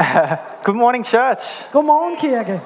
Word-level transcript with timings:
Good 0.64 0.76
morning, 0.76 1.04
church. 1.04 1.42
Godmorgen, 1.72 2.16
kirke. 2.16 2.60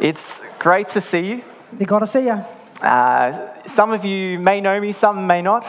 It's 0.00 0.42
great 0.58 0.88
to 0.88 1.00
see 1.00 1.30
you. 1.30 1.40
Det 1.70 1.82
er 1.82 1.86
godt 1.86 2.02
at 2.02 2.08
se 2.08 2.18
jer. 2.18 2.38
Uh, 2.82 3.36
some 3.66 3.94
of 3.94 4.04
you 4.04 4.40
may 4.40 4.60
know 4.60 4.80
me, 4.80 4.92
some 4.92 5.22
may 5.22 5.42
not. 5.42 5.64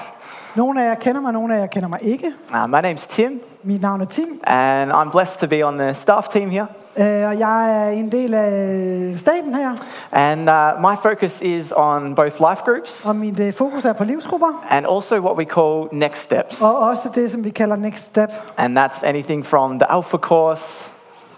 Nogle 0.55 0.83
af 0.83 0.89
jer 0.89 0.95
kender 0.95 1.21
mig, 1.21 1.33
nogle 1.33 1.55
af 1.55 1.59
jer 1.59 1.65
kender 1.65 1.87
mig 1.89 1.99
ikke. 2.01 2.33
Uh, 2.53 2.69
my 2.69 2.79
name's 2.79 3.07
Tim, 3.07 3.41
Mit 3.63 3.81
navn 3.81 4.01
er 4.01 4.05
Tim, 4.05 4.41
and 4.47 4.91
I'm 4.91 5.11
blessed 5.11 5.39
to 5.39 5.47
be 5.47 5.65
on 5.65 5.77
the 5.77 5.93
staff 5.93 6.27
team 6.27 6.49
here. 6.49 6.67
Øh, 6.97 7.27
og 7.27 7.39
jeg 7.39 7.85
er 7.85 7.89
en 7.89 8.11
del 8.11 8.33
af 8.33 9.19
staben 9.19 9.55
her. 9.55 9.75
And 10.11 10.49
uh, 10.49 10.81
my 10.81 10.95
focus 11.03 11.41
is 11.41 11.73
on 11.75 12.15
both 12.15 12.35
life 12.49 12.63
groups 12.65 13.05
Og 13.05 13.15
mit 13.15 13.39
øh, 13.39 13.53
fokus 13.53 13.85
er 13.85 13.93
på 13.93 14.03
livsgrupper, 14.03 14.65
and 14.69 14.85
also 14.91 15.19
what 15.19 15.37
we 15.37 15.45
call 15.45 15.87
next 15.91 16.21
steps. 16.21 16.61
og 16.61 16.79
også 16.79 17.09
det, 17.15 17.31
som 17.31 17.43
vi 17.43 17.49
kalder 17.49 17.75
Next 17.75 18.05
Step. 18.05 18.29
And 18.57 18.79
that's 18.79 19.07
anything 19.07 19.45
from 19.45 19.79
the 19.79 19.91
Alpha 19.91 20.17
course 20.17 20.91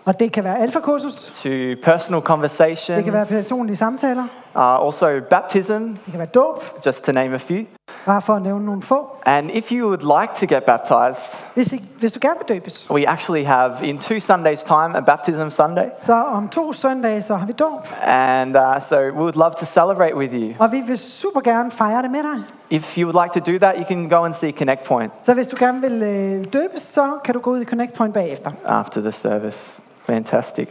Og 0.06 0.20
det 0.20 0.32
kan 0.32 0.44
være 0.44 0.60
alfakursus, 0.60 1.26
to 1.34 1.50
personal 1.50 1.76
det 1.78 1.84
kan 1.84 2.12
være 2.12 2.22
conversations, 2.22 3.30
personlige 3.30 3.76
samtaler, 3.76 4.24
uh, 4.56 4.86
also 4.86 5.20
baptism, 5.30 5.74
det 5.74 6.00
kan 6.12 6.20
være 6.20 6.28
dåb, 6.28 6.64
just 6.86 7.04
to 7.04 7.12
name 7.12 7.34
a 7.34 7.38
few. 7.38 7.77
Bare 8.08 8.22
for 8.22 8.36
at 8.36 8.42
nævne 8.42 8.66
nogle 8.66 8.82
få. 8.82 9.18
And 9.26 9.50
if 9.52 9.72
you 9.72 9.88
would 9.88 10.22
like 10.22 10.34
to 10.48 10.56
get 10.56 10.64
baptized, 10.64 11.46
Hvis, 11.54 11.74
I, 11.74 11.82
hvis 12.00 12.14
du 12.14 12.20
gerne 12.22 12.36
vil 12.48 12.56
døbes, 12.58 12.90
we 12.92 13.10
actually 13.10 13.46
have 13.46 13.72
in 13.84 14.00
two 14.00 14.18
Sundays' 14.18 14.66
time 14.66 14.98
a 14.98 15.00
baptism 15.00 15.50
Sunday. 15.50 15.86
så 16.02 16.14
om 16.24 16.48
to 16.50 16.74
søndage, 16.74 17.22
så 17.22 17.36
har 17.36 17.46
vi 17.46 17.54
dåb. 17.54 17.88
And 18.04 18.58
uh, 18.58 18.82
so 18.82 18.96
we 18.98 19.12
would 19.12 19.36
love 19.36 19.52
to 19.60 19.66
celebrate 19.66 20.16
with 20.16 20.34
you. 20.34 20.54
Og 20.60 20.72
vi 20.72 20.82
vil 20.82 20.98
super 20.98 21.42
gerne 21.42 21.72
fejre 21.72 22.02
det 22.02 22.12
med 22.12 22.20
dig. 22.24 22.44
If 22.70 22.98
you 22.98 23.08
would 23.10 23.26
like 23.26 23.40
to 23.42 23.52
do 23.52 23.58
that, 23.60 23.76
you 23.78 23.84
can 23.88 24.10
go 24.10 24.24
and 24.24 24.34
see 24.34 24.52
Connect 24.52 24.84
Point 24.84 25.12
Så 25.22 25.34
hvis 25.34 25.48
du 25.48 25.56
gerne 25.60 25.82
vil 25.82 26.04
øh, 26.04 26.46
døbes, 26.54 26.82
så 26.82 27.18
kan 27.24 27.34
du 27.34 27.40
gå 27.40 27.50
ud 27.52 27.62
i 27.62 27.66
Connect 27.66 27.94
Point 27.94 28.14
bagefter. 28.14 28.52
after 28.66 29.02
the 29.02 29.12
service. 29.12 29.78
Fantastic. 30.06 30.68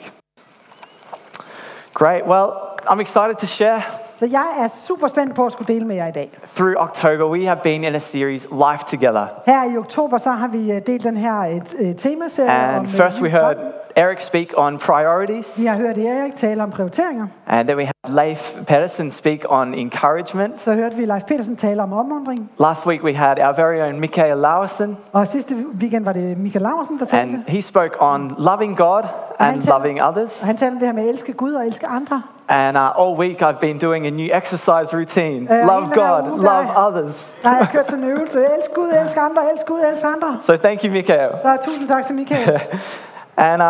Great. 1.94 2.22
Well, 2.26 2.50
I'm 2.88 3.00
excited 3.00 3.36
to 3.36 3.46
share. 3.46 3.82
Så 4.18 4.26
jeg 4.26 4.46
er 4.58 4.66
super 4.66 5.06
spændt 5.06 5.34
på 5.34 5.46
at 5.46 5.52
skulle 5.52 5.74
dele 5.74 5.86
med 5.86 5.96
jer 5.96 6.06
i 6.06 6.12
dag. 6.12 6.30
Through 6.54 6.74
October, 6.78 7.28
we 7.28 7.44
have 7.44 7.58
been 7.62 7.84
in 7.84 7.94
a 7.94 7.98
series, 7.98 8.42
Life 8.42 8.84
Together. 8.86 9.26
Her 9.46 9.74
i 9.74 9.76
oktober 9.76 10.18
så 10.18 10.30
har 10.30 10.48
vi 10.48 10.72
øh, 10.72 10.80
delt 10.86 11.04
den 11.04 11.16
her 11.16 11.34
et, 11.34 11.74
et 11.78 11.96
temaserie 11.96 12.68
om 12.68 12.74
And 12.74 12.82
øh, 12.82 12.88
first, 12.88 13.22
we 13.22 13.30
heard. 13.30 13.56
Eric 13.96 14.22
speak 14.22 14.46
on 14.56 14.78
priorities. 14.78 15.60
Vi 15.60 15.66
har 15.66 15.76
hørt 15.76 15.98
Erik 15.98 16.34
tale 16.34 16.62
om 16.62 16.70
prioriteringer. 16.70 17.26
And 17.46 17.68
then 17.68 17.78
we 17.78 17.84
Leif 18.08 18.56
Pedersen 18.66 19.10
speak 19.10 19.38
on 19.48 19.74
encouragement. 19.74 20.60
Så 20.60 20.72
hørte 20.74 20.96
vi 20.96 21.04
Leif 21.04 21.22
Petersen 21.24 21.56
tale 21.56 21.82
om 21.82 21.92
opmundring. 21.92 22.50
Last 22.60 22.86
week, 22.86 23.02
we 23.04 23.14
had 23.14 23.38
our 23.38 23.52
very 23.56 23.88
own 23.88 24.00
Michael 24.00 24.38
Lausen, 24.38 24.96
Og 25.12 25.28
sidste 25.28 25.54
weekend 25.80 26.04
var 26.04 26.12
det 26.12 26.38
Michael 26.38 26.62
Laursen, 26.62 26.98
der 26.98 27.04
talte. 27.04 27.22
and 27.34 27.42
he 27.48 27.62
spoke 27.62 27.96
on 28.00 28.34
loving 28.38 28.76
God 28.76 29.02
and 29.38 29.62
tell- 29.62 29.70
loving 29.70 30.02
others. 30.02 30.40
Og 30.40 30.46
han 30.46 30.56
talte 30.56 30.72
om 30.74 30.78
det 30.78 30.88
her 30.88 30.92
med 30.94 31.02
at 31.02 31.08
elske 31.08 31.32
Gud 31.32 31.52
og 31.52 31.66
elske 31.66 31.86
andre. 31.86 32.22
And 32.48 32.76
uh, 32.76 33.00
all 33.00 33.18
week 33.18 33.42
I've 33.42 33.58
been 33.60 33.78
doing 33.78 34.06
a 34.06 34.10
new 34.10 34.28
exercise 34.36 34.96
routine. 34.96 35.50
Uh, 35.50 35.66
love 35.68 35.88
God, 35.94 36.30
room, 36.30 36.40
love 36.40 36.66
guy. 36.66 36.86
others. 36.88 37.34
Der 37.42 37.48
har 37.48 37.58
jeg 37.58 37.68
kørt 37.72 37.86
sådan 37.86 38.04
en 38.04 38.10
øvelse. 38.10 38.38
Elsk 38.56 38.74
Gud, 38.74 38.88
elsk 39.02 39.16
andre, 39.16 39.42
elsk 39.52 39.66
Gud, 39.66 39.80
elsk 39.92 40.04
andre. 40.04 40.38
So 40.42 40.56
thank 40.56 40.84
you, 40.84 40.92
Mikael. 40.92 41.28
Så 41.42 41.56
tusind 41.64 41.88
tak 41.88 42.04
til 42.04 42.14
Michael. 42.14 42.60
And 43.36 43.62
uh, 43.62 43.68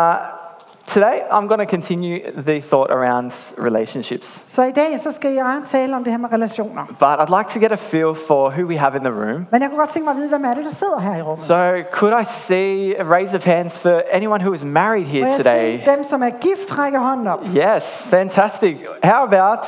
today 0.87 1.21
I'm 1.31 1.47
going 1.47 1.59
to 1.59 1.65
continue 1.65 2.31
the 2.31 2.61
thought 2.61 2.91
around 2.91 3.31
relationships. 3.57 4.41
Så 4.45 4.63
i 4.63 4.71
dag 4.71 4.99
så 4.99 5.11
skal 5.11 5.33
jeg 5.33 5.61
tale 5.67 5.95
om 5.95 6.03
det 6.03 6.11
her 6.13 6.17
med 6.17 6.31
relationer. 6.31 6.85
But 6.85 7.19
I'd 7.19 7.37
like 7.37 7.49
to 7.49 7.59
get 7.59 7.71
a 7.71 7.75
feel 7.75 8.15
for 8.27 8.49
who 8.49 8.67
we 8.67 8.77
have 8.77 8.95
in 8.95 9.01
the 9.01 9.11
room. 9.11 9.47
Men 9.51 9.61
jeg 9.61 9.69
kunne 9.69 9.79
godt 9.79 9.89
tænke 9.89 10.05
mig 10.05 10.11
at 10.11 10.17
vide, 10.17 10.29
hvem 10.29 10.45
er 10.45 10.53
det, 10.53 10.65
der 10.65 10.71
sidder 10.71 10.99
her 10.99 11.17
i 11.17 11.21
rummet? 11.21 11.39
So 11.39 11.81
could 11.91 12.21
I 12.21 12.25
see 12.25 12.95
a 12.99 13.03
raise 13.03 13.35
of 13.35 13.45
hands 13.45 13.77
for 13.77 14.01
anyone 14.11 14.43
who 14.43 14.53
is 14.53 14.65
married 14.65 15.05
Må 15.05 15.11
here 15.11 15.25
jeg 15.27 15.37
today? 15.37 15.79
se 15.79 15.91
dem, 15.91 16.03
som 16.03 16.23
er 16.23 16.29
gift, 16.29 16.77
række 16.77 16.99
hånden 16.99 17.27
op. 17.27 17.39
Yes, 17.55 18.07
fantastic. 18.09 18.75
How 19.03 19.23
about 19.23 19.67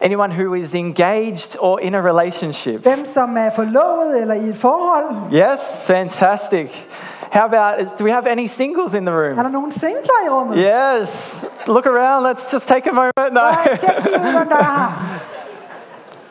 anyone 0.00 0.32
who 0.32 0.54
is 0.54 0.74
engaged 0.74 1.56
or 1.60 1.78
in 1.78 1.94
a 1.94 2.00
relationship? 2.00 2.84
Dem, 2.84 3.04
som 3.04 3.36
er 3.36 3.50
forlovet 3.50 4.20
eller 4.20 4.34
i 4.34 4.48
et 4.48 4.56
forhold. 4.56 5.04
Yes, 5.32 5.82
fantastic. 5.84 6.88
How 7.32 7.44
about, 7.44 7.80
is- 7.82 7.88
do 7.98 8.04
we 8.04 8.10
have 8.10 8.26
any 8.32 8.46
singles 8.46 8.94
in 8.94 9.04
the 9.06 9.12
Er 9.12 9.28
room? 9.28 9.36
der 9.36 9.48
nogen 9.48 9.72
singler 9.72 10.26
i 10.26 10.28
rummet? 10.28 10.56
Yes. 10.56 11.44
Look 11.66 11.86
around. 11.86 12.26
Let's 12.26 12.52
just 12.52 12.68
take 12.68 12.90
a 12.90 12.92
moment. 12.92 13.12
No. 13.32 13.40
Nej, 13.40 13.76
tjek 13.76 14.04
lige 14.04 14.18
ud, 14.20 14.32
hvem 14.36 14.48
der 14.48 14.56
er 14.56 14.62
her. 14.62 14.92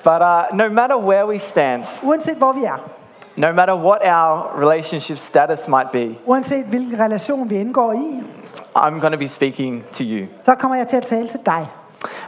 but 0.03 0.21
uh, 0.21 0.57
no 0.57 0.69
matter 0.69 0.97
where 0.97 1.27
we 1.27 1.39
stand, 1.39 1.83
Uanset 2.03 2.37
hvor 2.37 2.51
vi 2.51 2.63
er. 2.63 2.77
no 3.35 3.51
matter 3.53 3.75
what 3.75 3.99
our 4.07 4.59
relationship 4.59 5.17
status 5.17 5.67
might 5.67 5.91
be, 5.91 6.15
Uanset 6.25 6.65
hvilken 6.65 6.99
relation 6.99 7.49
vi 7.49 7.55
indgår 7.55 7.93
i. 7.93 8.23
I'm 8.75 8.99
going 8.99 9.13
to 9.13 9.17
be 9.19 9.27
speaking 9.27 9.83
to 9.93 10.03
you. 10.03 10.25
Så 10.43 10.55
kommer 10.55 10.77
jeg 10.77 10.87
til 10.87 10.97
at 10.97 11.05
tale 11.05 11.27
til 11.27 11.39
dig. 11.45 11.67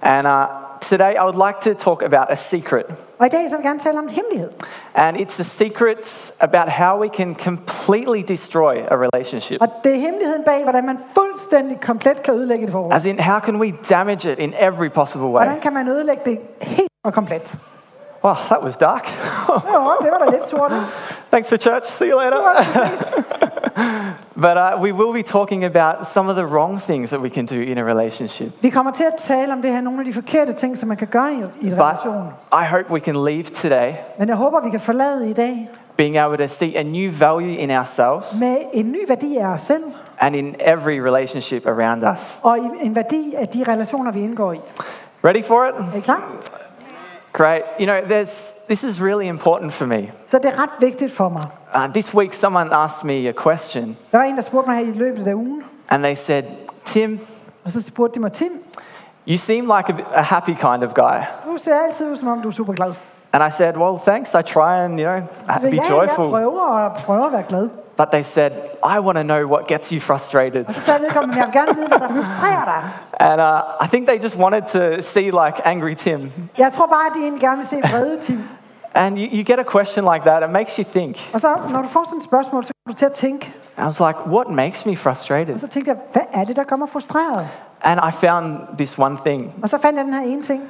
And 0.01 0.28
uh, 0.28 0.34
today 0.81 1.13
I 1.15 1.23
would 1.23 1.47
like 1.47 1.59
to 1.61 1.83
talk 1.83 2.01
about 2.03 2.25
a 2.29 2.35
secret. 2.35 2.85
Og 3.19 3.25
i 3.25 3.29
dag 3.29 3.49
så 3.49 3.55
vil 3.55 3.63
jeg 3.63 3.69
gerne 3.69 3.79
tale 3.79 3.97
om 3.97 4.03
en 4.03 4.09
hemmelighed. 4.09 4.49
And 4.95 5.17
it's 5.17 5.39
a 5.39 5.43
secret 5.43 6.33
about 6.39 6.69
how 6.69 7.01
we 7.01 7.07
can 7.07 7.35
completely 7.35 8.21
destroy 8.27 8.75
a 8.91 8.95
relationship. 8.95 9.61
Og 9.61 9.67
det 9.83 9.91
er 9.91 9.99
hemmeligheden 9.99 10.43
bag, 10.43 10.63
hvordan 10.63 10.85
man 10.85 10.99
fuldstændig 11.13 11.79
komplet 11.79 12.23
kan 12.23 12.33
ødelægge 12.33 12.66
et 12.66 12.71
forhold. 12.71 12.93
As 12.93 13.05
in, 13.05 13.19
how 13.19 13.39
can 13.39 13.55
we 13.55 13.73
damage 13.89 14.31
it 14.31 14.39
in 14.39 14.53
every 14.59 14.89
possible 14.89 15.27
way? 15.27 15.43
Hvordan 15.43 15.59
kan 15.61 15.73
man 15.73 15.87
ødelægge 15.87 16.21
det 16.25 16.39
helt 16.61 16.89
og 17.03 17.13
komplet? 17.13 17.59
Well, 18.23 18.35
that 18.35 18.63
was 18.63 18.75
dark. 18.78 19.07
Jo, 19.50 19.91
det 20.01 20.11
var 20.11 20.25
da 20.25 20.31
lidt 20.31 20.45
sort. 20.45 20.72
Thanks 21.31 21.50
for 21.50 21.57
church. 21.57 21.91
See 21.91 22.09
you 22.09 22.19
later. 22.19 22.38
var 22.44 22.55
det 22.59 22.67
præcis. 22.73 23.16
But 24.35 24.57
uh, 24.57 24.81
we 24.81 24.94
will 24.94 25.13
be 25.13 25.23
talking 25.23 25.66
about 25.66 26.07
some 26.07 26.29
of 26.29 26.35
the 26.35 26.45
wrong 26.45 26.81
things 26.81 27.09
that 27.09 27.22
we 27.22 27.29
can 27.29 27.45
do 27.45 27.55
in 27.55 27.78
a 27.78 27.83
relationship. 27.83 28.51
Vi 28.61 28.69
kommer 28.69 28.91
til 28.91 29.03
at 29.03 29.13
tale 29.17 29.53
om 29.53 29.61
det 29.61 29.72
her, 29.72 29.81
nogle 29.81 30.00
af 30.00 30.05
de 30.05 30.13
forkerte 30.13 30.53
ting, 30.53 30.78
som 30.78 30.88
man 30.88 30.97
kan 30.97 31.07
gøre 31.07 31.33
i, 31.33 31.66
i 31.66 31.67
en 31.67 31.73
relation. 31.81 32.28
I 32.51 32.66
hope 32.69 32.91
we 32.91 33.00
can 33.00 33.16
leave 33.25 33.44
today 33.44 33.94
Men 34.19 34.28
jeg 34.29 34.38
håber, 34.38 34.61
vi 34.61 34.69
kan 34.69 34.79
forlade 34.79 35.29
i 35.29 35.34
dag 35.34 35.69
being 35.97 36.17
able 36.17 36.38
to 36.38 36.47
see 36.47 36.75
a 36.75 36.84
new 36.84 37.11
value 37.19 37.57
in 37.57 37.72
ourselves 37.72 38.39
med 38.39 38.57
en 38.73 38.91
ny 38.91 39.07
værdi 39.07 39.38
af 39.38 39.47
os 39.47 39.61
selv, 39.61 39.84
and 40.19 40.35
in 40.35 40.55
every 40.59 40.99
relationship 40.99 41.67
around 41.67 42.03
us. 42.13 42.39
og 42.44 42.57
en 42.81 42.95
værdi 42.95 43.34
af 43.38 43.47
de 43.47 43.63
relationer, 43.67 44.11
vi 44.11 44.22
indgår 44.22 44.53
i. 44.53 44.59
Ready 45.23 45.44
for 45.44 45.66
it? 45.66 45.73
Er 45.94 45.97
I 45.97 45.99
klar? 45.99 46.22
Great. 47.37 47.61
You 47.79 47.85
know, 47.85 48.01
there's, 48.01 48.53
this 48.67 48.83
is 48.83 49.01
really 49.01 49.27
important 49.27 49.73
for 49.73 49.85
me. 49.85 50.11
Så 50.27 50.37
det 50.37 50.45
er 50.45 50.61
ret 50.61 50.69
vigtigt 50.79 51.11
for 51.13 51.29
mig. 51.29 51.43
Uh, 51.75 51.93
this 51.93 52.13
week, 52.15 52.33
someone 52.33 52.73
asked 52.75 53.03
me 53.05 53.27
a 53.29 53.33
question, 53.49 53.97
Der 54.11 54.17
var 54.17 54.23
en, 54.25 54.35
der 54.35 54.41
spurgte 54.41 54.69
mig 54.69 54.77
her 54.85 54.93
i 54.93 54.97
løbet 54.97 55.27
af 55.27 55.33
ugen, 55.33 55.63
and 55.89 56.03
they 56.03 56.15
said, 56.15 56.43
Tim, 56.85 57.19
og 57.65 57.71
så 57.71 57.81
spurgte 57.81 58.15
de 58.15 58.19
mig, 58.19 58.31
Tim, 58.31 58.51
you 59.27 59.37
seem 59.37 59.63
like 59.77 59.93
a, 59.93 60.19
a 60.19 60.21
happy 60.21 60.55
kind 60.55 60.83
of 60.83 60.93
guy. 60.93 61.17
du 61.45 61.57
ser 61.57 61.75
altid 61.87 62.11
ud, 62.11 62.15
som 62.15 62.27
om 62.27 62.41
du 62.41 62.47
er 62.47 62.51
super 62.51 62.73
glad. 62.73 62.93
And 63.33 63.43
I 63.43 63.51
said, 63.57 63.77
well, 63.77 63.97
thanks. 64.07 64.33
I 64.33 64.41
try 64.41 64.83
and, 64.83 64.99
you 64.99 65.05
know, 65.07 65.21
Så 65.59 65.69
be 65.69 65.75
ja, 65.75 65.81
jeg 65.81 65.91
joyful. 65.91 66.29
prøver 66.29 66.61
og 66.61 66.93
prøver 66.93 67.25
at 67.25 67.31
være 67.31 67.43
glad. 67.49 67.69
But 67.97 68.08
they 68.12 68.24
said, 68.24 68.52
I 68.84 69.00
want 69.00 69.16
to 69.18 69.24
know 69.24 69.41
what 69.53 69.68
gets 69.68 69.90
you 69.90 70.00
frustrated. 70.00 70.66
Og 70.68 70.74
så 70.74 70.80
sagde 70.81 71.02
vedkommende, 71.03 71.38
jeg 71.38 71.46
vil 71.46 71.53
gerne 71.53 71.75
vide, 71.75 71.88
hvad 71.88 72.00
der 72.00 72.08
frustrerer 72.09 72.66
dig. 72.66 72.84
And 73.19 73.41
uh, 73.41 73.85
I 73.85 73.88
think 73.90 74.08
they 74.08 74.24
just 74.24 74.38
wanted 74.38 74.62
to 74.62 75.02
see 75.02 75.24
like 75.24 75.68
angry 75.68 75.94
Tim. 75.96 76.31
Jeg 76.58 76.72
tror 76.74 76.85
bare, 76.88 77.06
at 77.09 77.12
de 77.16 77.19
egentlig 77.19 77.41
gerne 77.41 77.58
vil 77.58 77.66
se 77.66 77.75
vrede 77.84 78.18
Tim. 78.22 78.44
And 78.94 79.18
you, 79.18 79.28
you 79.38 79.44
get 79.44 79.59
a 79.59 79.63
question 79.78 80.13
like 80.13 80.25
that, 80.25 80.44
it 80.44 80.50
makes 80.50 80.75
you 80.75 80.84
think. 80.84 81.30
Og 81.34 81.41
så, 81.41 81.47
når 81.69 81.81
du 81.81 81.88
får 81.88 82.03
sådan 82.03 82.18
et 82.18 82.24
spørgsmål, 82.24 82.66
så 82.66 82.74
kommer 82.85 82.94
du 82.94 82.97
til 82.97 83.06
at 83.06 83.12
tænke. 83.12 83.53
I 83.78 83.81
was 83.81 84.00
like, 84.00 84.19
what 84.28 84.47
makes 84.50 84.85
me 84.85 84.91
Og 84.91 84.97
frustrated? 84.97 85.59
så 85.59 85.68
tænkte 85.68 85.91
jeg, 85.91 85.97
hvad 86.12 86.22
er 86.34 86.44
det, 86.44 86.56
der 86.56 86.64
gør 86.64 86.75
mig 86.75 86.90
frustreret? 86.90 87.47
And 87.81 88.00
I 88.09 88.12
found 88.25 88.59
this 88.78 89.00
one 89.00 89.18
thing, 89.25 89.53
Og 89.64 89.69
så 89.69 89.78
fandt 89.78 89.97
jeg 89.97 90.06
den 90.06 90.14
her 90.14 90.22
ene 90.22 90.41
ting. 90.44 90.64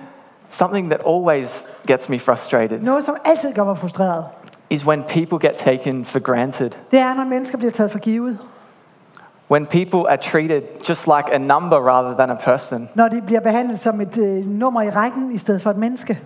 something 0.49 0.89
that 0.91 1.01
always 1.07 1.65
gets 1.87 2.09
me 2.09 2.19
frustrated, 2.19 2.79
Noget, 2.81 3.03
som 3.03 3.15
altid 3.25 3.53
gør 3.53 3.63
mig 3.63 3.77
frustreret. 3.77 4.25
Is 4.69 4.85
when 4.85 5.03
people 5.03 5.49
get 5.49 5.55
taken 5.57 6.05
for 6.05 6.19
granted. 6.19 6.71
Det 6.91 6.99
er, 6.99 7.13
når 7.13 7.23
mennesker 7.23 7.57
bliver 7.57 7.71
taget 7.71 7.91
for 7.91 7.99
givet. 7.99 8.37
When 9.51 9.65
people 9.65 10.09
are 10.09 10.17
treated 10.17 10.61
just 10.89 11.07
like 11.07 11.33
a 11.33 11.37
number 11.37 11.77
rather 11.77 12.17
than 12.17 12.29
a 12.29 12.35
person. 12.35 12.89
Når 12.95 13.07
de 13.07 13.21
bliver 13.21 13.39
behandlet 13.41 13.79
som 13.79 14.01
et 14.01 14.17
øh, 14.17 14.47
nummer 14.47 14.81
i 14.81 14.89
rækken, 14.89 15.31
i 15.31 15.37
stedet 15.37 15.61
for 15.61 15.69
et 15.69 15.77
menneske. 15.77 16.19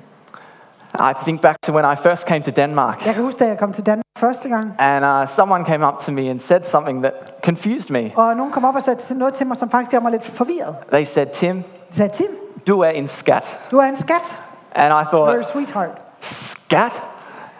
I 0.94 1.14
think 1.24 1.42
back 1.42 1.58
to 1.64 1.74
when 1.74 1.86
I 1.94 1.96
first 2.04 2.28
came 2.28 2.42
to 2.44 2.52
Denmark, 2.52 3.06
Jeg 3.06 3.14
kan 3.14 3.24
huske, 3.24 3.40
da 3.40 3.48
jeg 3.48 3.58
kom 3.60 3.74
til 3.74 3.86
Danmark 3.86 4.04
første 4.18 4.50
gang. 4.50 4.74
and 4.80 5.06
uh, 5.06 5.28
someone 5.28 5.66
came 5.66 5.88
up 5.88 6.00
to 6.02 6.12
me 6.12 6.30
and 6.30 6.40
said 6.40 6.62
something 6.64 7.04
that 7.04 7.14
confused 7.46 7.90
me. 7.90 8.12
Og 8.16 8.36
nogen 8.36 8.52
kom 8.52 8.66
op 8.66 8.76
og 8.76 8.84
sagde 8.84 9.18
noget 9.20 9.34
til 9.34 9.48
mig, 9.48 9.58
som 9.58 9.70
faktisk 9.70 9.92
gjorde 9.92 10.04
mig 10.04 10.12
lidt 10.12 10.24
forvirret. 10.26 10.76
They 10.92 11.06
said, 11.06 11.28
Tim, 11.34 11.56
De 11.90 11.96
sagde, 11.96 12.12
Tim, 12.14 12.28
du 12.68 12.80
er 12.80 12.90
en 12.90 13.08
skat. 13.08 13.60
du 13.72 13.78
er 13.78 13.84
en 13.84 13.96
skat. 13.96 14.40
And 14.76 14.94
I 14.94 15.06
You're 15.16 15.40
a 15.40 15.44
sweetheart. 15.44 15.90
skat? 16.22 17.02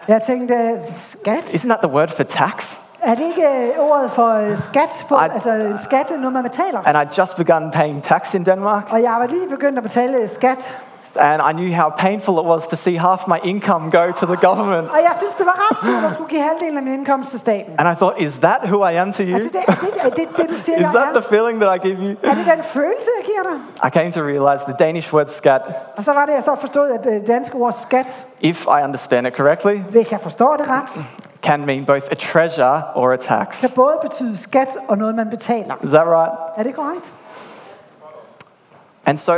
Jeg 0.08 0.22
tænkte, 0.22 0.78
skat? 0.92 1.44
Isn't 1.44 1.68
that 1.68 1.78
the 1.82 1.92
word 1.92 2.08
for 2.08 2.22
tax? 2.22 2.76
Er 3.02 3.14
det 3.14 3.24
ikke 3.26 3.42
øh, 3.42 3.78
ordet 3.78 4.10
for 4.10 4.28
øh, 4.34 4.58
skat? 4.58 5.04
På, 5.08 5.14
Ej. 5.14 5.30
altså 5.34 5.50
en 5.50 5.78
skat 5.78 6.12
noget, 6.18 6.32
man 6.32 6.42
betaler. 6.42 6.82
And 6.86 6.96
I'd 6.98 7.18
just 7.18 7.36
begun 7.36 7.70
paying 7.70 8.02
tax 8.02 8.34
in 8.34 8.46
Denmark. 8.46 8.92
Og 8.92 9.02
jeg 9.02 9.12
var 9.20 9.26
lige 9.26 9.48
begyndt 9.48 9.78
at 9.78 9.82
betale 9.82 10.28
skat. 10.28 10.82
And 11.16 11.42
I 11.50 11.52
knew 11.52 11.72
how 11.82 11.88
painful 11.90 12.38
it 12.38 12.44
was 12.46 12.66
to 12.66 12.76
see 12.76 12.96
half 12.98 13.26
my 13.28 13.38
income 13.44 13.90
go 13.90 14.12
to 14.20 14.26
the 14.26 14.36
government. 14.48 14.90
Og 14.90 14.96
jeg 15.08 15.14
synes, 15.16 15.34
det 15.34 15.46
var 15.46 15.56
ret 15.70 15.78
surt 15.78 16.04
at 16.04 16.12
skulle 16.12 16.28
give 16.30 16.42
halvdelen 16.42 16.76
af 16.76 16.82
min 16.82 16.92
indkomst 16.92 17.30
til 17.30 17.38
staten. 17.40 17.74
And 17.78 17.88
I 17.92 17.94
thought, 17.94 18.20
is 18.20 18.34
that 18.38 18.60
who 18.64 18.84
I 18.88 18.92
am 18.96 19.12
to 19.12 19.22
you? 19.22 19.34
Er 19.34 19.38
det 19.38 19.52
det, 19.52 19.62
er 19.68 19.74
det, 19.74 19.90
er 20.00 20.08
det, 20.10 20.28
det 20.36 20.50
du 20.50 20.56
siger, 20.56 20.76
Is 20.78 20.82
jeg 20.82 20.90
that 20.94 21.08
the 21.14 21.18
er? 21.18 21.28
feeling 21.34 21.60
that 21.62 21.76
I 21.76 21.88
give 21.88 21.98
you? 21.98 22.16
Er 22.30 22.34
det 22.34 22.46
den 22.46 22.62
følelse, 22.62 23.08
jeg 23.18 23.24
giver 23.30 23.42
dig? 23.50 23.88
I 23.88 23.90
came 23.90 24.12
to 24.12 24.20
realize 24.20 24.64
the 24.64 24.74
Danish 24.86 25.14
word 25.14 25.28
skat, 25.28 25.62
Og 25.96 26.04
så 26.04 26.12
var 26.12 26.26
det, 26.26 26.32
jeg 26.34 26.42
så 26.42 26.54
forstod, 26.60 26.90
at 26.90 27.04
det 27.04 27.26
danske 27.26 27.56
ord 27.56 27.72
skat, 27.72 28.26
if 28.40 28.64
I 28.66 28.84
understand 28.84 29.26
it 29.26 29.36
correctly, 29.36 29.76
hvis 29.78 30.12
jeg 30.12 30.20
forstår 30.20 30.56
det 30.56 30.66
ret, 30.68 31.04
can 31.42 31.66
mean 31.66 31.84
both 31.86 32.06
a 32.10 32.14
treasure 32.14 32.82
or 32.94 33.12
a 33.12 33.16
tax. 33.16 33.60
kan 33.60 33.70
både 33.76 33.94
betyde 34.02 34.36
skat 34.36 34.76
og 34.88 34.98
noget, 34.98 35.14
man 35.14 35.30
betaler. 35.30 35.74
Is 35.82 35.90
that 35.90 36.06
right? 36.06 36.32
Er 36.56 36.62
det 36.62 36.74
korrekt? 36.74 37.14
And 39.06 39.18
so, 39.18 39.32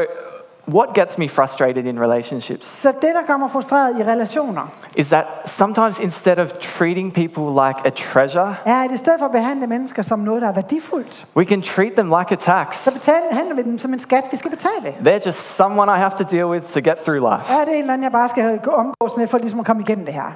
what 0.68 0.94
gets 0.94 1.18
me 1.18 1.28
frustrated 1.28 1.84
in 1.84 2.00
relationships 2.00 2.66
Så 2.66 2.92
det, 3.02 3.14
der 3.14 3.26
gør 3.26 3.36
mig 3.36 3.50
frustreret 3.50 4.00
i 4.00 4.02
relationer, 4.02 4.66
is 4.96 5.08
that 5.08 5.24
sometimes 5.44 5.98
instead 5.98 6.38
of 6.38 6.52
treating 6.52 7.12
people 7.12 7.66
like 7.66 7.80
a 7.86 7.90
treasure, 7.90 8.56
er, 8.64 8.84
at 8.84 8.90
i 8.90 8.96
stedet 8.96 9.18
for 9.18 9.26
at 9.26 9.32
behandle 9.32 9.66
mennesker 9.66 10.02
som 10.02 10.18
noget, 10.18 10.42
der 10.42 10.48
er 10.48 10.52
værdifuldt, 10.52 11.26
we 11.36 11.44
can 11.44 11.62
treat 11.62 11.92
them 11.92 12.06
like 12.20 12.32
a 12.32 12.36
tax. 12.36 12.76
så 12.76 12.90
behandler 13.30 13.54
vi 13.54 13.62
dem 13.62 13.78
som 13.78 13.92
en 13.92 13.98
skat, 13.98 14.24
vi 14.30 14.36
skal 14.36 14.50
betale. 14.50 14.94
They're 15.00 15.26
just 15.26 15.56
someone 15.56 15.96
I 15.96 15.98
have 15.98 16.12
to 16.18 16.24
deal 16.30 16.46
with 16.46 16.66
to 16.72 16.80
get 16.80 16.96
through 16.98 17.32
life. 17.32 17.52
Det 17.52 17.68
en 17.68 17.80
eller 17.80 17.92
anden, 17.92 18.02
jeg 18.02 18.12
bare 18.12 18.28
skal 18.28 18.60
omgås 18.72 19.16
med, 19.16 19.26
for 19.26 19.38
ligesom 19.38 19.60
at 19.60 19.66
komme 19.66 19.82
igennem 19.82 20.04
det 20.04 20.14
her? 20.14 20.32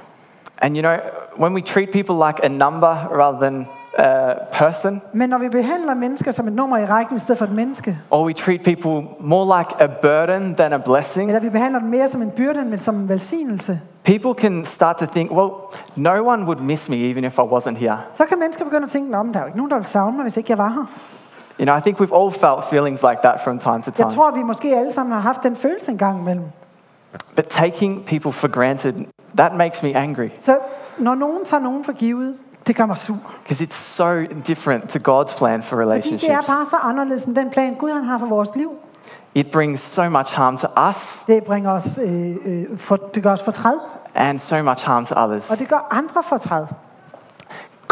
And 0.61 0.75
you 0.75 0.81
know, 0.81 0.95
when 1.37 1.53
we 1.53 1.61
treat 1.61 1.89
people 1.91 2.15
like 2.27 2.43
a 2.43 2.47
number 2.47 2.95
rather 3.11 3.39
than 3.39 3.67
a 3.99 4.33
person, 4.51 5.01
Men 5.13 5.29
når 5.29 5.37
vi 5.37 5.49
behandler 5.49 5.93
mennesker 5.93 6.31
som 6.31 6.47
et 6.47 6.53
nummer 6.53 6.77
i 6.77 6.85
rækken 6.85 7.15
i 7.15 7.19
stedet 7.19 7.37
for 7.37 7.45
et 7.45 7.51
menneske, 7.51 7.97
or 8.11 8.25
we 8.25 8.33
treat 8.33 8.61
people 8.63 9.07
more 9.19 9.59
like 9.59 9.75
a 9.83 9.87
burden 10.01 10.55
than 10.55 10.73
a 10.73 10.77
blessing, 10.77 11.29
eller 11.29 11.41
vi 11.41 11.49
behandler 11.49 11.79
dem 11.79 11.89
mere 11.89 12.07
som 12.07 12.21
en 12.21 12.31
byrde, 12.31 12.59
end 12.59 12.79
som 12.79 12.95
en 12.95 13.09
velsignelse, 13.09 13.79
people 14.03 14.33
can 14.41 14.65
start 14.65 14.97
to 14.97 15.05
think, 15.05 15.31
well, 15.31 15.49
no 15.95 16.27
one 16.27 16.45
would 16.45 16.59
miss 16.59 16.89
me 16.89 16.95
even 16.95 17.23
if 17.23 17.37
I 17.37 17.41
wasn't 17.41 17.75
here. 17.77 17.97
så 18.11 18.25
kan 18.25 18.39
mennesker 18.39 18.65
begynde 18.65 18.83
at 18.83 18.89
tænke, 18.89 19.17
at 19.17 19.25
der 19.33 19.39
er 19.39 19.45
ikke 19.45 19.57
nogen, 19.57 19.71
der 19.71 19.77
vil 19.77 19.85
savne 19.85 20.15
mig, 20.15 20.23
hvis 20.23 20.37
ikke 20.37 20.51
jeg 20.51 20.57
var 20.57 20.69
her. 20.69 20.85
You 21.59 21.65
know, 21.65 21.77
I 21.77 21.81
think 21.81 22.01
we've 22.01 22.15
all 22.21 22.31
felt 22.31 22.63
feelings 22.69 23.03
like 23.03 23.19
that 23.23 23.41
from 23.43 23.59
time 23.59 23.81
to 23.81 23.83
Jeg 23.85 23.93
time. 23.93 24.11
tror, 24.11 24.31
vi 24.31 24.43
måske 24.43 24.75
alle 24.75 24.91
sammen 24.91 25.13
har 25.13 25.19
haft 25.19 25.43
den 25.43 25.55
følelse 25.55 25.91
en 25.91 25.97
gang 25.97 26.19
imellem. 26.19 26.45
But 27.35 27.45
taking 27.49 28.05
people 28.05 28.31
for 28.31 28.47
granted, 28.47 28.93
that 29.37 29.53
makes 29.55 29.83
me 29.83 29.95
angry 29.95 30.27
Så 30.39 30.57
når 30.97 31.15
nogen 31.15 31.45
tager 31.45 31.63
nogen 31.63 31.83
for 31.83 31.91
givet, 31.91 32.35
det 32.69 32.77
gør 32.77 32.85
mig 32.85 32.97
sur. 32.97 33.15
because 33.43 33.63
it's 33.63 33.75
so 33.75 34.05
different 34.47 34.89
to 34.89 34.99
God's 34.99 35.37
plan 35.37 35.63
for 35.63 35.75
Fordi 35.75 35.81
det 35.81 35.91
er 35.91 35.91
relationships. 35.91 36.47
bare 36.47 36.65
så 36.65 36.75
anderledes 36.77 37.23
end 37.25 37.35
den 37.35 37.49
plan, 37.49 37.75
Gud 37.79 37.91
han 37.91 38.03
har 38.03 38.17
for 38.17 38.25
vores 38.25 38.49
liv. 38.55 38.71
It 39.35 39.51
brings 39.51 39.81
so 39.81 40.09
much 40.09 40.35
harm 40.35 40.57
to 40.57 40.67
us 40.89 41.23
Det 41.27 41.43
bringer 41.43 41.71
os, 41.71 41.99
øh, 42.03 42.35
øh, 42.45 42.77
for, 42.77 42.95
det 42.95 43.23
gør 43.23 43.31
os 43.33 43.43
fortræd, 43.43 43.73
and 44.15 44.39
so 44.39 44.63
much 44.63 44.85
harm 44.85 45.05
to 45.05 45.15
others. 45.17 45.51
og 45.51 45.59
det 45.59 45.69
gør 45.69 45.87
andre 45.91 46.23
fortræd. 46.23 46.65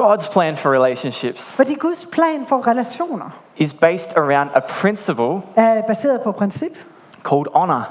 God's 0.01 0.31
plan 0.31 0.57
for 0.57 0.69
relationships 0.74 1.56
Fordi 1.56 1.73
Guds 1.75 2.06
plan 2.12 2.45
for 2.45 2.68
relationer 2.68 3.30
is 3.57 3.73
based 3.73 4.18
around 4.18 4.50
a 4.56 4.59
principle 4.59 5.41
er 5.56 5.81
baseret 5.88 6.21
på 6.21 6.31
princip 6.31 6.71
called 7.30 7.45
honor. 7.56 7.83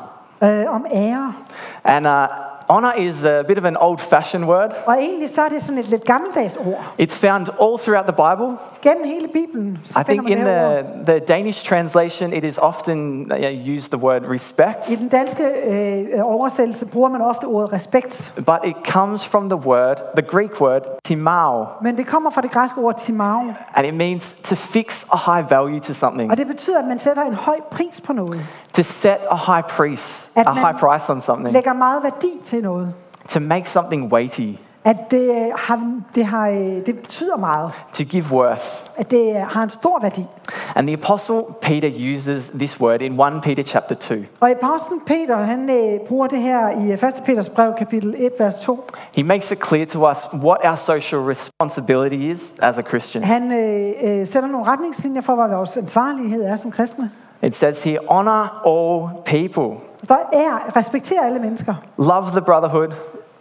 øh, 0.42 0.64
om 0.74 0.86
ære. 0.92 1.32
And 1.84 2.06
uh, 2.06 2.12
honor 2.68 2.92
is 2.98 3.24
a 3.24 3.42
bit 3.42 3.58
of 3.58 3.64
an 3.64 3.76
old 3.80 3.98
fashioned 3.98 4.44
word. 4.48 4.70
Og 4.86 4.94
egentlig 5.00 5.30
så 5.30 5.42
er 5.42 5.48
det 5.48 5.62
sådan 5.62 5.78
et 5.78 5.88
lidt 5.88 6.04
gammeldags 6.04 6.56
ord. 6.56 6.94
It's 7.02 7.18
found 7.26 7.46
all 7.62 7.78
throughout 7.78 8.04
the 8.06 8.12
Bible. 8.12 8.56
Gennem 8.82 9.04
hele 9.06 9.28
Bibelen, 9.28 9.78
I 10.00 10.04
think 10.04 10.28
in 10.30 10.38
the, 10.38 10.84
the 11.06 11.18
Danish 11.18 11.64
translation, 11.68 12.32
it 12.32 12.44
is 12.44 12.58
often 12.62 13.32
uh, 13.32 13.74
used 13.76 13.90
the 13.90 13.98
word 14.02 14.22
respect, 14.30 14.90
I 14.90 14.94
den 14.94 15.08
danske 15.08 15.44
øh, 15.66 16.20
oversættelse 16.24 16.86
bruger 16.92 17.08
man 17.08 17.20
ofte 17.20 17.44
ordet 17.44 17.72
respekt. 17.72 18.32
but 18.46 18.58
it 18.64 18.76
comes 18.88 19.26
from 19.26 19.48
the 19.50 19.58
word, 19.58 19.96
the 20.16 20.26
Greek 20.28 20.60
word, 20.60 20.82
timao, 21.04 21.66
Men 21.82 21.96
det 21.96 22.06
kommer 22.06 22.30
fra 22.30 22.40
det 22.40 22.50
græske 22.50 22.78
ord 22.80 22.98
timao. 22.98 23.40
and 23.74 23.86
it 23.86 23.94
means 23.94 24.36
to 24.44 24.54
fix 24.54 25.04
a 25.12 25.34
high 25.34 25.50
value 25.50 25.80
to 25.80 25.92
something, 25.94 26.30
Og 26.30 26.36
det 26.36 26.46
betyder, 26.46 26.78
at 26.78 26.84
man 26.84 26.98
sætter 26.98 27.22
en 27.22 27.34
høj 27.34 27.56
pris 27.70 28.00
på 28.06 28.12
noget. 28.12 28.40
To 28.76 28.82
set 28.82 29.18
a 29.30 29.36
high 29.36 29.62
price, 29.68 30.28
At 30.34 30.46
a 30.46 30.52
high 30.54 30.78
price 30.78 31.12
on 31.12 31.20
something, 31.20 31.52
Lægger 31.52 31.72
meget 31.72 32.02
værdi 32.02 32.30
til 32.44 32.62
noget. 32.62 32.94
to 33.28 33.40
make 33.40 33.68
something 33.68 34.12
weighty, 34.12 34.50
At 34.84 34.96
det, 35.10 35.30
øh, 35.30 35.52
har, 35.58 35.92
det, 36.14 36.26
har, 36.26 36.48
øh, 36.48 36.56
det 36.86 36.98
betyder 37.00 37.36
meget. 37.36 37.72
to 37.94 38.04
give 38.04 38.24
worth. 38.30 38.64
At 38.96 39.10
det 39.10 39.36
øh, 39.36 39.42
har 39.42 39.62
en 39.62 39.70
stor 39.70 39.98
værdi. 40.02 40.24
And 40.74 40.86
the 40.86 40.96
apostle 41.02 41.42
Peter 41.62 42.12
uses 42.14 42.50
this 42.50 42.80
word 42.80 43.02
in 43.02 43.20
1 43.20 43.42
Peter 43.42 43.62
chapter 43.62 43.94
2. 43.94 44.14
Og 44.40 44.50
apostlen 44.50 45.00
Peter, 45.06 45.36
han 45.36 45.70
øh, 45.70 46.00
bruger 46.08 46.26
det 46.26 46.38
her 46.38 46.70
i 46.70 46.92
1. 46.92 47.00
Peters 47.26 47.48
brev, 47.48 47.74
kapitel 47.78 48.14
1, 48.18 48.32
vers 48.38 48.58
2. 48.58 48.84
He 49.16 49.22
makes 49.22 49.52
it 49.52 49.66
clear 49.68 49.84
to 49.86 50.10
us 50.10 50.18
what 50.34 50.58
our 50.64 50.76
social 50.76 51.20
responsibility 51.20 52.32
is 52.34 52.52
as 52.62 52.78
a 52.78 52.82
Christian. 52.82 53.24
Han 53.24 53.52
øh, 53.52 54.20
øh, 54.20 54.26
sætter 54.26 54.48
nogle 54.48 54.66
retningslinjer 54.66 55.20
for, 55.20 55.34
hvad 55.34 55.48
vores 55.56 55.76
ansvarlighed 55.76 56.44
er 56.44 56.56
som 56.56 56.70
kristne. 56.70 57.10
It 57.42 57.56
says 57.56 57.82
here, 57.82 57.98
honor 58.08 58.62
all 58.66 59.08
people, 59.24 59.76
Der 60.08 60.14
er, 60.32 60.76
respekter 60.76 61.22
alle 61.22 61.38
mennesker. 61.38 61.74
love 61.98 62.30
the 62.30 62.40
brotherhood, 62.40 62.88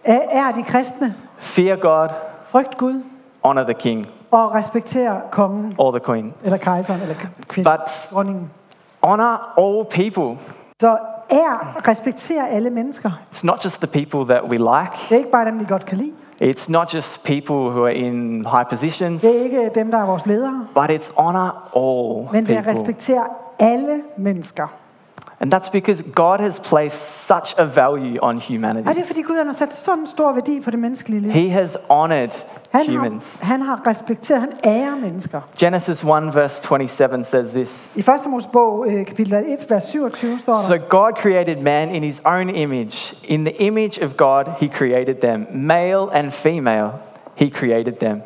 Er, 0.03 0.19
er 0.31 0.51
de 0.51 0.63
kristne, 0.63 1.15
fear 1.38 1.75
God, 1.75 2.09
frygt 2.44 2.77
Gud 2.77 3.03
honor 3.44 3.63
the 3.63 3.74
king 3.74 4.07
og 4.31 4.56
respekter 4.56 5.19
kongen, 5.31 5.75
or 5.77 5.92
the 5.92 6.00
queen. 6.00 6.33
eller 6.44 6.57
kejseren, 6.57 7.01
eller 7.01 7.15
kvinden, 7.47 7.71
But 7.74 8.09
dronningen. 8.12 8.50
honor 9.01 9.53
all 9.57 9.86
people. 9.86 10.39
Så 10.81 10.98
er, 11.30 11.88
respekter 11.88 12.45
alle 12.45 12.69
mennesker. 12.69 13.12
It's 13.33 13.44
not 13.44 13.63
just 13.65 13.77
the 13.81 13.88
people 13.88 14.33
that 14.36 14.44
we 14.44 14.57
like. 14.57 14.91
Det 15.09 15.12
er 15.12 15.15
ikke 15.18 15.31
bare 15.31 15.45
dem, 15.45 15.59
vi 15.59 15.65
godt 15.65 15.86
kan 15.86 15.98
lide. 15.98 16.12
It's 16.44 16.65
not 16.71 16.94
just 16.94 17.24
people 17.24 17.56
who 17.56 17.83
are 17.83 17.94
in 17.94 18.45
high 18.51 18.65
positions, 18.69 19.21
Det 19.21 19.39
er 19.39 19.44
ikke 19.44 19.71
dem, 19.75 19.91
der 19.91 19.98
er 19.98 20.06
vores 20.06 20.25
ledere. 20.25 20.68
but 20.75 20.91
it's 20.91 21.12
honor 21.18 21.69
all 21.75 22.31
Men 22.31 22.45
det 22.48 22.57
er 22.57 22.68
respektere 22.68 23.24
alle 23.59 24.01
mennesker. 24.17 24.67
And 25.39 25.53
that's 25.53 25.69
because 25.71 26.03
God 26.15 26.39
has 26.39 26.59
placed 26.59 27.25
such 27.27 27.55
a 27.57 27.63
value 27.63 28.17
on 28.21 28.35
Og 28.35 28.41
humanity. 28.41 28.87
det 28.89 28.97
er 28.97 29.05
fordi 29.05 29.21
Gud 29.21 29.35
han 29.37 29.45
har 29.45 29.53
sat 29.53 29.73
sådan 29.73 30.07
stor 30.07 30.31
værdi 30.33 30.59
på 30.59 30.71
det 30.71 30.79
menneskelige 30.79 31.21
liv. 31.21 31.31
He 31.31 31.49
has 31.49 31.77
honored 31.89 32.29
Han 32.71 32.89
humans. 32.89 33.39
har, 33.41 33.47
han 33.47 33.61
har 33.61 33.87
respekteret, 33.87 34.41
han 34.41 34.51
ærer 34.63 34.95
mennesker. 34.95 35.41
Genesis 35.59 36.03
1 36.03 36.07
verse 36.35 36.61
27 36.61 37.23
says 37.23 37.49
this. 37.51 37.95
I 37.95 37.99
1. 37.99 38.05
Mosebog, 38.29 38.85
øh, 38.87 39.05
kapitel 39.05 39.33
1, 39.33 39.65
vers 39.69 39.83
27, 39.83 40.39
står 40.39 40.53
der, 40.53 40.61
So 40.61 40.77
God 40.89 41.11
created 41.17 41.61
man 41.61 41.89
in 41.95 42.03
his 42.03 42.21
own 42.25 42.49
image. 42.49 43.15
In 43.23 43.45
the 43.45 43.61
image 43.61 44.05
of 44.05 44.17
God, 44.17 44.43
he 44.59 44.67
created 44.67 45.15
them. 45.15 45.47
Male 45.53 46.07
and 46.13 46.31
female, 46.31 46.87
he 47.35 47.49
created 47.49 47.93
them. 47.93 48.21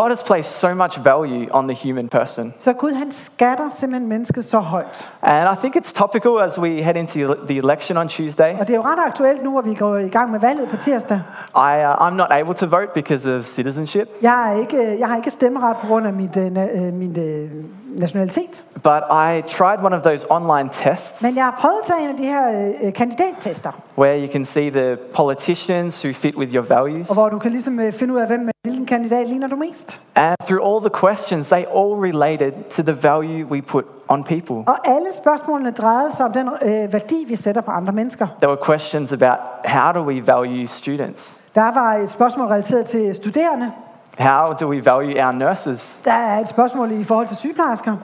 God 0.00 0.08
has 0.10 0.22
placed 0.22 0.60
so 0.60 0.74
much 0.74 1.04
value 1.04 1.46
on 1.50 1.68
the 1.68 1.88
human 1.88 2.08
person. 2.08 2.54
så 2.58 2.72
Gud 2.72 2.92
han 2.92 3.12
skatter 3.12 3.68
simpelthen 3.68 4.08
mennesket 4.08 4.44
så 4.44 4.58
højt. 4.58 5.08
And 5.22 5.58
I 5.58 5.60
think 5.60 5.76
it's 5.76 5.92
topical 5.92 6.30
as 6.40 6.58
we 6.58 6.68
head 6.82 6.94
into 6.96 7.34
the 7.48 7.56
election 7.56 7.96
on 7.98 8.08
Tuesday. 8.08 8.52
Og 8.60 8.66
det 8.68 8.70
er 8.70 8.76
jo 8.76 8.82
ret 8.82 8.98
aktuelt 9.06 9.44
nu, 9.44 9.50
hvor 9.50 9.60
vi 9.60 9.74
går 9.74 9.96
i 9.96 10.08
gang 10.08 10.30
med 10.30 10.40
valget 10.40 10.68
på 10.68 10.76
tirsdag. 10.76 11.20
I, 11.56 11.58
uh, 11.58 12.08
I'm 12.08 12.14
not 12.14 12.26
able 12.30 12.54
to 12.54 12.66
vote 12.66 12.88
because 12.94 13.36
of 13.36 13.44
citizenship, 13.44 14.08
Jeg, 14.22 14.52
er 14.54 14.60
ikke, 14.60 14.96
jeg 14.98 15.08
har 15.08 15.16
ikke 15.16 15.30
stemmeret 15.30 15.76
på 15.76 15.86
grund 15.86 16.06
af 16.06 16.12
mit, 16.12 16.36
øh, 16.36 16.46
na- 16.46 16.76
øh, 16.78 16.92
min 16.92 17.18
øh, 17.18 17.50
nationalitet. 17.94 18.64
but 18.74 19.02
I 19.10 19.42
tried 19.48 19.78
one 19.84 19.96
of 19.96 20.02
those 20.02 20.26
online 20.30 20.68
tests 20.72 21.22
Men 21.22 21.36
jeg 21.36 21.44
har 21.44 21.56
prøvet 21.60 21.76
at 21.80 21.86
tage 21.86 22.02
en 22.02 22.08
af 22.08 22.16
de 22.16 22.24
her 22.24 22.72
øh, 22.82 22.92
kandidattester, 22.92 23.70
where 23.98 24.20
you 24.26 24.32
can 24.32 24.44
see 24.44 24.70
the 24.70 24.96
politicians 25.14 26.04
who 26.04 26.12
fit 26.14 26.36
with 26.36 26.54
your 26.54 26.64
values. 26.64 27.08
og 27.08 27.14
hvor 27.14 27.28
du 27.28 27.38
kan 27.38 27.50
ligesom 27.50 27.80
øh, 27.80 27.92
finde 27.92 28.14
ud 28.14 28.18
af, 28.20 28.26
hvem, 28.26 28.48
hvilken 28.62 28.86
kandidat 28.86 29.26
ligner 29.26 29.46
du 29.48 29.56
mest. 29.56 30.00
And 30.14 30.36
through 30.46 30.68
all 30.68 30.80
the 30.90 31.00
questions, 31.06 31.48
they 31.48 31.64
all 31.76 31.94
related 32.08 32.52
to 32.70 32.82
the 32.82 33.02
value 33.02 33.46
we 33.46 33.62
put 33.62 33.84
on 34.08 34.24
people. 34.24 34.56
Og 34.56 34.88
alle 34.88 35.06
spørgsmålene 35.12 35.70
drejede 35.70 36.12
sig 36.12 36.26
om 36.26 36.32
den 36.32 36.48
øh, 36.62 36.92
værdi, 36.92 37.24
vi 37.28 37.36
sætter 37.36 37.60
på 37.60 37.70
andre 37.70 37.92
mennesker. 37.92 38.26
There 38.42 38.48
were 38.48 38.64
questions 38.66 39.12
about 39.12 39.38
how 39.64 39.92
do 39.92 40.02
we 40.02 40.26
value 40.26 40.66
students? 40.66 41.36
Der 41.54 41.74
var 41.74 41.94
et 41.94 42.10
spørgsmål 42.10 42.46
relateret 42.46 42.86
til 42.86 43.14
studerende. 43.14 43.72
How 44.18 44.52
do 44.60 44.68
we 44.68 44.84
value 44.84 45.24
our 45.26 45.32
nurses? 45.32 45.98
Der 46.04 46.12
er 46.12 46.40
et 46.40 46.48
spørgsmål 46.48 46.92
i 46.92 47.04
forhold 47.04 47.28
til 47.28 47.36
sygeplejersker. 47.36 47.96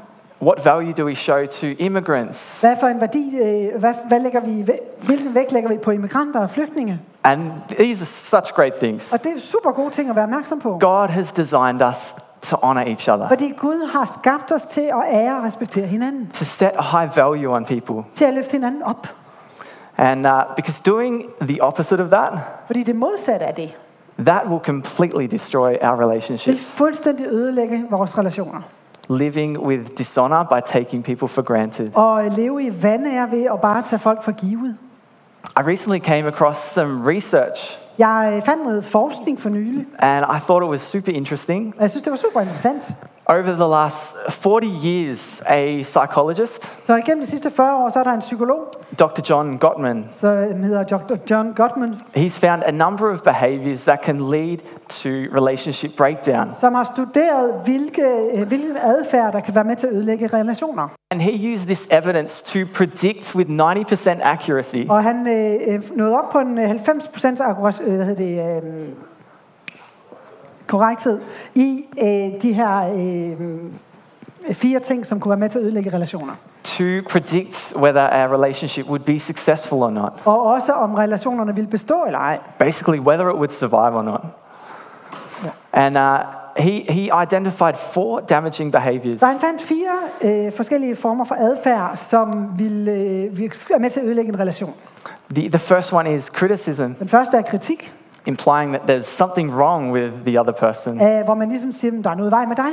What 0.42 0.64
value 0.64 0.92
do 0.92 1.04
we 1.04 1.14
show 1.14 1.46
to 1.46 1.66
immigrants? 1.78 2.60
Hvad 2.60 2.76
for 2.80 2.86
en 2.86 3.00
værdi, 3.00 3.38
øh, 3.42 3.80
hvad, 3.80 3.94
hvad 4.08 4.20
lægger 4.20 4.40
vi, 4.40 4.66
hvilken 5.02 5.34
vægt 5.34 5.52
lægger 5.52 5.68
vi 5.70 5.78
på 5.78 5.90
immigranter 5.90 6.40
og 6.40 6.50
flygtninge? 6.50 7.00
And 7.24 7.50
these 7.68 8.02
are 8.02 8.42
such 8.42 8.52
great 8.54 8.74
things. 8.74 9.12
Og 9.12 9.22
det 9.24 9.32
er 9.32 9.38
super 9.38 9.72
gode 9.72 9.90
ting 9.90 10.10
at 10.10 10.16
være 10.16 10.24
opmærksom 10.24 10.60
på. 10.60 10.78
God 10.80 11.08
has 11.08 11.32
designed 11.32 11.88
us 11.90 12.14
to 12.42 12.56
honor 12.62 12.80
each 12.80 13.10
other, 13.10 13.28
Fordi 13.28 13.52
Gud 13.58 13.90
har 13.92 14.04
skabt 14.04 14.52
os 14.52 14.62
til 14.62 14.80
at 14.80 15.02
ære 15.16 15.36
og 15.38 15.44
respektere 15.44 15.86
hinanden. 15.86 16.30
to 16.34 16.44
set 16.44 16.70
a 16.78 16.98
high 17.00 17.16
value 17.16 17.54
on 17.54 17.64
people. 17.64 18.04
Til 18.14 18.24
at 18.24 18.34
løfte 18.34 18.52
hinanden 18.52 18.82
op. 18.82 19.06
And 19.98 20.26
uh, 20.26 20.32
because 20.56 20.82
doing 20.86 21.22
the 21.40 21.62
opposite 21.62 22.02
of 22.02 22.08
that, 22.10 22.32
Fordi 22.66 22.82
det 22.82 22.96
modsatte 22.96 23.46
af 23.46 23.54
det, 23.54 23.76
that 24.26 24.42
will 24.50 24.60
completely 24.64 25.26
destroy 25.26 25.76
our 25.82 25.96
vil 25.96 26.06
relationships. 26.06 26.60
fuldstændig 26.76 27.26
ødelægge 27.26 27.84
vores 27.90 28.18
relationer. 28.18 28.60
living 29.10 29.58
with 29.58 29.90
dishonor 29.98 30.42
by 30.42 30.60
taking 30.66 31.04
people 31.04 31.28
for 31.28 31.42
granted. 31.42 31.90
og 31.94 32.24
leve 32.36 32.62
i 32.62 32.82
vanære 32.82 33.30
ved 33.30 33.44
at 33.44 33.60
bare 33.60 33.82
tage 33.82 34.00
folk 34.00 34.22
for 34.22 34.32
givet. 34.32 34.76
I 35.56 35.60
recently 35.60 35.98
came 36.00 36.28
across 36.28 36.58
some 36.60 37.10
research 37.16 37.78
Jeg 37.98 38.42
fandt 38.44 38.64
noget 38.64 38.84
forskning 38.84 39.40
for 39.40 39.48
nylig, 39.48 39.86
and 39.98 40.24
I 40.36 40.40
thought 40.40 40.64
it 40.64 40.70
was 40.70 40.80
super 40.80 41.12
interesting. 41.12 41.74
jeg 41.80 41.90
synes, 41.90 42.02
det 42.02 42.10
var 42.10 42.16
super 42.16 42.40
interessant. 42.40 42.92
Over 43.32 43.42
the 43.56 43.66
last 43.66 44.14
40 44.30 44.66
years, 44.84 45.42
a 45.46 45.82
psychologist, 45.82 46.86
Så 46.86 46.96
igennem 46.96 47.20
de 47.20 47.26
sidste 47.26 47.50
40 47.50 47.84
år, 47.84 47.88
så 47.88 47.98
er 47.98 48.02
der 48.02 48.10
en 48.10 48.20
psykolog, 48.20 48.60
Dr. 48.98 49.20
John 49.30 49.58
Gottman, 49.58 50.08
som 50.12 50.62
hedder 50.62 50.82
Dr. 50.82 51.14
John 51.30 51.52
Gottman, 51.52 51.94
he's 52.16 52.46
found 52.46 52.62
a 52.66 52.70
number 52.70 53.12
of 53.12 53.22
behaviors 53.22 53.84
that 53.84 53.98
can 54.04 54.30
lead 54.30 54.58
to 54.88 55.08
relationship 55.08 55.90
breakdown. 55.96 56.46
som 56.60 56.74
har 56.74 56.84
studeret, 56.84 57.60
hvilke, 57.64 58.02
øh, 58.34 58.48
hvilken 58.48 58.76
adfærd, 58.76 59.32
der 59.32 59.40
kan 59.40 59.54
være 59.54 59.64
med 59.64 59.76
til 59.76 59.86
at 59.86 59.92
ødelægge 59.92 60.26
relationer. 60.26 60.88
And 61.10 61.20
he 61.20 61.52
used 61.54 61.66
this 61.66 61.88
evidence 61.90 62.44
to 62.44 62.58
predict 62.74 63.34
with 63.34 63.50
90% 63.50 64.20
accuracy 64.22 64.86
Og 64.88 65.02
han 65.02 65.26
øh, 65.28 65.74
øh, 65.74 65.82
nåede 65.96 66.18
op 66.18 66.30
på 66.32 66.38
en 66.38 66.58
øh, 66.58 66.70
90% 66.70 67.42
akkurat, 67.48 67.80
øh, 67.86 67.96
hvad 67.96 68.06
hedder 68.06 68.60
det, 68.60 68.62
øh, 68.64 68.88
korrekthed 70.72 71.20
i 71.54 71.84
øh, 71.98 72.42
de 72.42 72.52
her 72.52 72.94
øh, 72.94 74.54
fire 74.54 74.80
ting, 74.80 75.06
som 75.06 75.20
kunne 75.20 75.30
være 75.30 75.38
med 75.38 75.48
til 75.48 75.58
at 75.58 75.64
ødelægge 75.64 75.90
relationer. 75.92 76.34
to 76.64 77.02
predict 77.08 77.72
whether 77.76 78.00
a 78.00 78.26
relationship 78.26 78.86
would 78.86 79.04
be 79.04 79.18
successful 79.18 79.82
or 79.82 79.90
not. 79.90 80.12
Og 80.24 80.42
også 80.42 80.72
om 80.72 80.94
relationerne 80.94 81.54
ville 81.54 81.70
bestå 81.70 82.04
eller 82.06 82.18
ej. 82.18 82.38
Basically, 82.58 82.98
whether 83.00 83.28
it 83.28 83.34
would 83.34 83.50
survive 83.50 83.94
or 83.98 84.02
not. 84.02 84.20
And 85.72 85.96
uh, 85.96 86.02
he, 86.56 86.92
he 86.92 87.10
identified 87.22 87.74
four 87.76 88.20
damaging 88.20 88.72
behaviors. 88.72 89.20
Så 89.20 89.26
han 89.26 89.40
fandt 89.40 89.62
fire 89.62 89.98
øh, 90.24 90.52
forskellige 90.52 90.96
former 90.96 91.24
for 91.24 91.34
adfærd, 91.34 91.96
som 91.96 92.52
ville, 92.58 92.92
øh, 92.92 93.38
være 93.70 93.78
med 93.78 93.90
til 93.90 94.00
at 94.00 94.06
ødelægge 94.06 94.32
en 94.32 94.38
relation. 94.38 94.74
The, 95.34 95.48
the 95.48 95.58
first 95.58 95.92
one 95.92 96.14
is 96.14 96.24
criticism, 96.24 96.92
Den 96.98 97.08
første 97.08 97.36
er 97.36 97.42
kritik, 97.42 97.92
implying 98.26 98.72
that 98.74 98.82
there's 98.88 99.06
something 99.06 99.50
wrong 99.54 99.92
with 99.92 100.12
the 100.26 100.40
other 100.40 100.52
person. 100.52 101.02
øh, 101.02 101.24
hvor 101.24 101.34
man 101.34 101.48
ligesom 101.48 101.72
siger, 101.72 102.02
der 102.02 102.10
er 102.10 102.14
noget 102.14 102.32
vej 102.32 102.46
med 102.46 102.56
dig. 102.56 102.66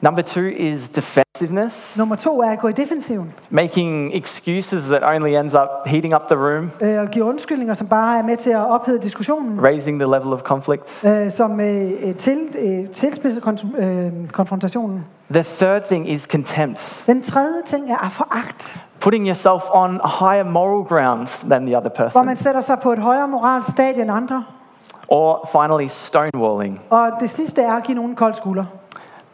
Number 0.00 0.22
two 0.22 0.42
is 0.44 0.88
defensiveness, 0.88 1.98
Nummer 1.98 2.16
to 2.16 2.40
er 2.42 2.50
at 2.50 2.58
gå 2.58 2.68
i 2.68 2.72
defensiven 2.72 3.34
making 3.50 4.14
excuses 4.14 4.84
that 4.84 5.02
only 5.04 5.30
ends 5.36 5.54
up 5.54 5.68
heating 5.86 6.14
up 6.14 6.22
the 6.30 6.36
room, 6.38 6.70
øh, 6.80 7.00
og 7.00 7.08
give 7.08 7.24
undskyldninger, 7.24 7.74
som 7.74 7.86
bare 7.88 8.18
er 8.18 8.22
med 8.22 8.36
til 8.36 8.50
at 8.50 8.66
ophede 8.70 8.98
diskussionen, 9.02 9.62
raising 9.64 10.00
the 10.00 10.06
level 10.10 10.32
of 10.32 10.40
conflict. 10.40 10.82
øh, 11.04 11.30
som 11.30 11.60
øh, 11.60 11.90
øh, 12.02 12.14
til, 12.14 12.38
øh, 12.58 12.88
tilspidser 12.90 13.40
kon- 13.40 13.80
øh, 13.82 14.28
konfrontationen. 14.32 15.04
The 15.30 15.42
third 15.42 15.82
thing 15.86 16.08
is 16.08 16.22
contempt, 16.22 17.04
Den 17.06 17.22
tredje 17.22 17.62
ting 17.66 17.90
er 17.90 18.08
foragt, 18.08 18.78
putting 19.00 19.26
yourself 19.26 19.62
on 19.72 19.90
higher 20.20 20.44
moral 20.50 20.84
grounds 20.84 21.38
than 21.40 21.66
the 21.66 21.76
other 21.76 21.88
hvor 21.88 22.04
person. 22.04 22.26
man 22.26 22.36
sætter 22.36 22.60
sig 22.60 22.78
på 22.82 22.92
et 22.92 22.98
højere 22.98 23.28
moralsk 23.28 23.70
stadie 23.70 24.02
end 24.02 24.10
andre. 24.10 24.44
Or 25.08 25.48
finally, 25.52 25.86
stonewalling, 25.88 26.80
Og 26.90 27.10
det 27.20 27.30
sidste 27.30 27.62
er 27.62 27.72
at 27.74 27.82
give 27.82 27.94
nogen 27.94 28.14
kold 28.16 28.34
skulder. 28.34 28.64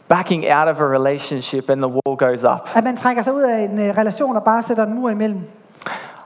backing 0.09 0.45
out 0.55 0.69
of 0.69 0.81
a 0.81 0.85
relationship 0.85 1.71
and 1.71 1.81
the 1.83 1.88
wall 1.88 2.17
goes 2.19 2.45
up. 2.45 2.71
At 2.75 2.85
man 2.85 2.97
trækker 2.97 3.23
sig 3.23 3.35
ud 3.35 3.43
af 3.43 3.59
en 3.62 3.79
øh, 3.79 3.97
relation 3.97 4.37
og 4.37 4.43
bare 4.45 4.62
sætter 4.62 4.87
en 4.87 4.95
mur 4.95 5.11
imellem. 5.11 5.41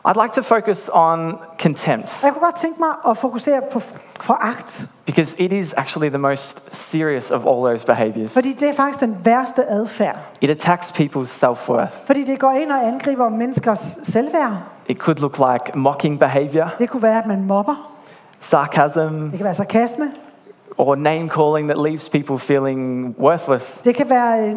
I'd 0.09 0.23
like 0.23 0.35
to 0.35 0.43
focus 0.43 0.91
on 0.93 1.39
contempt 1.61 2.21
jeg 2.23 2.33
kunne 2.33 2.45
godt 2.45 2.55
tænke 2.57 2.81
mig 2.81 2.89
at 3.11 3.17
fokusere 3.17 3.61
på 3.73 3.81
foragt, 4.21 4.87
because 5.07 5.37
it 5.41 5.53
is 5.53 5.75
actually 5.77 6.09
the 6.09 6.19
most 6.19 6.75
serious 6.75 7.31
of 7.31 7.41
all 7.47 7.57
those 7.65 7.87
behaviors. 7.87 8.35
fordi 8.35 8.53
det 8.53 8.69
er 8.71 8.75
faktisk 8.75 9.01
den 9.01 9.17
værste 9.25 9.65
adfærd. 9.65 10.17
It 10.41 10.51
attacks 10.51 10.91
people's 11.01 11.25
self 11.25 11.69
worth. 11.71 11.93
Fordi 12.07 12.25
det 12.25 12.39
går 12.41 12.51
ind 12.53 12.71
og 12.73 12.87
angriber 12.87 13.29
menneskers 13.29 13.99
selvværd. 14.03 14.53
It 14.87 14.97
could 14.99 15.19
look 15.19 15.39
like 15.39 15.79
mocking 15.79 16.19
behavior, 16.19 16.69
Det 16.79 16.91
kunne 16.91 17.03
være, 17.03 17.19
at 17.19 17.27
man 17.27 17.43
mobber. 17.45 17.93
Sarcasm, 18.41 19.01
Det 19.01 19.33
kan 19.37 19.45
være 19.45 19.55
sarkasme. 19.55 20.05
or 20.79 20.95
name 20.95 21.29
calling 21.29 21.69
that 21.69 21.79
leaves 21.79 22.09
people 22.09 22.39
feeling 22.39 23.15
worthless. 23.19 23.81
Det 23.81 23.95
kan 23.95 24.11
være 24.11 24.51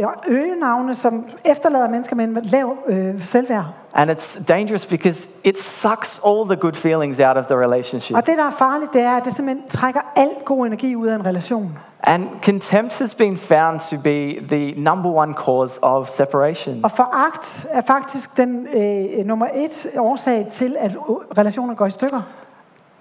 øh, 0.00 0.06
øgenavne, 0.28 0.94
som 0.94 1.24
efterlader 1.44 1.88
mennesker 1.88 2.16
med 2.16 2.24
en 2.24 2.38
lav 2.42 2.76
øh, 2.86 3.22
selvværd. 3.24 3.64
And 3.94 4.10
it's 4.10 4.44
dangerous 4.44 4.86
because 4.86 5.28
it 5.44 5.62
sucks 5.62 6.20
all 6.26 6.44
the 6.48 6.56
good 6.56 6.72
feelings 6.74 7.20
out 7.20 7.36
of 7.36 7.44
the 7.46 7.56
relationship. 7.56 8.16
Og 8.16 8.26
det, 8.26 8.38
der 8.38 8.44
er 8.46 8.50
farligt, 8.50 8.92
det 8.92 9.02
er, 9.02 9.16
at 9.16 9.24
det 9.24 9.32
simpelthen 9.34 9.68
trækker 9.68 10.00
al 10.16 10.28
god 10.44 10.66
energi 10.66 10.96
ud 10.96 11.06
af 11.06 11.14
en 11.14 11.26
relation. 11.26 11.78
And 12.02 12.28
contempt 12.44 12.98
has 12.98 13.14
been 13.14 13.36
found 13.36 13.80
to 13.80 13.96
be 14.02 14.34
the 14.48 14.74
number 14.76 15.10
one 15.10 15.34
cause 15.34 15.82
of 15.84 16.08
separation. 16.08 16.80
Og 16.84 16.90
foragt 16.90 17.66
er 17.70 17.80
faktisk 17.80 18.36
den 18.36 18.66
øh, 18.74 19.26
nummer 19.26 19.46
et 19.54 19.86
årsag 19.98 20.46
til, 20.50 20.76
at 20.78 20.96
relationer 21.38 21.74
går 21.74 21.86
i 21.86 21.90
stykker. 21.90 22.22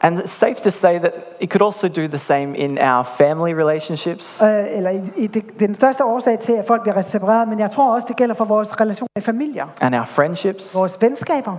And 0.06 0.20
it's 0.20 0.32
safe 0.34 0.56
to 0.56 0.72
say 0.72 1.00
that 1.00 1.14
it 1.40 1.50
could 1.50 1.62
also 1.66 1.88
do 1.88 2.08
the 2.08 2.20
same 2.20 2.56
in 2.56 2.78
our 2.78 3.04
family 3.04 3.54
relationships, 3.54 4.42
Øh, 4.42 4.66
eller 4.78 4.90
i, 4.90 5.02
i 5.16 5.28
det, 5.28 5.44
det 5.54 5.62
er 5.62 5.68
den 5.68 5.76
største 5.76 6.06
årsag 6.06 6.40
til, 6.40 6.54
at 6.54 6.68
folk 6.68 6.82
bliver 6.82 7.02
separeret, 7.02 7.48
men 7.48 7.60
jeg 7.60 7.72
tror 7.72 7.94
også, 7.94 8.08
det 8.08 8.16
gælder 8.18 8.36
for 8.36 8.46
vores 8.46 8.82
relationer 8.82 9.10
i 9.18 9.22
familier, 9.22 9.66
and 9.82 9.96
our 9.96 10.06
friendships. 10.06 10.76
vores 10.76 11.02
venskaber. 11.02 11.58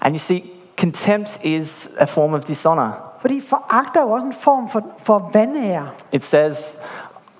And 0.00 0.14
you 0.14 0.18
see, 0.18 0.44
contempt 0.80 1.40
is 1.42 1.88
a 1.98 2.04
form 2.04 2.34
of 2.34 2.44
dishonor. 2.44 2.92
Fordi 3.20 3.40
foragt 3.40 3.96
er 3.96 4.00
jo 4.00 4.10
også 4.10 4.26
en 4.26 4.34
form 4.40 4.68
for, 4.70 4.82
for 5.02 5.30
vanære. 5.32 5.88
It 6.12 6.26
says, 6.26 6.78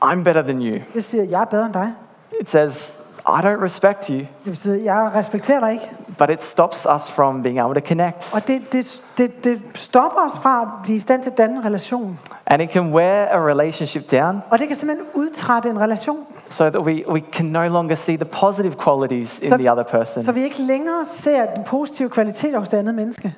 I'm 0.04 0.22
better 0.22 0.42
than 0.42 0.62
you. 0.62 0.78
Det 0.94 1.04
siger, 1.04 1.24
jeg 1.24 1.40
er 1.40 1.44
bedre 1.44 1.64
end 1.66 1.74
dig. 1.74 1.92
It 2.40 2.50
says, 2.50 3.00
I 3.28 3.40
don't 3.40 3.62
respect 3.64 4.06
you. 4.06 4.16
Det 4.16 4.28
betyder, 4.44 4.74
jeg 4.74 5.10
respekterer 5.14 5.60
dig 5.60 5.72
ikke. 5.72 5.90
But 6.18 6.30
it 6.30 6.44
stops 6.44 6.86
us 6.96 7.10
from 7.10 7.42
being 7.42 7.60
able 7.60 7.80
to 7.80 7.86
connect. 7.88 8.30
Og 8.34 8.46
det, 8.48 8.72
det, 8.72 9.02
det, 9.18 9.44
det 9.44 9.60
stopper 9.74 10.20
os 10.20 10.38
fra 10.42 10.62
at 10.62 10.68
blive 10.82 10.96
i 10.96 11.00
stand 11.00 11.22
til 11.22 11.30
at 11.30 11.38
danne 11.38 11.56
en 11.56 11.64
relation. 11.64 12.18
And 12.46 12.62
it 12.62 12.70
can 12.70 12.92
wear 12.94 13.26
a 13.28 13.38
relationship 13.46 14.10
down 14.10 14.42
Og 14.50 14.58
det 14.58 14.68
kan 14.68 14.76
simpelthen 14.76 15.06
udtrætte 15.14 15.68
en 15.70 15.80
relation, 15.80 16.18
so 16.50 16.70
that 16.70 16.82
we, 16.82 17.04
we 17.10 17.20
can 17.32 17.46
no 17.46 17.68
longer 17.68 17.94
see 17.94 18.16
the 18.16 18.24
positive 18.24 18.74
qualities 18.84 19.38
in 19.40 19.48
Så- 19.48 19.56
the 19.56 19.70
other 19.72 19.82
person. 19.84 20.24
så 20.24 20.32
vi 20.32 20.42
ikke 20.44 20.62
længere 20.62 21.04
ser 21.04 21.46
den 21.54 21.64
positive 21.64 22.10
kvalitet 22.10 22.58
hos 22.58 22.68
det 22.68 22.78
andet 22.78 22.94
menneske. 22.94 23.34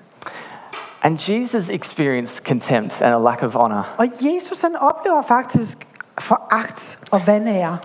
And 1.02 1.18
Jesus 1.30 1.68
experienced 1.70 2.44
contempt 2.46 3.02
and 3.02 3.14
a 3.14 3.18
lack 3.30 3.42
of 3.42 3.54
honor. 3.54 3.94
Og 3.96 4.06
Jesus 4.20 4.60
han 4.60 4.76
oplever 4.76 5.22
faktisk 5.22 5.86
foragt 6.18 6.98
og 7.10 7.26
vanære. 7.26 7.78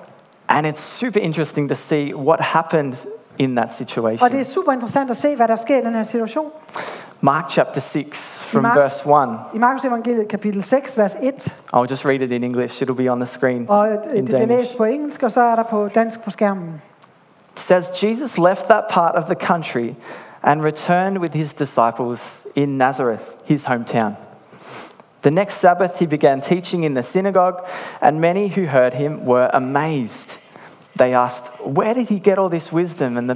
And 0.49 0.67
it's 0.67 0.79
super 0.81 1.19
interesting 1.19 1.69
to 1.69 1.75
see 1.75 2.15
what 2.15 2.39
happened 2.41 2.93
in 3.39 3.55
that 3.55 3.65
Og 3.65 3.71
det 3.71 3.77
situation. 3.77 4.39
er 4.39 4.43
super 4.43 4.71
interessant 4.71 5.09
at 5.09 5.17
se, 5.17 5.35
hvad 5.35 5.47
der 5.47 5.55
sker 5.55 5.77
i 5.77 5.81
den 5.85 5.93
her 5.93 6.03
situation. 6.03 6.45
Mark 7.21 7.49
chapter 7.49 7.81
6, 7.81 8.39
from 8.39 8.61
Mark- 8.63 8.77
verse 8.77 9.09
1. 9.09 9.39
I 9.53 9.57
Markus 9.57 9.85
evangeliet 9.85 10.27
kapitel 10.27 10.63
6, 10.63 10.97
vers 10.97 11.15
1. 11.21 11.53
I'll 11.75 11.89
just 11.89 12.05
read 12.05 12.21
it 12.21 12.31
in 12.31 12.43
English, 12.43 12.83
it'll 12.83 12.93
be 13.03 13.11
on 13.11 13.19
the 13.19 13.27
screen 13.27 13.65
Og 13.69 13.87
in 13.91 13.97
det 14.15 14.25
bliver 14.25 14.45
læst 14.45 14.77
på 14.77 14.83
engelsk, 14.83 15.23
og 15.23 15.31
så 15.31 15.41
er 15.41 15.55
der 15.55 15.63
på 15.63 15.87
dansk 15.95 16.23
på 16.23 16.29
skærmen. 16.31 16.81
It 17.55 17.59
says, 17.59 18.03
Jesus 18.03 18.37
left 18.37 18.63
that 18.67 18.83
part 18.89 19.15
of 19.15 19.23
the 19.25 19.35
country 19.35 19.93
and 20.43 20.61
returned 20.61 21.17
with 21.17 21.35
his 21.37 21.53
disciples 21.53 22.47
in 22.55 22.69
Nazareth, 22.77 23.23
his 23.45 23.65
hometown. 23.65 24.11
The 25.21 25.31
next 25.31 25.59
Sabbath, 25.59 25.99
he 25.99 26.07
began 26.07 26.41
teaching 26.41 26.85
in 26.85 26.95
the 26.95 27.03
synagogue, 27.03 27.57
and 28.01 28.19
many 28.19 28.47
who 28.47 28.65
heard 28.65 28.93
him 28.93 29.25
were 29.25 29.49
amazed. 29.53 30.40
They 31.01 31.15
asked, 31.15 31.47
Where 31.65 31.95
did 31.95 32.09
he 32.09 32.19
get 32.19 32.37
all 32.37 32.47
this 32.49 32.71
wisdom 32.71 33.17
and 33.17 33.27
the 33.27 33.35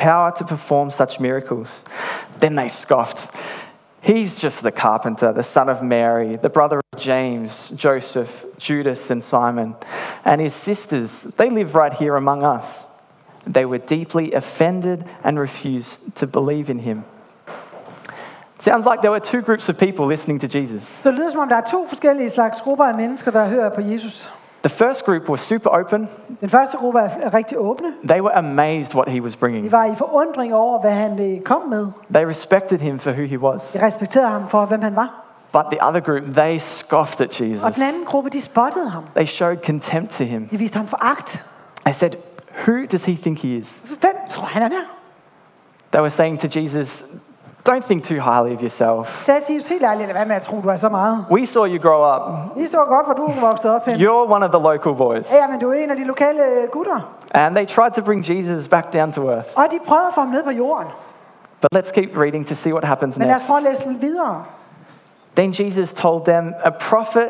power 0.00 0.32
to 0.32 0.44
perform 0.44 0.90
such 0.90 1.20
miracles? 1.20 1.84
Then 2.40 2.56
they 2.56 2.68
scoffed. 2.68 3.30
He's 4.02 4.36
just 4.36 4.64
the 4.64 4.72
carpenter, 4.72 5.32
the 5.32 5.44
son 5.44 5.68
of 5.68 5.80
Mary, 5.80 6.34
the 6.34 6.48
brother 6.48 6.80
of 6.80 6.98
James, 6.98 7.70
Joseph, 7.76 8.44
Judas, 8.58 9.12
and 9.12 9.22
Simon. 9.22 9.76
And 10.24 10.40
his 10.40 10.54
sisters, 10.54 11.22
they 11.36 11.50
live 11.50 11.76
right 11.76 11.92
here 11.92 12.16
among 12.16 12.42
us. 12.42 12.84
They 13.46 13.64
were 13.64 13.78
deeply 13.78 14.32
offended 14.32 15.04
and 15.22 15.38
refused 15.38 16.16
to 16.16 16.26
believe 16.26 16.68
in 16.68 16.80
him. 16.80 17.04
Sounds 18.58 18.86
like 18.86 19.02
there 19.02 19.12
were 19.12 19.20
two 19.20 19.40
groups 19.40 19.68
of 19.68 19.78
people 19.78 20.06
listening 20.06 20.40
to 20.40 20.48
Jesus. 20.48 20.82
Så 20.82 21.10
det 21.10 21.18
lyder 21.18 21.30
som 21.30 21.40
om, 21.40 21.48
der 21.48 21.56
er 21.56 21.70
to 21.70 21.86
forskellige 21.88 22.30
slags 22.30 22.60
grupper 22.60 22.84
af 22.84 22.94
mennesker, 22.94 23.30
der 23.30 23.48
hører 23.48 23.68
på 23.68 23.80
Jesus. 23.80 24.28
The 24.64 24.68
first 24.68 25.04
group 25.04 25.28
was 25.28 25.40
super 25.40 25.70
open. 25.70 26.08
Den 26.40 26.48
første 26.48 26.76
gruppe 26.76 26.98
er 27.00 27.34
rigtig 27.34 27.58
åbne. 27.58 27.92
They 28.08 28.20
were 28.20 28.36
amazed 28.36 28.94
what 28.94 29.08
he 29.08 29.22
was 29.22 29.32
De 29.32 29.38
bringing. 29.38 29.72
var 29.72 29.84
i 29.84 29.94
forundring 29.94 30.54
over, 30.54 30.80
hvad 30.80 30.90
han 30.92 31.32
øh, 31.34 31.40
kom 31.40 31.62
med. 31.68 31.86
They 32.14 32.24
respected 32.26 32.78
him 32.78 32.98
for 32.98 33.10
who 33.10 33.22
he 33.24 33.38
was. 33.40 33.72
De 33.72 33.86
respekterede 33.86 34.28
ham 34.28 34.48
for, 34.48 34.64
hvem 34.64 34.82
han 34.82 34.96
var. 34.96 35.20
But 35.52 35.64
the 35.72 35.86
other 35.88 36.00
group, 36.00 36.22
they 36.34 36.58
scoffed 36.58 37.20
at 37.20 37.40
Og 37.40 37.46
Jesus. 37.48 37.74
den 37.74 37.82
anden 37.82 38.04
gruppe, 38.04 38.30
de 38.30 38.40
spottede 38.40 38.88
ham. 38.90 39.02
They 39.16 39.26
showed 39.26 39.56
contempt 39.64 40.10
to 40.10 40.24
him. 40.24 40.48
De 40.48 40.56
viste 40.58 40.76
ham 40.76 40.86
foragt. 40.86 41.44
They 41.84 41.94
said, 41.94 42.10
Who 42.66 42.86
does 42.92 43.04
he 43.04 43.16
think 43.16 43.38
he 43.38 43.56
is? 43.56 43.82
Hvem 44.00 44.14
tror 44.28 44.44
han, 44.44 44.62
han 44.62 44.72
er? 44.72 44.84
They 45.92 46.00
were 46.00 46.10
saying 46.10 46.40
to 46.40 46.60
Jesus, 46.60 47.04
Don't 47.68 47.84
think 47.84 48.04
too 48.04 48.20
highly 48.20 48.54
of 48.54 48.60
yourself. 48.62 49.22
Sagde 49.22 49.40
Jesus 49.52 49.68
helt 49.68 49.82
ærligt, 49.82 50.06
lad 50.06 50.14
være 50.14 50.26
med 50.26 50.36
at 50.36 50.42
tro, 50.42 50.60
du 50.60 50.68
er 50.68 50.76
så 50.76 50.88
meget. 50.88 51.24
We 51.30 51.46
saw 51.46 51.66
you 51.66 51.78
grow 51.78 52.14
up. 52.14 52.56
Vi 52.56 52.66
så 52.66 52.84
godt, 52.84 53.06
hvor 53.06 53.14
du 53.14 53.32
vokset 53.40 53.70
op 53.70 53.86
hen. 53.86 53.94
You're 53.94 54.32
one 54.34 54.44
of 54.44 54.50
the 54.50 54.62
local 54.62 54.94
boys. 54.94 55.32
Ja, 55.32 55.46
men 55.46 55.60
du 55.60 55.70
er 55.70 55.74
en 55.74 55.90
af 55.90 55.96
de 55.96 56.04
lokale 56.04 56.42
øh, 56.42 56.68
gutter. 56.72 57.14
And 57.34 57.56
they 57.56 57.66
tried 57.66 57.92
to 57.92 58.02
bring 58.02 58.30
Jesus 58.30 58.68
back 58.68 58.92
down 58.92 59.12
to 59.12 59.30
earth. 59.30 59.48
Og 59.56 59.64
de 59.70 59.78
prøvede 59.86 60.06
at 60.06 60.14
få 60.14 60.20
ham 60.20 60.30
ned 60.30 60.42
på 60.44 60.50
jorden. 60.50 60.88
But 61.60 61.84
let's 61.84 61.92
keep 61.92 62.16
reading 62.16 62.46
to 62.46 62.54
see 62.54 62.72
what 62.72 62.84
happens 62.84 63.18
Men 63.18 63.28
lad 63.28 63.34
os 63.34 63.40
next. 63.40 63.48
prøve 63.48 63.58
at 63.58 63.64
læse 63.64 64.00
videre. 64.00 64.44
Then 65.36 65.52
Jesus 65.52 65.92
told 65.92 66.24
them, 66.24 66.54
A 66.64 66.70
prophet 66.70 67.28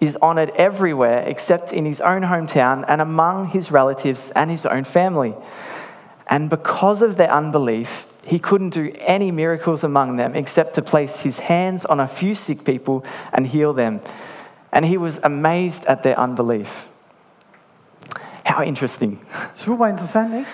is 0.00 0.18
honored 0.22 0.48
everywhere 0.56 1.28
except 1.28 1.72
in 1.72 1.86
his 1.86 2.00
own 2.00 2.24
hometown 2.24 2.84
and 2.88 3.00
among 3.00 3.46
his 3.46 3.72
relatives 3.72 4.32
and 4.34 4.50
his 4.50 4.66
own 4.66 4.84
family. 4.84 5.32
And 6.26 6.50
because 6.50 7.02
of 7.02 7.14
their 7.14 7.36
unbelief, 7.36 8.06
he 8.24 8.38
couldn't 8.38 8.70
do 8.70 8.92
any 9.00 9.30
miracles 9.30 9.84
among 9.84 10.16
them 10.16 10.34
except 10.34 10.74
to 10.74 10.82
place 10.82 11.20
his 11.20 11.38
hands 11.38 11.84
on 11.84 12.00
a 12.00 12.06
few 12.06 12.34
sick 12.34 12.64
people 12.64 13.04
and 13.32 13.46
heal 13.46 13.72
them. 13.72 14.00
And 14.72 14.84
he 14.84 14.96
was 14.96 15.20
amazed 15.22 15.84
at 15.86 16.02
their 16.02 16.18
unbelief. 16.18 16.88
How 18.44 18.62
interesting. 18.62 19.20
Super 19.54 19.88
interessant? 19.88 20.46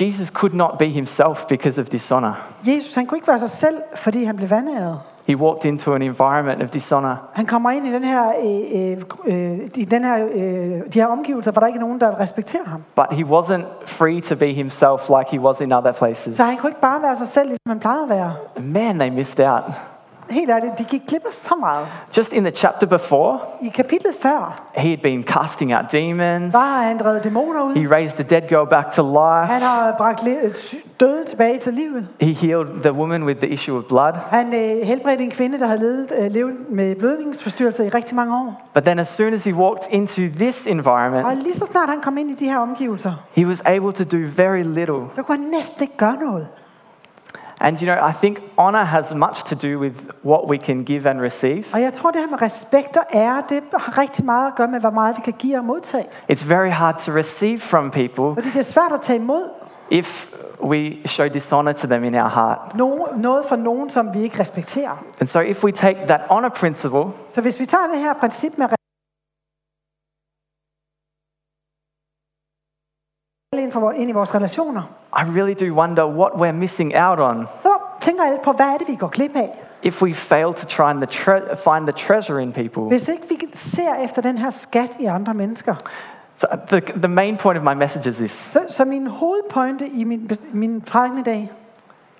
Jesus 0.00 0.28
could 0.28 0.54
not 0.54 0.78
be 0.78 0.86
himself 0.86 1.46
because 1.46 1.80
of 1.80 1.86
dishonor. 1.88 2.34
Jesus, 2.66 2.94
han 2.94 3.06
kunne 3.06 3.18
ikke 3.18 3.28
være 3.28 3.38
sig 3.38 3.50
selv, 3.50 3.76
fordi 3.94 4.24
han 4.24 4.36
blev 4.36 4.50
vandæret. 4.50 5.00
He 5.26 5.36
walked 5.36 5.64
into 5.64 5.94
an 5.94 6.02
environment 6.02 6.62
of 6.62 6.70
dishonor. 6.70 7.16
Han 7.32 7.46
kommer 7.46 7.70
ind 7.70 7.86
i 7.86 7.92
den 7.92 8.04
her, 8.04 8.32
øh, 8.44 8.96
øh, 9.26 9.58
i 9.74 9.84
den 9.84 10.04
her, 10.04 10.26
øh, 10.32 10.92
de 10.92 11.00
her 11.00 11.06
omgivelser, 11.06 11.52
hvor 11.52 11.60
der 11.60 11.66
ikke 11.66 11.76
er 11.76 11.80
nogen, 11.80 12.00
der 12.00 12.20
respekterer 12.20 12.64
ham. 12.64 12.82
But 12.94 13.06
he 13.10 13.24
wasn't 13.24 13.64
free 13.86 14.20
to 14.20 14.34
be 14.34 14.46
himself 14.46 15.08
like 15.08 15.30
he 15.30 15.40
was 15.40 15.60
in 15.60 15.72
other 15.72 15.92
places. 15.92 16.36
Så 16.36 16.44
han 16.44 16.56
kunne 16.56 16.70
ikke 16.70 16.80
bare 16.80 17.02
være 17.02 17.16
sig 17.16 17.26
selv, 17.26 17.48
ligesom 17.48 17.68
han 17.68 17.80
plejede 17.80 18.02
at 18.02 18.08
være. 18.08 18.34
Man, 18.60 18.98
they 18.98 19.10
missed 19.10 19.46
out. 19.46 19.64
Helt 20.30 20.50
ærligt, 20.50 20.78
de 20.78 20.84
gik 20.84 21.02
glip 21.08 21.22
af 21.26 21.32
så 21.32 21.54
meget. 21.60 21.86
Just 22.16 22.32
in 22.32 22.42
the 22.44 22.50
chapter 22.50 22.86
before, 22.86 23.38
I 23.62 23.68
kapitlet 23.68 24.14
før, 24.20 24.62
he 24.74 24.88
had 24.88 24.98
been 25.02 25.22
casting 25.22 25.74
out 25.76 25.92
demons. 25.92 26.54
har 26.54 26.82
han 26.82 26.98
drevet 26.98 27.24
dæmoner 27.24 27.62
ud. 27.62 27.74
He 27.74 27.90
raised 27.94 28.16
the 28.18 28.24
dead 28.24 28.48
girl 28.48 28.68
back 28.70 28.92
to 28.92 29.02
Han 29.02 29.12
life. 29.12 29.66
har 29.66 29.94
bragt 29.98 30.22
døde 31.00 31.24
tilbage 31.24 31.58
til 31.58 31.72
livet. 31.74 32.08
He 32.20 32.32
healed 32.32 32.82
the 32.82 32.92
woman 32.92 33.22
with 33.24 33.40
the 33.40 33.48
issue 33.48 33.78
of 33.78 33.84
blood. 33.84 34.12
Han 34.30 34.54
øh, 34.54 34.86
helbredte 34.86 35.24
en 35.24 35.30
kvinde, 35.30 35.58
der 35.58 35.66
havde 35.66 35.80
levet, 35.80 36.12
øh, 36.18 36.30
levet 36.32 36.54
med 36.70 36.94
blødningsforstyrrelser 36.94 37.84
i 37.84 37.88
rigtig 37.88 38.16
mange 38.16 38.34
år. 38.36 38.68
But 38.74 38.82
then, 38.84 38.98
as 38.98 39.08
soon 39.08 39.32
as 39.34 39.44
he 39.44 39.54
walked 39.54 39.86
into 39.90 40.22
this 40.36 40.66
Og 40.66 40.72
environment, 40.72 41.42
lige 41.42 41.54
så 41.56 41.66
snart 41.66 41.88
han 41.88 42.00
kom 42.00 42.18
ind 42.18 42.30
i 42.30 42.34
de 42.34 42.44
her 42.44 42.58
omgivelser, 42.58 43.12
he 43.32 43.46
was 43.46 43.62
able 43.66 43.92
to 43.92 44.04
do 44.04 44.16
very 44.36 44.62
little. 44.62 45.02
så 45.14 45.22
kunne 45.22 45.38
han 45.38 45.46
næsten 45.50 45.82
ikke 45.82 45.96
gøre 45.96 46.16
noget. 46.24 46.48
And 47.60 47.82
you 47.82 47.86
know, 47.94 48.08
I 48.10 48.12
think 48.12 48.38
honor 48.56 48.84
has 48.84 49.14
much 49.14 49.44
to 49.44 49.54
do 49.68 49.78
with 49.78 49.94
what 50.24 50.48
we 50.50 50.56
can 50.58 50.84
give 50.84 51.10
and 51.10 51.20
receive. 51.20 51.64
Og 51.72 51.80
jeg 51.82 51.92
tror, 51.92 52.10
det 52.10 52.20
her 52.20 52.28
med 52.28 52.42
respekt 52.42 52.96
og 52.96 53.02
ære, 53.14 53.42
det 53.48 53.62
har 53.78 53.98
rigtig 53.98 54.24
meget 54.24 54.46
at 54.46 54.54
gøre 54.54 54.68
med, 54.68 54.80
hvor 54.80 54.90
meget 54.90 55.16
vi 55.16 55.20
kan 55.24 55.32
give 55.38 55.58
og 55.58 55.64
modtage. 55.64 56.04
It's 56.32 56.48
very 56.48 56.70
hard 56.70 56.98
to 56.98 57.12
receive 57.12 57.60
from 57.60 57.90
people 57.90 58.34
Fordi 58.34 58.48
det 58.48 58.56
er 58.56 58.62
svært 58.62 58.92
at 58.92 59.00
tage 59.00 59.18
imod 59.18 59.50
if 59.90 60.32
we 60.62 60.96
show 61.06 61.28
dishonor 61.28 61.72
to 61.72 61.86
them 61.86 62.04
in 62.04 62.14
our 62.14 62.28
heart. 62.28 62.58
no- 62.74 63.16
noget 63.18 63.44
fra 63.48 63.56
nogen, 63.56 63.90
som 63.90 64.14
vi 64.14 64.22
ikke 64.22 64.40
respekterer. 64.40 65.02
And 65.20 65.28
so, 65.28 65.40
if 65.40 65.64
we 65.64 65.72
take 65.72 65.98
that 66.06 66.20
honor 66.30 66.48
principle 66.48 67.04
Så 67.30 67.40
hvis 67.40 67.60
vi 67.60 67.66
tager 67.66 67.86
det 67.92 68.00
her 68.00 68.12
princip 68.14 68.52
med 68.58 68.66
ind, 73.66 73.72
for, 73.72 73.92
ind 73.92 74.08
i 74.08 74.12
vores 74.12 74.34
relationer, 74.34 74.82
I 75.12 75.22
really 75.38 75.54
do 75.60 75.74
wonder 75.74 76.04
what 76.06 76.32
we're 76.32 76.52
missing 76.58 76.92
out 76.96 77.18
on 77.18 77.48
så 77.62 77.68
tænker 78.00 78.24
jeg 78.24 78.38
på, 78.44 78.52
hvad 78.52 78.66
er 78.66 78.76
det, 78.78 78.88
vi 78.88 78.94
går 78.94 79.08
glip 79.08 79.36
af? 79.36 79.62
if 79.82 80.02
we 80.02 80.12
fail 80.14 80.52
to 80.54 80.66
try 80.66 80.90
and 80.90 81.00
the 81.00 81.06
tre- 81.06 81.56
find 81.56 81.86
the 81.86 81.92
treasure 81.92 82.42
in 82.42 82.52
people. 82.52 82.82
Hvis 82.82 83.08
ikke 83.08 83.22
vi 83.28 83.36
ser 83.52 83.94
efter 84.04 84.22
den 84.22 84.38
her 84.38 84.50
skat 84.50 84.96
i 85.00 85.04
andre 85.04 85.34
mennesker. 85.34 85.74
So 86.36 86.46
the, 86.68 86.80
the 86.80 87.08
main 87.08 87.36
point 87.36 87.58
of 87.58 87.64
my 87.64 87.74
message 87.74 88.08
is 88.08 88.16
this: 88.16 88.32
Så, 88.32 88.60
så 88.68 88.84
min 88.84 89.06
hovedpointe 89.06 89.88
i 89.88 90.04
min, 90.04 90.30
min 90.52 90.80
prædiken 90.80 91.18
i 91.18 91.22
dag, 91.22 91.50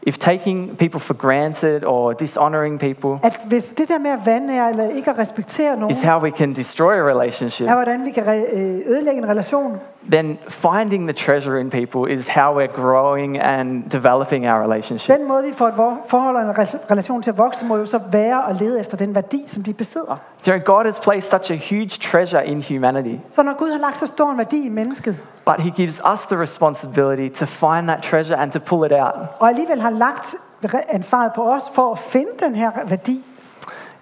if 0.02 0.18
taking 0.18 0.78
people 0.78 1.00
for 1.00 1.14
granted 1.14 1.84
or 1.84 2.12
dishonoring 2.12 2.80
people 2.80 3.18
at 3.22 3.40
hvis 3.48 3.72
det 3.72 3.88
der 3.88 3.98
med 3.98 4.10
at 4.10 4.18
vandære 4.26 4.70
eller 4.70 4.88
ikke 4.88 5.10
at 5.10 5.18
respektere 5.18 5.76
nogen, 5.76 5.90
is 5.90 6.02
how 6.02 6.22
we 6.22 6.30
can 6.30 6.52
destroy 6.52 6.92
a 6.92 7.02
relationship, 7.10 7.68
er 7.68 7.74
hvordan 7.74 8.04
vi 8.04 8.10
kan 8.10 8.24
re- 8.24 8.56
øh, 8.56 8.80
ødelægge 8.86 9.18
en 9.18 9.28
relation, 9.28 9.80
then 10.10 10.38
finding 10.48 11.08
the 11.08 11.12
treasure 11.12 11.60
in 11.60 11.70
people 11.70 12.12
is 12.12 12.28
how 12.28 12.58
we're 12.58 12.76
growing 12.76 13.38
and 13.42 13.84
developing 13.92 14.46
our 14.48 14.62
relationship. 14.62 15.16
den 15.18 15.28
måde 15.28 15.44
vi 15.44 15.52
får 15.52 15.68
et 15.68 15.74
forhold 16.08 16.36
og 16.36 16.42
en 16.42 16.50
re- 16.50 16.90
relation 16.90 17.22
til 17.22 17.30
at 17.30 17.38
vokse, 17.38 17.64
må 17.64 17.76
jo 17.76 17.86
så 17.86 18.00
være 18.12 18.48
at 18.50 18.60
lede 18.60 18.80
efter 18.80 18.96
den 18.96 19.14
værdi, 19.14 19.42
som 19.46 19.62
de 19.62 19.72
besidder. 19.74 20.16
So 20.42 20.52
God 20.64 20.84
has 20.84 20.98
placed 20.98 21.30
such 21.40 21.52
a 21.52 21.56
huge 21.74 21.88
treasure 21.88 22.46
in 22.46 22.64
humanity, 22.68 23.14
Så 23.30 23.42
når 23.42 23.54
Gud 23.58 23.70
har 23.70 23.78
lagt 23.78 23.98
så 23.98 24.06
stor 24.06 24.30
en 24.30 24.38
værdi 24.38 24.66
i 24.66 24.68
mennesket, 24.68 25.16
but 25.46 25.54
He 25.60 25.70
gives 25.70 26.00
us 26.12 26.26
the 26.26 26.40
responsibility 26.40 27.34
to 27.38 27.46
find 27.46 27.88
that 27.88 28.02
treasure 28.02 28.36
and 28.38 28.52
to 28.52 28.58
pull 28.58 28.86
it 28.86 28.92
out. 28.92 29.14
og 29.38 29.48
alligevel 29.48 29.80
har 29.80 29.90
lagt 29.90 30.34
re- 30.66 30.94
ansvaret 30.94 31.32
på 31.34 31.42
os 31.52 31.62
for 31.74 31.92
at 31.92 31.98
finde 31.98 32.30
den 32.40 32.54
her 32.54 32.70
værdi, 32.86 33.24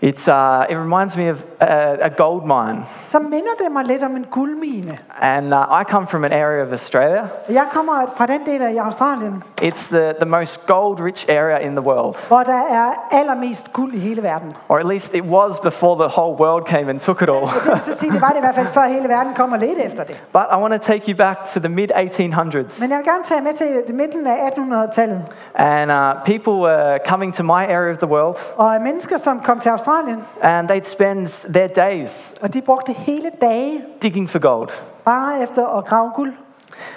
It's, 0.05 0.29
uh, 0.29 0.67
it 0.71 0.77
reminds 0.77 1.17
me 1.17 1.31
of 1.31 1.45
a, 1.61 1.97
a 2.01 2.09
gold 2.11 2.43
mine. 2.47 2.85
så 3.07 3.19
minder 3.19 3.51
det 3.65 3.73
mig 3.73 3.85
lidt 3.85 4.03
om 4.03 4.17
en 4.17 4.27
guldmine. 4.31 4.99
And 5.21 5.55
uh, 5.55 5.81
I 5.81 5.85
come 5.85 6.07
from 6.07 6.25
an 6.25 6.33
area 6.33 6.63
of 6.67 6.73
Australia. 6.73 7.29
Jeg 7.49 7.65
kommer 7.73 7.93
fra 8.17 8.27
den 8.27 8.41
del 8.47 8.63
af 8.63 8.85
Australien, 8.85 9.43
It's 9.63 9.89
the, 9.89 10.13
the 10.21 10.29
most 10.31 10.67
gold 10.67 11.01
rich 11.01 11.27
area 11.31 11.59
in 11.59 11.71
the 11.77 11.81
world. 11.81 12.15
hvor 12.29 12.43
der 12.43 12.63
er 12.71 12.93
allermest 13.11 13.73
guld 13.73 13.95
i 13.95 13.99
hele 13.99 14.23
verden. 14.23 14.53
Or 14.69 14.79
at 14.79 14.87
least 14.87 15.15
it 15.15 15.25
was 15.25 15.59
before 15.59 15.95
the 16.05 16.13
whole 16.21 16.37
world 16.41 16.65
came 16.67 16.91
and 16.91 17.01
took 17.01 17.23
it 17.23 17.29
all. 17.29 17.47
Det 17.65 17.73
vil 17.73 17.81
så 17.81 17.99
sige, 18.01 18.13
det 18.13 18.21
var 18.21 18.29
det 18.29 18.37
i 18.37 18.41
hvert 18.41 18.55
fald 18.55 18.67
før 18.67 18.87
hele 18.87 19.09
verden 19.09 19.35
kom 19.35 19.53
og 19.53 19.59
ledte 19.59 19.83
efter 19.85 20.05
det. 20.05 20.17
but 20.33 20.43
I 20.53 20.57
want 20.63 20.73
to 20.83 20.93
take 20.93 21.13
you 21.13 21.17
back 21.17 21.39
to 21.45 21.61
the 21.61 21.69
mid 21.69 21.89
1800s. 21.91 22.81
Men 22.83 22.91
jeg 22.91 22.99
vil 22.99 23.07
gerne 23.07 23.25
tage 23.25 23.41
med 23.41 23.53
til 23.87 23.95
midten 23.95 24.27
af 24.27 24.37
1800-tallet. 24.51 25.23
And 25.55 25.91
uh, 25.93 26.25
people 26.25 26.53
were 26.53 26.99
coming 27.09 27.35
to 27.35 27.43
my 27.43 27.63
area 27.77 27.93
of 27.93 27.99
the 27.99 28.09
world 28.09 28.37
Og 28.57 28.81
mennesker, 28.83 29.17
som 29.17 29.41
kom 29.41 29.59
til 29.61 29.69
Australien, 29.69 29.94
and 30.43 30.69
they'd 30.69 30.87
spend 30.89 31.27
their 31.53 31.67
days 31.67 32.35
og 32.43 32.55
de 32.55 32.63
brugte 32.63 32.93
hele 32.93 33.31
dage 33.41 33.85
digging 34.03 34.31
for 34.31 34.39
gold. 34.39 34.69
bare 35.05 35.43
efter 35.43 35.67
at 35.79 35.85
grave 35.85 36.11
guld. 36.15 36.33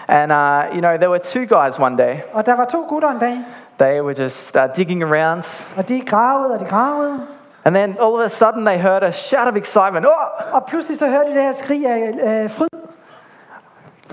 And, 0.08 0.32
uh, 0.32 0.64
you 0.74 0.80
know, 0.82 0.98
there 0.98 1.10
were 1.10 1.20
two 1.20 1.46
guys 1.46 1.80
one 1.80 1.98
day. 1.98 2.20
Og 2.34 2.46
der 2.46 2.56
var 2.56 2.66
to 2.66 2.86
gutter 2.90 3.10
en 3.10 3.20
dag, 3.20 3.40
They 3.80 4.02
were 4.02 4.14
just 4.24 4.56
uh, 4.56 4.62
digging 4.78 5.04
around. 5.04 5.64
og 5.78 5.88
de 5.88 6.02
gravede 6.06 6.54
og 6.54 6.60
de 6.60 6.66
gravede. 6.66 7.20
And 7.66 7.76
then 7.76 7.90
all 8.02 8.14
of 8.14 8.20
a 8.26 8.28
sudden 8.28 8.66
they 8.66 8.78
heard 8.78 9.04
a 9.04 9.12
shout 9.12 9.48
of 9.48 9.56
excitement. 9.56 10.06
Oh, 10.06 10.54
Og 10.54 10.66
pludselig 10.66 10.98
så 11.00 11.08
hørte 11.08 11.30
de 11.30 11.36
det 11.36 11.44
her 11.44 11.54
skrig 11.54 11.86
af 11.88 12.44
øh, 12.44 12.50
fryd. 12.50 12.68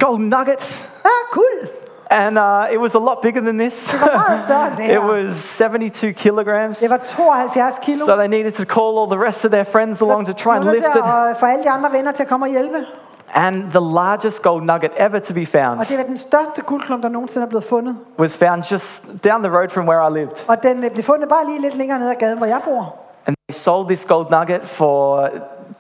golden 0.01 0.29
nugget. 0.29 0.89
Ah, 1.05 1.11
guld! 1.33 1.69
And 2.15 2.39
uh, 2.39 2.75
it 2.75 2.81
was 2.81 2.95
a 2.95 2.99
lot 2.99 3.19
bigger 3.23 3.41
than 3.41 3.59
this. 3.59 3.89
Det 3.93 4.01
var 4.01 4.29
meget 4.29 4.41
større 4.41 4.67
end 4.69 4.77
det 4.81 4.93
it 4.93 5.01
was 5.01 5.57
72 5.59 6.17
kilograms. 6.17 6.79
Det 6.79 6.91
var 6.91 7.01
72 7.05 7.79
kilo. 7.83 8.05
So 8.07 8.17
they 8.17 8.29
needed 8.29 8.53
to 8.53 8.65
call 8.65 8.99
all 8.99 9.11
the 9.17 9.21
rest 9.27 9.45
of 9.45 9.51
their 9.51 9.65
friends 9.65 10.03
along 10.03 10.27
to 10.27 10.33
try 10.33 10.57
and 10.57 10.65
lift 10.65 10.97
it. 10.97 11.03
at 11.31 11.37
få 11.37 11.47
alle 11.47 11.65
de 11.65 11.71
andre 11.71 11.93
venner 11.93 12.13
til 12.13 12.23
at 12.23 12.29
komme 12.29 12.47
og 12.47 12.51
hjælpe. 12.51 12.87
And 13.35 13.63
the 13.71 13.81
largest 13.95 14.43
gold 14.43 14.63
nugget 14.63 14.91
ever 14.97 15.19
to 15.19 15.35
be 15.35 15.47
found 15.47 15.81
Og 15.81 15.89
det 15.89 15.99
var 15.99 16.05
den 16.05 16.17
største 16.17 16.63
guldklump, 16.63 17.03
der 17.03 17.09
nogensinde 17.09 17.45
er 17.45 17.49
blevet 17.49 17.65
fundet. 17.65 17.97
was 18.19 18.37
found 18.37 18.63
just 18.73 19.05
down 19.25 19.43
the 19.43 19.53
road 19.57 19.69
from 19.69 19.89
where 19.89 20.09
I 20.11 20.19
lived. 20.21 20.49
Og 20.49 20.63
den 20.63 20.85
øh, 20.85 20.91
blev 20.91 21.05
fundet 21.05 21.29
bare 21.29 21.47
lige 21.47 21.61
lidt 21.61 21.77
længere 21.77 21.99
ned 21.99 22.11
ad 22.11 22.15
gaden, 22.15 22.39
hvor 22.39 22.47
jeg 22.47 22.61
bor. 22.65 22.97
And 23.27 23.37
they 23.37 23.59
sold 23.59 23.87
this 23.87 24.05
gold 24.05 24.31
nugget 24.31 24.69
for 24.69 25.29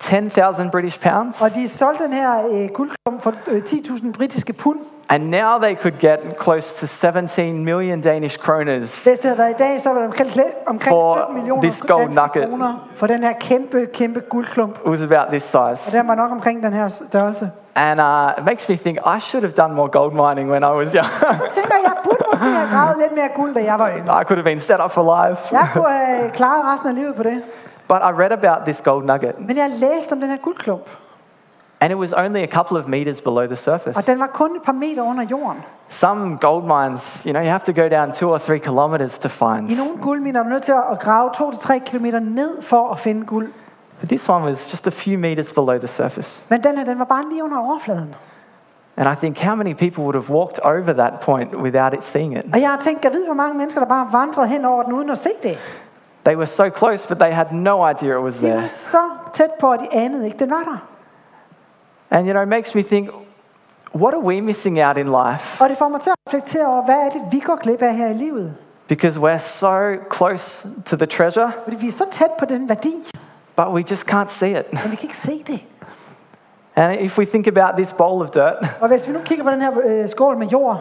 10,000 0.01 0.71
British 0.71 1.01
pounds. 1.01 1.43
Og 1.43 1.55
de 1.55 1.69
solgte 1.69 2.05
den 2.05 2.13
her 2.13 2.49
øh, 2.51 2.69
guldklump 2.69 3.23
for 3.23 3.33
øh, 3.47 3.63
10.000 3.67 4.13
britiske 4.13 4.53
pund. 4.53 4.79
And 5.09 5.31
now 5.31 5.59
they 5.63 5.75
could 5.75 5.99
get 6.01 6.19
close 6.41 6.75
to 6.81 6.87
17 6.87 7.65
million 7.65 8.01
Danish 8.01 8.39
kroners. 8.39 9.03
Det 9.05 9.21
havde 9.23 9.39
været 9.39 9.51
i 9.51 9.55
dag, 9.59 9.81
så 9.81 9.89
var 9.89 9.99
det 9.99 10.07
omkring, 10.07 10.31
omkring 10.67 10.93
For 10.95 11.31
millioner 11.35 11.63
this 11.63 11.81
gold 11.81 12.03
danske 12.03 12.21
nugget. 12.21 12.49
kroner 12.51 12.89
for 12.95 13.07
den 13.07 13.23
her 13.23 13.33
kæmpe, 13.41 13.87
kæmpe 13.95 14.21
guldklump. 14.21 14.79
It 14.85 14.91
was 14.91 15.03
about 15.03 15.27
this 15.31 15.55
Og 15.55 15.77
size. 15.79 15.99
den 15.99 16.09
var 16.09 16.15
nok 16.15 16.31
omkring 16.31 16.63
den 16.63 16.73
her 16.73 16.89
størrelse. 16.89 17.51
And 17.75 18.01
uh, 18.01 18.31
it 18.39 18.45
makes 18.45 18.69
me 18.69 18.77
think 18.77 18.99
I 19.17 19.21
should 19.21 19.43
have 19.45 19.53
done 19.53 19.75
more 19.75 19.89
gold 19.89 20.13
mining 20.13 20.51
when 20.51 20.63
I 20.63 20.73
was 20.81 20.93
young. 20.93 21.07
Så 21.43 21.45
tænker 21.55 21.75
jeg, 21.75 21.83
jeg 21.85 21.93
burde 22.05 22.25
måske 22.31 22.45
have 22.47 22.69
gravet 22.69 22.97
lidt 22.99 23.13
mere 23.15 23.29
guld, 23.35 23.55
da 23.55 23.65
jeg 23.65 23.79
var 23.79 23.91
yngre. 23.99 24.21
I 24.23 24.25
could 24.25 24.39
have 24.39 24.45
been 24.51 24.61
set 24.61 24.81
up 24.85 24.91
for 24.91 25.03
life. 25.29 25.55
Jeg 25.57 25.69
kunne 25.73 25.93
have 25.93 26.31
klaret 26.31 26.65
resten 26.73 26.89
af 26.89 26.95
livet 26.95 27.15
på 27.15 27.23
det. 27.23 27.43
But 27.89 27.97
I 27.97 28.13
read 28.23 28.33
about 28.33 28.59
this 28.65 28.81
gold 28.81 29.05
nugget, 29.05 29.35
Men 29.49 29.57
jeg 29.57 29.71
læste 29.71 30.13
om 30.13 30.21
den 30.21 30.31
her 30.31 30.37
guldklump, 30.37 30.87
and 31.81 31.93
it 31.93 31.99
was 31.99 32.13
only 32.13 32.43
a 32.43 32.47
couple 32.47 32.77
of 32.79 32.89
meters 32.89 33.21
below 33.21 33.47
the 33.47 33.57
surface. 33.57 33.97
og 33.97 34.07
den 34.07 34.19
var 34.19 34.27
kun 34.27 34.57
et 34.57 34.63
par 34.63 34.73
meter 34.73 35.03
under 35.03 35.23
jorden. 35.25 35.63
Some 35.89 36.39
gold 36.41 36.65
mines, 36.65 37.23
you 37.27 37.33
know, 37.33 37.43
you 37.43 37.51
have 37.51 37.61
to 37.65 37.73
go 37.83 37.89
down 37.89 38.13
two 38.13 38.31
or 38.33 38.39
three 38.39 38.59
kilometers 38.59 39.19
to 39.19 39.29
find. 39.29 39.71
I 39.71 39.75
nogle 39.75 39.97
guldminer 40.03 40.41
er 40.41 40.45
du 40.45 40.49
nødt 40.49 40.63
til 40.63 40.73
at 40.93 40.99
grave 41.01 41.31
2-3 41.37 41.79
km 41.79 42.05
ned 42.23 42.63
for 42.63 42.93
at 42.93 42.99
finde 43.01 43.27
guld. 43.27 43.49
But 44.01 44.09
this 44.09 44.29
one 44.29 44.45
was 44.45 44.73
just 44.73 44.87
a 44.87 44.91
few 44.91 45.19
meters 45.19 45.53
below 45.53 45.79
the 45.79 45.89
surface. 45.89 46.45
Men 46.49 46.63
den 46.63 46.79
her, 46.79 46.85
den 46.85 46.99
var 46.99 47.05
bare 47.05 47.25
lige 47.31 47.45
under 47.45 47.59
overfladen. 47.59 48.15
And 48.97 49.09
I 49.13 49.15
think 49.21 49.39
how 49.39 49.55
many 49.57 49.75
people 49.75 50.03
would 50.05 50.15
have 50.15 50.31
walked 50.31 50.59
over 50.65 50.93
that 50.93 51.21
point 51.21 51.55
without 51.55 51.93
it 51.95 52.05
seeing 52.05 52.39
it? 52.39 52.45
Og 52.53 52.61
jeg 52.61 52.71
har 52.71 52.77
tænkt, 52.81 53.05
jeg 53.05 53.13
ved, 53.13 53.25
hvor 53.25 53.35
mange 53.35 53.59
mennesker, 53.59 53.81
der 53.81 53.89
bare 53.89 54.09
vandrede 54.13 54.49
hen 54.49 54.65
over 54.65 54.83
den 54.83 54.93
uden 54.93 55.11
at 55.11 55.19
se 55.19 55.29
det. 55.43 55.59
They 56.25 56.37
were 56.37 56.47
so 56.47 56.65
close, 56.77 57.09
but 57.09 57.19
they 57.19 57.31
had 57.33 57.47
no 57.53 57.89
idea 57.91 58.19
it 58.19 58.23
was 58.25 58.39
De 58.39 58.49
var 58.49 58.57
there. 58.57 58.69
så 58.69 58.99
tæt 59.33 59.51
på, 59.61 59.73
at 59.73 59.81
de 59.81 59.89
anede 59.93 60.27
ikke, 60.27 60.39
den 60.39 60.51
var 60.51 60.63
der. 60.65 60.79
And 62.11 62.27
you 62.27 62.33
know, 62.33 62.43
it 62.43 62.49
makes 62.49 62.75
me 62.75 62.83
think, 62.83 63.09
what 63.95 64.15
are 64.15 64.21
we 64.25 64.41
missing 64.41 64.81
out 64.81 64.97
in 64.99 65.07
life? 65.07 65.61
Og 65.65 65.69
det 65.69 65.79
får 65.79 65.89
mig 65.89 66.01
til 66.01 66.11
at 66.11 66.17
reflektere 66.29 66.67
over, 66.67 66.85
hvad 66.85 66.95
er 66.95 67.11
det, 67.11 67.23
vi 67.33 67.39
går 67.39 67.57
glip 67.63 67.83
af 67.83 67.97
her 67.97 68.11
i 68.11 68.15
livet? 68.15 68.55
Because 68.89 69.21
we're 69.21 69.39
so 69.39 69.95
close 70.17 70.69
to 70.87 70.97
the 70.97 71.07
treasure, 71.07 71.53
Fordi 71.65 71.77
vi 71.77 71.89
er 71.89 71.93
så 71.93 72.05
tæt 72.11 72.31
på 72.39 72.45
den 72.45 72.69
værdi, 72.69 72.95
but 73.57 73.67
we 73.69 73.83
just 73.91 74.11
can't 74.13 74.29
see 74.31 74.51
it. 74.59 74.73
men 74.73 74.91
vi 74.91 74.97
kan 74.97 75.03
ikke 75.03 75.17
se 75.17 75.43
det. 75.47 75.61
And 76.77 77.01
if 77.01 77.19
we 77.19 77.25
think 77.25 77.47
about 77.47 77.77
this 77.77 77.93
bowl 77.93 78.23
of 78.23 78.31
dirt 78.31 78.55
Og 78.81 78.89
hvis 78.89 79.09
vi 79.09 79.13
nu 79.13 79.19
kigger 79.25 79.45
på 79.45 79.51
den 79.51 79.63
her 79.63 79.73
øh, 79.85 80.09
skål 80.09 80.37
med 80.39 80.47
jord, 80.47 80.81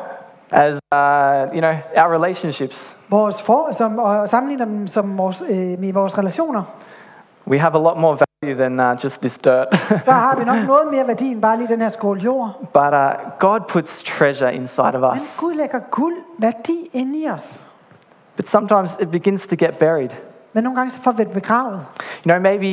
as, 0.52 0.80
uh, 0.92 1.56
you 1.56 1.60
know, 1.60 1.74
our 1.98 2.14
relationships, 2.14 2.96
vores 3.10 3.42
for, 3.42 3.70
som, 3.72 4.00
og 4.00 4.30
sammenligner 4.30 4.66
dem 4.66 4.88
som 4.88 5.18
vores, 5.18 5.44
øh, 5.50 5.58
med 5.80 5.94
vores 5.94 6.18
relationer, 6.18 6.64
we 7.48 7.60
have 7.60 7.76
a 7.76 7.80
lot 7.84 7.98
more 7.98 8.12
value 8.12 8.23
than 8.52 8.80
uh, 8.80 9.04
just 9.04 9.20
this 9.22 9.38
dirt. 9.38 9.68
så 10.06 10.12
har 10.12 10.36
vi 10.36 10.44
nok 10.46 10.68
noget 10.74 10.88
mere 10.92 11.08
værdi 11.08 11.32
end 11.32 11.42
bare 11.42 11.58
lige 11.58 11.68
den 11.68 11.82
her 11.82 11.90
skål 11.90 12.20
jord. 12.22 12.52
but 12.60 12.94
uh, 12.94 13.12
God 13.40 13.60
puts 13.68 14.04
treasure 14.04 14.54
inside 14.54 14.96
of 14.96 15.02
Men 15.02 15.22
us. 15.22 15.38
Gud 15.40 15.54
lægger 15.56 15.80
guld 15.80 16.16
værdi 16.38 16.90
ind 16.94 17.16
i 17.16 17.28
os. 17.30 17.66
But 18.36 18.50
sometimes 18.50 18.98
it 19.02 19.12
begins 19.12 19.48
to 19.48 19.56
get 19.60 19.78
buried. 19.78 20.10
Men 20.54 20.64
nogle 20.64 20.78
gange 20.78 20.92
så 20.92 21.00
får 21.02 21.12
vi 21.12 21.24
det 21.24 21.32
begravet. 21.34 21.86
You 22.00 22.24
know, 22.24 22.40
maybe 22.40 22.66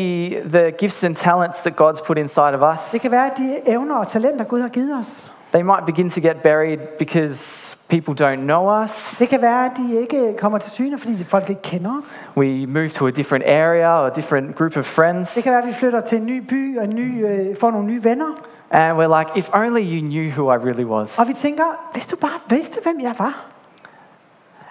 the 0.48 0.70
gifts 0.78 1.04
and 1.04 1.16
talents 1.16 1.62
that 1.62 1.74
God's 1.80 2.04
put 2.06 2.18
inside 2.18 2.54
of 2.54 2.74
us, 2.74 2.90
Det 2.90 3.00
kan 3.00 3.10
være, 3.10 3.30
de 3.38 3.56
evner 3.66 3.94
og 3.94 4.06
talenter, 4.08 4.44
Gud 4.44 4.60
har 4.60 4.68
givet 4.68 4.98
os, 4.98 5.32
they 5.52 5.62
might 5.62 5.86
begin 5.86 6.10
to 6.10 6.20
get 6.20 6.42
buried 6.42 6.78
because 6.98 7.76
people 7.88 8.14
don't 8.14 8.40
know 8.40 8.82
us. 8.84 9.16
det 9.18 9.28
kan 9.28 9.42
være, 9.42 9.64
at 9.64 9.72
de 9.76 10.00
ikke 10.00 10.34
kommer 10.38 10.58
til 10.58 10.70
syne, 10.70 10.98
fordi 10.98 11.24
folk 11.24 11.50
ikke 11.50 11.62
kender 11.62 11.98
os. 11.98 12.20
We 12.36 12.66
move 12.66 12.88
to 12.88 13.06
a 13.06 13.10
different 13.10 13.44
area 13.46 14.02
or 14.02 14.06
a 14.06 14.10
different 14.14 14.56
group 14.56 14.76
of 14.76 14.84
friends. 14.84 15.34
Det 15.34 15.42
kan 15.42 15.52
være, 15.52 15.62
at 15.62 15.68
vi 15.68 15.72
flytter 15.72 16.00
til 16.00 16.18
en 16.18 16.26
ny 16.26 16.38
by 16.48 16.78
og 16.78 16.84
en 16.84 16.92
ny, 16.96 17.26
øh, 17.26 17.56
får 17.60 17.70
nogle 17.70 17.86
nye 17.86 18.04
venner. 18.04 18.26
And 18.70 18.98
we're 18.98 19.18
like, 19.18 19.30
if 19.36 19.50
only 19.52 19.82
you 19.82 20.00
knew 20.06 20.30
who 20.30 20.52
I 20.52 20.56
really 20.56 20.84
was. 20.84 21.18
Og 21.18 21.28
vi 21.28 21.32
tænker, 21.32 21.64
hvis 21.92 22.06
du 22.06 22.16
bare 22.16 22.40
vidste, 22.48 22.80
hvem 22.82 23.00
jeg 23.00 23.14
var. 23.18 23.46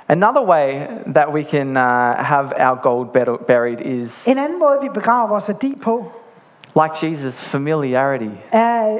Another 0.07 0.41
way 0.41 0.73
that 1.13 1.29
we 1.33 1.43
can 1.43 1.77
uh, 1.77 1.83
have 2.17 2.49
our 2.59 2.75
gold 2.81 3.07
buried 3.47 3.81
is 3.81 4.27
En 4.27 4.37
anden 4.37 4.59
måde, 4.59 4.77
vi 4.81 4.89
begraver 4.93 5.27
vores 5.27 5.47
værdi 5.47 5.77
på, 5.83 6.11
like 6.75 7.11
Jesus, 7.11 7.41
familiarity. 7.41 8.29
er, 8.51 8.97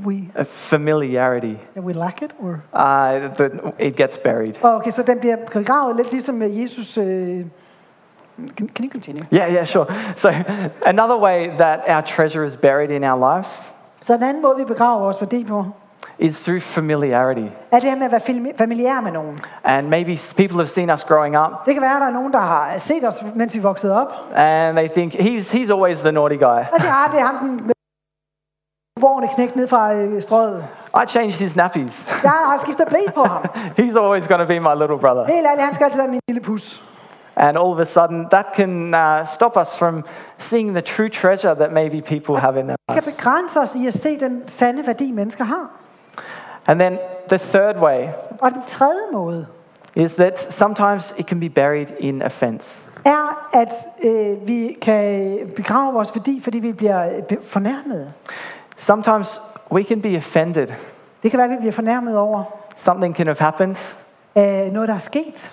uh, 0.00 0.06
we, 0.06 0.14
A 0.34 0.42
familiarity. 0.44 1.54
we 1.76 1.92
lack 1.92 2.22
it. 2.22 2.30
Or? 2.42 2.62
Uh, 2.72 3.28
that 3.34 3.52
it 3.78 3.96
gets 3.96 4.16
buried. 4.18 4.54
Okay, 4.62 4.90
så 4.90 5.02
den 5.02 5.18
bliver 5.18 5.36
begravet 5.52 5.96
lidt 5.96 6.10
ligesom 6.12 6.34
med 6.34 6.50
Jesus. 6.50 6.98
Øh, 6.98 7.04
can, 8.56 8.68
can 8.74 8.84
you 8.84 8.90
continue? 8.90 9.24
Yeah, 9.34 9.52
yeah, 9.54 9.66
sure. 9.66 9.86
So, 10.16 10.28
another 10.86 11.16
way 11.20 11.48
that 11.58 11.80
our 11.88 12.00
treasure 12.00 12.46
is 12.46 12.56
buried 12.56 12.90
in 12.90 13.04
our 13.04 13.34
lives 13.34 13.72
Så 14.00 14.14
en 14.14 14.22
anden 14.22 14.42
måde, 14.42 14.56
vi 14.56 14.64
begraver 14.64 14.98
vores 15.00 15.20
værdi 15.20 15.44
på, 15.44 15.64
is 16.18 16.40
through 16.44 16.60
familiarity. 16.60 17.46
er 17.72 17.78
det 17.78 17.88
her 17.88 17.96
med 17.96 18.06
at 18.06 18.12
være 18.12 18.54
familiær 18.58 19.00
med 19.00 19.12
nogen. 19.12 19.38
And 19.64 19.88
maybe 19.88 20.18
people 20.36 20.56
have 20.56 20.66
seen 20.66 20.90
us 20.90 21.04
growing 21.04 21.38
up 21.38 21.50
Det 21.66 21.74
kan 21.74 21.82
være, 21.82 22.00
der 22.00 22.06
er 22.06 22.10
nogen, 22.10 22.32
der 22.32 22.38
har 22.40 22.78
set 22.78 23.04
os, 23.04 23.24
mens 23.34 23.54
vi 23.54 23.58
voksede 23.60 24.00
op. 24.00 24.12
and 24.34 24.76
they 24.76 24.88
think 24.88 25.14
he's, 25.14 25.52
he's 25.54 25.72
always 25.72 26.00
the 26.00 26.12
naughty 26.12 26.36
guy. 26.36 26.44
Og 26.72 26.80
siger, 26.80 26.92
ah, 26.92 27.12
det 27.12 27.20
er 27.20 27.24
ham, 27.24 27.48
den 27.48 27.72
vorne 29.00 29.28
knæk 29.28 29.56
ned 29.56 29.68
fra 29.68 29.94
øh, 29.94 30.22
strøget. 30.22 30.64
I 31.02 31.06
changed 31.08 31.32
his 31.38 31.56
nappies. 31.56 32.06
Jeg 32.22 32.30
har 32.30 32.56
skiftet 32.60 32.88
blæ 32.88 32.98
på 33.14 33.24
ham. 33.24 33.42
he's 33.80 33.96
always 33.96 34.26
going 34.28 34.40
to 34.40 34.46
be 34.46 34.60
my 34.60 34.74
little 34.80 34.98
brother. 34.98 35.24
Helt 35.26 35.46
ærligt, 35.46 35.64
han 35.64 35.74
skal 35.74 35.84
altid 35.84 35.98
være 36.00 36.08
min 36.08 36.20
lille 36.28 36.40
pus. 36.42 36.82
And 37.36 37.58
all 37.58 37.66
of 37.72 37.78
a 37.78 37.84
sudden, 37.84 38.26
that 38.30 38.46
can 38.54 38.94
uh, 38.94 39.26
stop 39.26 39.56
us 39.56 39.78
from 39.78 40.04
seeing 40.38 40.70
the 40.72 40.80
true 40.80 41.08
treasure 41.08 41.54
that 41.54 41.72
maybe 41.72 42.00
people 42.00 42.40
have 42.40 42.58
in 42.60 42.66
their 42.66 42.76
Det 42.88 42.94
kan 42.94 43.02
lives. 43.04 43.16
begrænse 43.16 43.60
os 43.60 43.74
i 43.74 43.86
at 43.86 43.94
se 43.94 44.20
den 44.20 44.42
sande 44.48 44.86
værdi, 44.86 45.12
mennesker 45.12 45.44
har. 45.44 45.66
And 46.66 46.80
then 46.80 46.98
the 47.28 47.38
third 47.38 47.76
way 47.76 48.08
Og 48.40 48.50
den 48.50 48.62
tredje 48.66 49.00
måde 49.12 49.46
is 49.96 50.12
that 50.14 50.40
sometimes 50.40 51.14
it 51.18 51.26
can 51.26 51.40
be 51.40 51.48
buried 51.50 51.86
in 51.98 52.22
offense. 52.22 52.86
er, 53.04 53.48
at 53.52 53.72
øh, 54.04 54.48
vi 54.48 54.76
kan 54.82 55.38
begrave 55.56 55.92
vores 55.92 56.14
værdi, 56.14 56.40
fordi 56.44 56.58
vi 56.58 56.72
bliver 56.72 57.06
øh, 57.30 57.36
fornærmet. 57.42 58.12
Sometimes 58.76 59.40
we 59.72 59.82
can 59.84 60.00
be 60.02 60.16
offended. 60.16 60.66
Det 61.22 61.30
kan 61.30 61.38
være, 61.38 61.44
at 61.44 61.50
vi 61.50 61.56
bliver 61.56 61.72
fornærmet 61.72 62.16
over 62.18 62.42
Something 62.76 63.16
can 63.16 63.26
have 63.26 63.36
happened, 63.40 63.76
øh, 64.36 64.72
noget, 64.72 64.88
der 64.88 64.94
er 64.94 64.98
sket. 64.98 65.52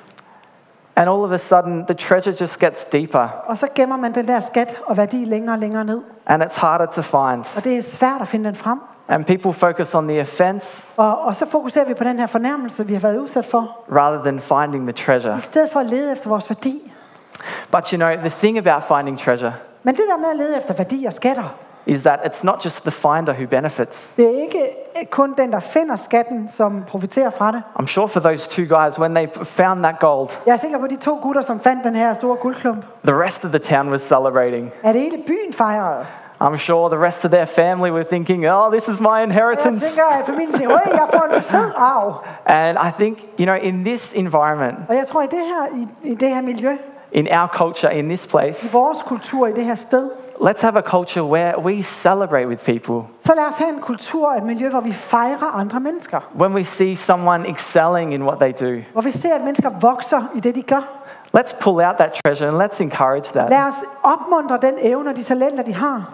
and 0.96 1.10
all 1.10 1.20
of 1.24 1.32
a 1.32 1.38
sudden, 1.38 1.86
the 1.86 1.94
treasure 1.96 2.36
just 2.42 2.60
gets 2.60 2.86
deeper, 2.86 3.28
Og 3.46 3.58
så 3.58 3.68
gemmer 3.76 3.98
man 3.98 4.16
den 4.16 4.28
der 4.28 4.40
skat 4.40 4.78
og 4.86 4.98
værdi 4.98 5.26
længere 5.26 5.56
og 5.56 5.60
længere 5.60 5.86
ned. 5.86 6.02
and 6.26 6.44
it's 6.44 6.60
harder 6.60 6.86
to 6.86 7.02
find. 7.02 7.58
Og 7.58 7.64
det 7.64 7.78
er 7.78 7.82
svært 7.82 8.22
at 8.22 8.28
finde 8.28 8.46
den 8.46 8.56
frem. 8.56 8.80
And 9.08 9.26
people 9.26 9.54
focus 9.54 9.96
on 9.96 10.08
the 10.08 10.22
offense 10.22 10.94
Og, 11.02 11.22
og 11.22 11.36
så 11.36 11.46
fokuserer 11.46 11.86
vi 11.86 11.94
på 11.94 12.04
den 12.04 12.20
her 12.20 12.28
fornærmelse, 12.28 12.88
vi 12.88 12.94
har 12.94 13.00
været 13.00 13.18
udsat 13.18 13.46
for, 13.46 13.78
rather 13.92 14.22
than 14.24 14.40
finding 14.40 14.84
the 14.88 15.06
treasure. 15.06 15.38
i 15.38 15.40
stedet 15.42 15.70
for 15.70 15.80
at 15.80 15.86
lede 15.86 16.12
efter 16.12 16.30
vores 16.30 16.50
værdi. 16.50 16.92
But 17.72 17.90
you 17.90 17.98
know, 17.98 18.10
the 18.12 18.30
thing 18.30 18.58
about 18.68 18.84
finding 18.84 19.20
treasure 19.20 19.54
Men 19.84 19.96
det 19.96 20.04
der 20.12 20.18
med 20.18 20.30
at 20.30 20.36
lede 20.36 20.58
efter 20.58 20.74
værdi 20.74 21.06
og 21.06 21.14
skatter, 21.14 21.56
is 21.86 22.02
that 22.04 22.20
it's 22.26 22.44
not 22.44 22.64
just 22.66 22.82
the 22.84 22.92
finder 22.92 23.34
who 23.34 23.48
benefits. 23.48 24.14
det 24.18 24.26
er 24.26 24.42
ikke 24.42 24.68
kun 25.12 25.34
den, 25.38 25.52
der 25.52 25.60
finder 25.60 25.96
skatten, 25.96 26.48
som 26.48 26.84
profiterer 26.88 27.30
fra 27.30 27.52
det. 27.52 27.62
I'm 27.80 27.88
sure 27.88 28.08
for 28.08 28.20
those 28.20 28.50
two 28.50 28.66
guys, 28.78 29.00
when 29.00 29.16
they 29.16 29.28
found 29.44 29.84
that 29.84 30.00
gold, 30.00 30.30
Jeg 30.46 30.54
er 30.54 30.58
sikker 30.58 30.80
på, 30.80 30.88
de 30.88 30.96
to 30.96 31.20
gutter, 31.22 31.42
som 31.42 31.60
fandt 31.60 31.84
den 31.84 31.96
her 31.96 32.14
store 32.14 32.36
guldklump, 32.36 32.86
the 33.06 33.16
rest 33.24 33.46
of 33.46 33.52
the 33.52 33.60
town 33.60 33.90
was 33.90 34.02
celebrating. 34.02 34.72
at 34.84 34.96
hele 34.96 35.18
byen 35.28 35.54
fejrede. 35.54 36.06
I'm 36.42 36.58
sure 36.58 36.90
the 36.90 37.06
rest 37.06 37.26
of 37.26 37.32
their 37.32 37.46
family 37.46 37.90
were 37.92 38.04
thinking, 38.04 38.46
oh, 38.48 38.72
this 38.72 38.88
is 38.88 39.00
my 39.00 39.24
inheritance. 39.24 39.86
tænker, 39.86 40.04
at 40.20 40.26
familien 40.26 40.58
siger, 40.58 40.70
hey, 40.70 40.92
jeg 40.94 41.08
får 41.14 41.36
en 41.36 41.42
fed. 41.42 41.72
And 42.46 42.78
I 42.78 42.92
think, 43.04 43.18
you 43.40 43.46
know, 43.46 43.56
in 43.56 43.86
this 43.86 44.14
environment, 44.14 44.78
Og 44.90 44.96
jeg 44.96 45.08
tror, 45.08 45.22
i 45.22 45.28
det 45.28 45.40
her, 45.40 45.78
i, 45.78 46.10
i 46.12 46.16
det 46.16 46.30
her 46.30 46.42
miljø, 46.42 46.78
in 47.12 47.28
our 47.32 47.48
culture, 47.48 47.96
in 47.96 48.06
this 48.10 48.28
place, 48.28 48.70
vores 50.40 50.56
kultur, 50.56 50.56
i 50.56 50.56
det 50.56 50.56
her 50.56 50.56
sted, 50.56 50.56
let's 50.56 50.62
have 50.62 50.78
a 50.78 50.82
culture 50.82 51.24
where 51.24 51.60
we 51.60 51.84
celebrate 51.84 52.48
with 52.48 52.64
people. 52.64 53.08
så 53.22 53.34
lad 53.36 53.44
os 53.46 53.58
have 53.58 53.70
en 53.70 53.80
kultur 53.82 54.30
og 54.32 54.38
et 54.38 54.44
miljø, 54.44 54.70
hvor 54.70 54.80
vi 54.82 54.94
fejrer 54.94 55.60
andre 55.60 55.80
mennesker. 55.80 56.20
When 56.40 56.54
we 56.54 56.64
see 56.64 56.96
someone 56.96 57.50
excelling 57.50 58.14
in 58.14 58.24
what 58.24 58.38
they 58.40 58.52
do, 58.68 58.82
Hvor 58.92 59.02
vi 59.02 59.12
ser, 59.12 59.36
at 59.36 59.42
mennesker 59.42 59.70
vokser 59.82 60.22
i 60.36 60.40
det, 60.40 60.56
de 60.56 60.62
gør. 60.62 60.82
let's 61.38 61.56
pull 61.62 61.82
out 61.86 61.96
that 61.98 62.20
treasure 62.26 62.48
and 62.50 62.62
let's 62.62 62.82
encourage 62.82 63.36
Lad 63.36 63.48
that. 63.48 63.68
os 63.68 63.84
opmuntre 64.04 64.58
den 64.62 64.74
evne 64.82 65.10
og 65.10 65.16
de 65.16 65.24
talenter, 65.24 65.64
de 65.64 65.74
har. 65.74 66.14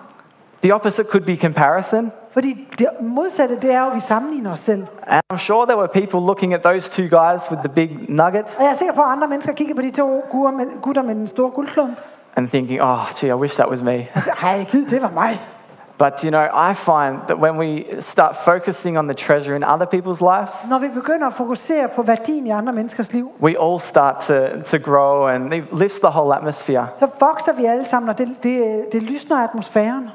The 0.64 0.76
opposite 0.76 1.08
could 1.12 1.26
be 1.26 1.36
comparison. 1.38 2.12
Fordi 2.32 2.68
det 2.80 2.88
modsatte, 3.02 3.56
det 3.60 3.72
er 3.74 3.82
jo, 3.82 3.88
at 3.88 3.96
vi 3.96 4.00
sammenligner 4.00 4.52
os 4.52 4.60
selv. 4.60 4.86
And 5.08 5.22
I'm 5.34 5.38
sure 5.38 5.66
there 5.66 5.78
were 5.78 5.88
people 5.88 6.20
looking 6.20 6.54
at 6.54 6.62
those 6.62 6.92
two 6.92 7.20
guys 7.20 7.52
with 7.52 7.60
the 7.64 7.70
big 7.76 8.06
nugget 8.10 8.46
Og 8.58 8.64
jeg 8.64 8.72
er 8.72 8.76
sikker 8.76 8.94
på, 8.94 9.02
at 9.02 9.08
andre 9.12 9.28
mennesker 9.28 9.54
kigger 9.54 9.76
på 9.76 9.82
de 9.82 9.92
to 9.92 10.24
gutter 10.32 10.52
med, 10.52 10.66
gutter 10.82 11.02
med 11.02 11.16
den 11.16 11.28
store 11.28 11.52
guldklump. 11.52 11.98
And 12.40 12.50
thinking, 12.50 12.82
oh, 12.82 13.06
gee, 13.20 13.28
I 13.28 13.34
wish 13.34 13.56
that 13.56 13.70
was 13.70 13.82
me. 13.82 14.08
Og 14.16 14.24
siger, 14.24 14.36
ej, 14.44 14.66
gid, 14.72 14.86
det 14.86 15.02
var 15.02 15.12
mig. 15.12 15.40
But 15.98 16.22
you 16.24 16.30
know, 16.30 16.46
I 16.72 16.74
find 16.74 17.20
that 17.28 17.38
when 17.38 17.58
we 17.58 18.02
start 18.02 18.36
focusing 18.46 18.98
on 18.98 19.08
the 19.08 19.14
treasure 19.14 19.56
in 19.56 19.64
other 19.64 19.86
people's 19.86 20.22
lives, 20.22 20.70
Når 20.70 20.80
vi 20.80 20.88
begynder 20.88 21.28
at 21.28 21.34
fokusere 21.34 21.88
på 21.96 22.02
værdien 22.02 22.48
i 22.48 22.50
andre 22.50 22.74
menneskers 22.74 23.14
liv, 23.14 23.32
we 23.42 23.56
all 23.62 23.80
start 23.80 24.16
to, 24.20 24.34
to 24.66 24.78
grow 24.92 25.28
and 25.28 25.54
it 25.54 25.64
lifts 25.72 26.00
the 26.00 26.10
whole 26.10 26.36
atmosphere. 26.36 26.88
så 26.96 27.08
vokser 27.20 27.54
vi 27.54 27.66
alle 27.66 27.86
sammen, 27.86 28.10
og 28.10 28.18
det, 28.18 28.36
det, 28.44 28.86
det 28.92 29.04
lysner 29.04 29.44
atmosfæren. 29.44 30.10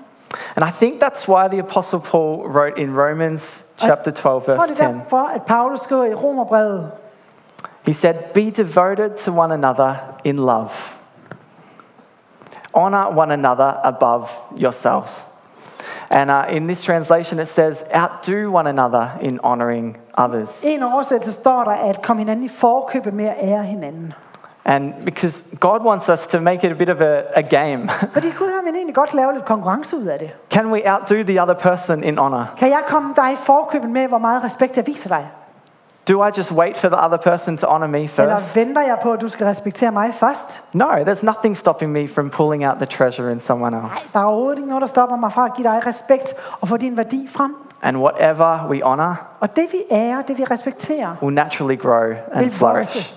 And 0.57 0.69
I 0.69 0.73
think 0.73 1.03
that's 1.03 1.29
why 1.29 1.49
the 1.49 1.59
Apostle 1.59 2.01
Paul 2.01 2.49
wrote 2.49 2.79
in 2.81 2.99
Romans 3.01 3.65
chapter 3.79 4.11
12, 4.11 4.43
Jeg 4.47 4.57
tror, 4.57 4.57
verse 4.57 4.75
det 4.75 4.81
er 4.81 4.89
10. 4.89 4.95
derfor, 4.95 5.27
at 5.35 5.43
Paulus 5.43 5.81
skriver 5.81 6.05
i 6.05 6.15
Romerbrevet, 6.15 6.91
He 7.87 7.95
said, 7.95 8.15
Be 8.35 8.51
devoted 8.51 9.11
to 9.11 9.41
one 9.41 9.55
another 9.55 9.95
in 10.25 10.37
love. 10.37 10.71
Honor 12.75 13.19
one 13.19 13.33
another 13.35 13.73
above 13.85 14.29
yourselves. 14.61 15.27
And 16.11 16.31
uh, 16.31 16.45
in 16.57 16.67
this 16.67 16.83
translation, 16.83 17.39
it 17.41 17.49
says, 17.49 17.85
Outdo 17.95 18.51
one 18.51 18.67
another 18.69 19.09
in 19.21 19.41
honoring 19.43 19.97
others. 20.19 20.65
en 20.65 20.83
oversættelse 20.83 21.33
står 21.33 21.65
der, 21.65 21.71
at 21.71 22.03
komme 22.03 22.21
hinanden 22.21 22.45
i 22.45 22.49
forkøbe 22.49 23.11
med 23.11 23.25
at 23.25 23.35
ære 23.39 23.65
hinanden. 23.65 24.13
And 24.67 24.93
because 25.05 25.57
God 25.61 25.81
wants 25.81 26.09
us 26.09 26.27
to 26.27 26.41
make 26.41 26.67
it 26.67 26.73
a 26.73 26.75
bit 26.75 26.89
of 26.89 27.01
a, 27.01 27.23
a 27.35 27.41
game, 27.43 27.89
Fordi 28.13 28.31
Gud 28.31 28.55
har 28.55 28.63
man 28.65 28.75
egentlig 28.77 28.95
godt 28.95 29.15
lave 29.15 29.33
lidt 29.33 29.45
konkurrence 29.45 29.97
ud 29.97 30.05
af 30.07 30.19
det. 30.19 30.31
can 30.51 30.73
we 30.73 30.93
outdo 30.93 31.15
the 31.23 31.43
other 31.43 31.55
person 31.55 32.05
in 32.05 32.19
honor? 32.19 32.45
Kan 32.59 32.69
jeg 32.69 32.83
komme 32.89 33.15
dig 33.17 33.33
i 33.33 33.37
forkøbet 33.37 33.91
med, 33.91 34.09
hvor 34.09 34.19
meget 34.19 34.45
respekt 34.45 34.77
jeg 34.77 34.87
viser 34.87 35.09
dig? 35.09 35.27
Do 36.09 36.23
I 36.23 36.31
just 36.39 36.53
wait 36.53 36.77
for 36.77 36.89
the 36.89 37.05
other 37.07 37.17
person 37.17 37.57
to 37.57 37.67
honor 37.67 37.87
me 37.87 37.99
Eller 37.99 38.39
first? 38.39 38.57
venter 38.57 38.83
jeg 38.83 38.99
på, 39.03 39.13
at 39.13 39.21
du 39.21 39.29
skal 39.29 39.47
respektere 39.47 39.91
mig 39.93 40.15
først? 40.15 40.63
No, 40.73 40.85
there's 40.85 41.25
nothing 41.25 41.57
stopping 41.57 41.93
me 41.93 42.09
from 42.09 42.31
pulling 42.31 42.67
out 42.67 42.77
the 42.77 42.87
treasure 42.87 43.33
in 43.33 43.41
someone 43.41 43.77
else. 43.77 44.13
Der 44.13 44.21
er 44.21 44.25
overhovedet 44.25 44.59
ikke 44.59 44.69
noget, 44.69 44.81
der 44.81 44.87
stopper 44.87 45.17
mig 45.17 45.33
fra 45.33 45.45
at 45.45 45.55
give 45.57 45.69
dig 45.69 45.87
respekt 45.87 46.35
og 46.61 46.69
få 46.69 46.77
din 46.77 46.97
værdi 46.97 47.29
frem. 47.33 47.55
And 47.83 47.97
whatever 47.97 48.67
we 48.71 48.83
honor 48.85 49.15
Og 49.41 49.57
det 49.57 49.67
vi 49.73 49.79
ærer, 49.91 50.23
det 50.23 50.39
vi 50.39 50.45
respekterer, 50.45 51.17
will 51.23 51.35
naturally 51.35 51.79
grow 51.79 52.13
and 52.33 52.51
flourish. 52.51 53.15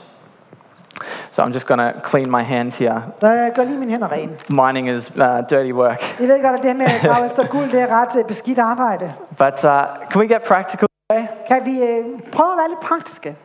So 1.32 1.44
I'm 1.44 1.54
just 1.54 1.68
going 1.68 1.80
to 1.80 2.10
clean 2.10 2.32
my 2.32 2.44
hand 2.44 2.72
here. 2.80 3.02
Jeg 3.22 3.52
gør 3.56 3.64
lige 3.64 3.78
mine 3.78 3.92
hænder 3.92 4.12
rene. 4.12 4.32
Mining 4.50 4.90
is 4.90 5.12
uh, 5.16 5.24
dirty 5.50 5.72
work. 5.72 6.20
Jeg 6.20 6.28
ved 6.28 6.42
godt, 6.44 6.56
at 6.56 6.64
det 6.64 6.76
med 6.76 6.86
at 6.86 7.02
grave 7.02 7.26
efter 7.26 7.48
guld, 7.48 7.72
det 7.72 7.82
er 7.82 8.02
ret 8.02 8.20
øh, 8.20 8.26
beskidt 8.26 8.60
arbejde. 8.60 9.12
But 9.38 9.64
uh, 9.64 9.70
can 10.10 10.22
we 10.22 10.28
get 10.28 10.42
practical 10.48 10.87
today? 11.12 11.28
Kan 11.48 11.66
vi 11.66 11.82
øh, 11.82 12.06
prøve 12.32 12.52
at 12.52 12.58
være 12.58 12.70
lidt 12.70 12.80
praktiske? 12.80 13.36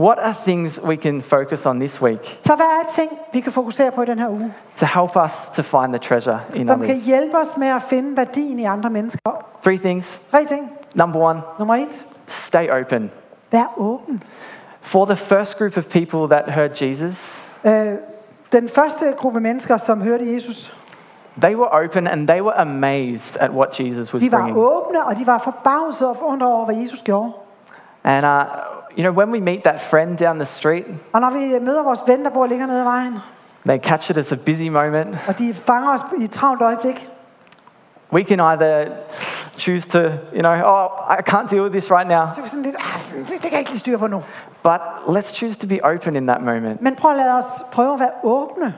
What 0.00 0.18
are 0.18 0.34
things 0.46 0.80
we 0.84 0.96
can 0.96 1.22
focus 1.22 1.66
on 1.66 1.80
this 1.80 2.02
week 2.02 2.38
Så 2.44 2.54
hvad 2.56 2.66
er 2.66 2.90
ting, 2.92 3.10
vi 3.32 3.40
kan 3.40 3.52
fokusere 3.52 3.90
på 3.92 4.02
i 4.02 4.06
den 4.06 4.18
her 4.18 4.28
uge, 4.28 4.54
to 4.76 4.86
help 4.86 5.16
us 5.24 5.32
to 5.56 5.62
find 5.62 5.92
the 5.92 5.98
treasure 5.98 6.40
in 6.54 6.66
som 6.66 6.80
kan 6.80 6.90
others? 6.90 7.04
hjælpe 7.06 7.38
os 7.38 7.56
med 7.56 7.66
at 7.68 7.82
finde 7.82 8.16
værdien 8.16 8.58
i 8.58 8.64
andre 8.64 8.90
mennesker? 8.90 9.44
Three 9.62 9.78
things. 9.78 10.20
Tre 10.30 10.44
ting. 10.44 10.70
Number 10.94 11.20
one, 11.20 11.40
Nummer 11.58 11.74
et. 11.74 12.04
stay 12.26 12.68
open. 12.80 13.10
Vær 13.50 13.72
åben. 13.76 14.22
For 14.80 15.04
the 15.04 15.16
first 15.16 15.58
group 15.58 15.76
of 15.76 15.84
people 15.86 16.36
that 16.36 16.52
heard 16.52 16.82
Jesus, 16.82 17.48
Øh, 17.64 17.94
den 18.52 18.68
første 18.68 19.14
gruppe 19.16 19.40
mennesker, 19.40 19.76
som 19.76 20.00
hørte 20.00 20.34
Jesus, 20.34 20.76
they 21.40 21.54
were 21.56 21.84
open 21.84 22.06
and 22.06 22.28
they 22.28 22.40
were 22.42 22.54
amazed 22.60 23.36
at 23.40 23.50
what 23.50 23.80
Jesus 23.80 24.12
was 24.12 24.22
de 24.22 24.32
var 24.32 24.38
bringing. 24.38 24.58
åbne, 24.58 25.04
og 25.06 25.16
de 25.16 25.26
var 25.26 25.38
forbavset 25.38 26.08
og 26.08 26.16
forundret 26.16 26.52
over, 26.52 26.64
hvad 26.64 26.74
Jesus 26.74 27.02
gjorde. 27.02 27.32
And, 28.04 28.26
uh, 28.26 28.30
you 28.98 29.02
know, 29.02 29.12
when 29.12 29.30
we 29.32 29.40
meet 29.40 29.62
that 29.64 29.80
friend 29.80 30.18
down 30.18 30.36
the 30.36 30.46
street, 30.46 30.84
Og 31.12 31.20
når 31.20 31.30
vi 31.30 31.64
møder 31.64 31.82
vores 31.82 32.00
ven, 32.06 32.24
der 32.24 32.30
bor 32.30 32.46
længere 32.46 32.68
nede 32.68 32.78
ad 32.78 32.84
vejen, 32.84 33.18
they 33.66 33.78
catch 33.78 34.10
it 34.10 34.16
as 34.18 34.32
a 34.32 34.36
busy 34.46 34.68
moment. 34.68 35.16
og 35.28 35.38
de 35.38 35.54
fanger 35.54 35.92
os 35.94 36.00
i 36.18 36.24
et 36.24 36.30
travlt 36.30 36.62
øjeblik, 36.62 37.08
We 38.12 38.22
can 38.24 38.40
either 38.40 38.86
choose 39.56 39.88
to, 39.88 39.98
you 40.34 40.40
know, 40.40 40.52
oh, 40.64 40.88
I 41.18 41.22
can't 41.30 41.48
deal 41.50 41.62
with 41.62 41.72
this 41.72 41.90
right 41.90 42.08
now, 42.08 42.26
så 42.34 42.40
er 42.40 42.42
vi 42.42 42.48
sådan 42.48 42.62
lidt, 42.62 42.76
ah, 42.78 43.00
det, 43.18 43.28
det 43.28 43.40
kan 43.40 43.50
jeg 43.50 43.58
ikke 43.58 43.70
lige 43.70 43.78
styre 43.80 43.98
på 43.98 44.06
nu. 44.06 44.22
but 44.62 44.80
let's 45.16 45.34
choose 45.34 45.58
to 45.58 45.66
be 45.66 45.78
open 45.84 46.16
in 46.16 46.26
that 46.26 46.40
moment. 46.40 46.82
Men 46.82 46.94
prøv 46.96 47.10
at 47.10 47.16
lade 47.16 47.34
os 47.34 47.44
prøve 47.72 47.94
at 47.94 48.00
være 48.00 48.10
åbne. 48.22 48.74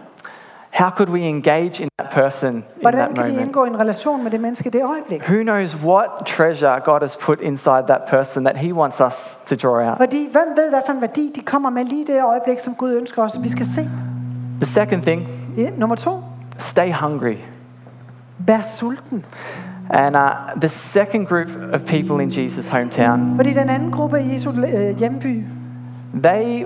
How 0.80 0.90
could 0.90 1.08
we 1.08 1.20
engage 1.20 1.82
in 1.82 1.88
that 1.98 2.10
person 2.12 2.54
in 2.54 2.64
Hvordan 2.80 2.98
that 2.98 3.14
kan 3.14 3.24
vi 3.24 3.30
moment? 3.30 3.46
indgå 3.46 3.64
i 3.64 3.68
en 3.68 3.80
relation 3.80 4.22
med 4.22 4.30
det 4.30 4.40
menneske 4.40 4.66
i 4.66 4.70
det 4.70 4.82
øjeblik? 4.84 5.28
Who 5.28 5.42
knows 5.42 5.76
what 5.84 6.08
treasure 6.26 6.80
God 6.84 7.00
has 7.00 7.16
put 7.16 7.40
inside 7.40 7.82
that 7.86 8.00
person 8.10 8.44
that 8.44 8.56
He 8.56 8.74
wants 8.74 9.00
us 9.00 9.38
to 9.48 9.54
draw 9.68 9.88
out? 9.88 9.96
Fordi 9.98 10.28
hvem 10.32 10.48
ved, 10.56 10.70
hvad 10.70 10.80
for 10.86 10.92
en 10.92 11.00
værdi 11.00 11.32
de 11.36 11.40
kommer 11.40 11.70
med 11.70 11.84
lige 11.84 12.02
i 12.02 12.04
det 12.04 12.22
øjeblik, 12.24 12.58
som 12.58 12.74
Gud 12.74 12.92
ønsker 12.92 13.22
os, 13.22 13.36
at 13.36 13.42
vi 13.42 13.48
skal 13.48 13.66
se. 13.66 13.80
The 14.60 14.66
second 14.66 15.02
thing, 15.02 15.28
Ja, 15.56 15.70
Nummer 15.76 15.96
to. 15.96 16.10
stay 16.58 16.92
hungry. 16.92 17.36
Vær 18.38 18.62
sulten. 18.62 19.24
And 19.90 20.16
uh, 20.16 20.22
the 20.60 20.68
second 20.68 21.26
group 21.26 21.48
of 21.72 21.80
people 21.84 22.22
in 22.22 22.30
Jesus' 22.30 22.70
hometown, 22.78 23.32
Fordi 23.36 23.54
den 23.54 23.68
anden 23.68 23.90
gruppe 23.92 24.20
i 24.20 24.32
Jesu 24.34 24.50
øh, 24.50 24.98
hjemby, 24.98 25.44
they 26.22 26.64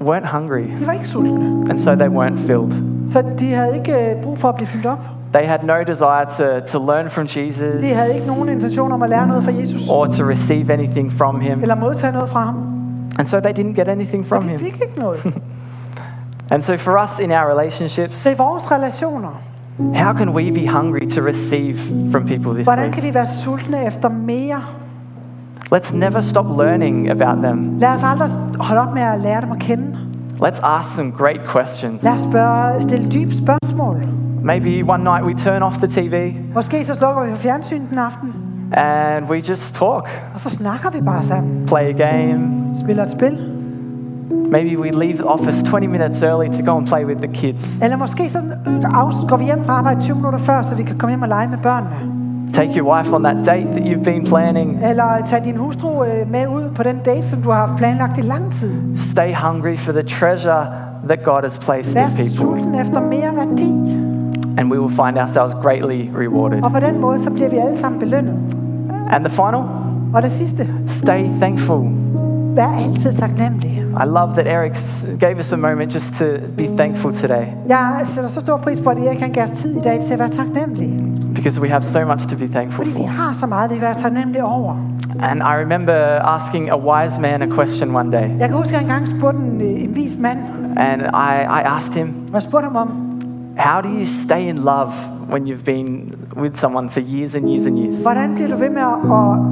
weren't 0.00 0.26
hungry, 0.38 0.62
de 0.80 0.86
var 0.86 0.92
ikke 0.92 1.08
sultne. 1.08 1.70
and 1.70 1.78
so 1.78 1.94
they 1.94 2.08
weren't 2.08 2.38
filled. 2.46 2.72
Så 3.12 3.22
de 3.38 3.52
havde 3.52 3.76
ikke 3.76 3.92
øh, 4.10 4.22
brug 4.22 4.38
for 4.38 4.48
at 4.48 4.54
blive 4.54 4.66
fyldt 4.66 4.86
op. 4.86 4.98
They 5.32 5.46
had 5.46 5.58
no 5.62 5.74
desire 5.86 6.24
to, 6.60 6.66
to 6.78 6.86
learn 6.86 7.10
from 7.10 7.24
Jesus 7.24 7.82
De 7.82 7.94
havde 7.94 8.14
ikke 8.14 8.26
nogen 8.26 8.48
intention 8.48 8.92
om 8.92 9.02
at 9.02 9.10
lære 9.10 9.26
noget 9.26 9.44
fra 9.44 9.52
Jesus. 9.60 9.88
or 9.90 10.06
to 10.06 10.22
receive 10.24 10.72
anything 10.72 11.12
from 11.12 11.40
Him, 11.40 11.62
Eller 11.62 11.74
modtage 11.74 12.12
noget 12.12 12.28
fra 12.30 12.44
ham. 12.44 12.54
and 13.18 13.26
so 13.26 13.40
they 13.40 13.52
didn't 13.52 13.74
get 13.74 13.88
anything 13.88 14.26
from 14.26 14.42
de 14.42 14.48
Him. 14.48 14.58
fik 14.58 14.74
ikke 14.82 14.98
noget. 14.98 15.18
And 16.50 16.62
so 16.62 16.76
for 16.76 17.04
us 17.04 17.18
in 17.18 17.30
our 17.32 17.50
relationships, 17.58 18.16
Så 18.16 18.30
i 18.30 18.34
vores 18.38 18.70
relationer, 18.72 19.40
how 19.94 20.12
can 20.16 20.28
we 20.28 20.52
be 20.52 20.68
hungry 20.68 21.08
to 21.10 21.20
receive 21.20 21.76
from 22.12 22.26
people 22.26 22.54
this 22.54 22.64
hvordan 22.64 22.84
week? 22.84 22.94
kan 22.94 23.02
vi 23.02 23.14
være 23.14 23.26
sultne 23.26 23.86
efter 23.86 24.08
mere? 24.08 24.60
Let's 25.74 25.92
never 25.94 26.20
stop 26.20 26.46
learning 26.58 27.10
about 27.10 27.42
them. 27.42 27.78
Lad 27.78 27.88
os 27.88 28.02
aldrig 28.04 28.30
holde 28.60 28.82
op 28.82 28.94
med 28.94 29.02
at 29.02 29.20
lære 29.20 29.40
dem 29.40 29.52
at 29.52 29.58
kende. 29.58 29.98
Let's 30.44 30.60
ask 30.62 30.94
some 30.96 31.10
great 31.12 31.40
questions. 31.48 32.02
Lad 32.02 32.12
os 32.12 32.20
spørge, 32.20 32.82
stille 32.82 33.10
dybe 33.10 33.34
spørgsmål. 33.34 33.96
Maybe 34.42 34.82
one 34.88 35.04
night 35.04 35.24
we 35.24 35.34
turn 35.34 35.62
off 35.62 35.76
the 35.78 35.86
TV 35.86 36.32
Måske 36.54 36.84
så 36.84 36.94
slukker 36.94 37.22
vi 37.24 37.30
for 37.30 37.36
fjernsynet 37.38 37.90
den 37.90 37.98
aften, 37.98 38.34
and 38.72 39.30
we 39.30 39.36
just 39.48 39.74
talk, 39.74 40.08
og 40.34 40.40
så 40.40 40.50
snakker 40.50 40.90
vi 40.90 41.00
bare 41.00 41.22
sammen. 41.22 41.66
play 41.66 42.00
a 42.00 42.08
game. 42.08 42.40
Spiller 42.84 43.02
et 43.02 43.10
spil. 43.10 43.38
Maybe 44.50 44.80
we 44.80 44.90
leave 44.90 45.12
the 45.16 45.24
office 45.28 45.64
20 45.64 45.86
minutes 45.88 46.22
early 46.22 46.48
to 46.52 46.72
go 46.72 46.78
and 46.78 46.86
play 46.86 47.04
with 47.04 47.20
the 47.22 47.32
kids. 47.32 47.78
Eller 47.82 47.96
måske 47.96 48.30
så 48.30 48.38
af- 48.38 49.28
går 49.28 49.36
vi 49.36 49.44
hjem 49.44 49.64
fra 49.64 49.72
arbejde 49.72 50.00
20 50.00 50.16
minutter 50.16 50.38
før, 50.38 50.62
så 50.62 50.74
vi 50.74 50.82
kan 50.82 50.98
komme 50.98 51.10
hjem 51.10 51.22
og 51.22 51.28
lege 51.28 51.48
med 51.48 51.58
børnene. 51.58 52.23
Take 52.54 52.70
your 52.78 52.86
wife 52.96 53.12
on 53.16 53.22
that 53.22 53.36
date 53.46 53.66
that 53.72 53.82
you've 53.84 54.04
been 54.04 54.24
planning. 54.26 54.78
Eller 54.84 55.04
tage 55.26 55.44
din 55.44 55.56
hustru 55.56 56.04
øh, 56.04 56.30
med 56.30 56.46
ud 56.46 56.70
på 56.76 56.82
den 56.82 56.96
date, 57.04 57.26
som 57.26 57.42
du 57.42 57.50
har 57.50 57.66
haft 57.66 57.76
planlagt 57.78 58.18
i 58.18 58.20
lang 58.20 58.52
tid. 58.52 58.96
Stay 58.96 59.34
hungry 59.34 59.76
for 59.76 59.92
the 59.92 60.02
treasure 60.02 60.66
that 61.08 61.22
God 61.24 61.42
has 61.42 61.58
placed 61.58 61.94
Vær 61.94 62.04
in 62.04 62.10
people, 62.10 62.30
sulten 62.30 62.74
efter 62.74 63.00
mere 63.00 63.36
værdi. 63.36 63.70
and 64.58 64.70
we 64.72 64.80
will 64.80 64.90
find 64.90 65.18
ourselves 65.18 65.54
greatly 65.62 66.10
rewarded. 66.18 66.62
Og 66.62 66.72
på 66.72 66.80
den 66.80 67.00
måde, 67.00 67.18
så 67.18 67.30
bliver 67.30 67.48
vi 67.50 67.56
alle 67.56 67.76
sammen 67.76 68.00
belønnet. 68.00 68.34
And 69.10 69.24
the 69.24 69.30
final, 69.30 69.62
Og 70.14 70.22
det 70.22 70.30
sidste, 70.30 70.68
stay 70.86 71.24
thankful. 71.40 71.80
vær 72.56 72.68
altid 72.86 73.12
taknemmelig. 73.12 73.70
I 74.04 74.06
love 74.06 74.32
that 74.32 74.46
Eric 74.46 74.76
gave 75.20 75.38
us 75.38 75.52
a 75.52 75.56
moment 75.56 75.94
just 75.94 76.14
to 76.14 76.24
be 76.56 76.66
thankful 76.66 77.14
today 77.14 77.44
Jeg 77.68 78.00
sætter 78.04 78.30
så 78.30 78.40
stor 78.40 78.56
pris 78.56 78.80
på, 78.80 78.90
at 78.90 78.98
Erik 78.98 79.16
kan 79.18 79.30
give 79.30 79.42
os 79.42 79.50
tid 79.50 79.76
i 79.76 79.80
dag 79.80 80.00
til 80.02 80.12
at 80.12 80.18
være 80.18 80.28
taknemmelig. 80.28 81.00
Because 81.44 81.60
we 81.60 81.68
have 81.68 81.84
so 81.84 82.04
much 82.06 82.26
to 82.26 82.36
be 82.36 82.48
thankful 82.48 82.76
Fordi 82.84 82.90
vi 82.90 82.96
for. 82.96 83.06
har 83.06 83.32
så 83.32 83.46
meget, 83.46 83.70
vi 83.70 83.74
er 83.74 83.78
vil 83.78 83.86
være 83.86 83.94
taknemmelige 83.94 84.44
over. 84.44 84.76
And 85.22 85.40
I 85.40 85.54
remember 85.62 85.94
asking 86.36 86.70
a 86.70 86.76
wise 86.76 87.20
man 87.20 87.42
a 87.42 87.46
question 87.54 87.96
one 87.96 88.12
day, 88.12 88.28
Jeg 88.38 88.48
kan 88.48 88.56
huske, 88.56 88.68
at 88.68 88.72
jeg 88.72 88.82
engang 88.82 89.08
spurgte 89.08 89.38
en, 89.38 89.60
øh, 89.60 89.82
en 89.82 89.96
vis 89.96 90.18
mand, 90.18 90.38
and 90.76 91.02
I, 91.02 91.32
I 91.60 91.62
asked 91.78 91.94
him, 91.94 92.08
og 92.28 92.34
jeg 92.34 92.42
spurgte 92.42 92.64
ham 92.66 92.76
om, 92.76 92.88
How 93.58 93.80
do 93.80 93.88
you 93.88 94.04
stay 94.04 94.40
in 94.40 94.56
love 94.56 94.92
when 95.32 95.42
you've 95.48 95.64
been 95.64 96.14
with 96.36 96.58
someone 96.58 96.90
for 96.90 97.00
years 97.00 97.34
and 97.34 97.44
years 97.50 97.66
and 97.66 97.78
years? 97.78 98.02
hvordan 98.02 98.34
bliver 98.34 98.48
du 98.50 98.56
ved 98.56 98.70
med 98.70 98.82
at, 98.82 98.98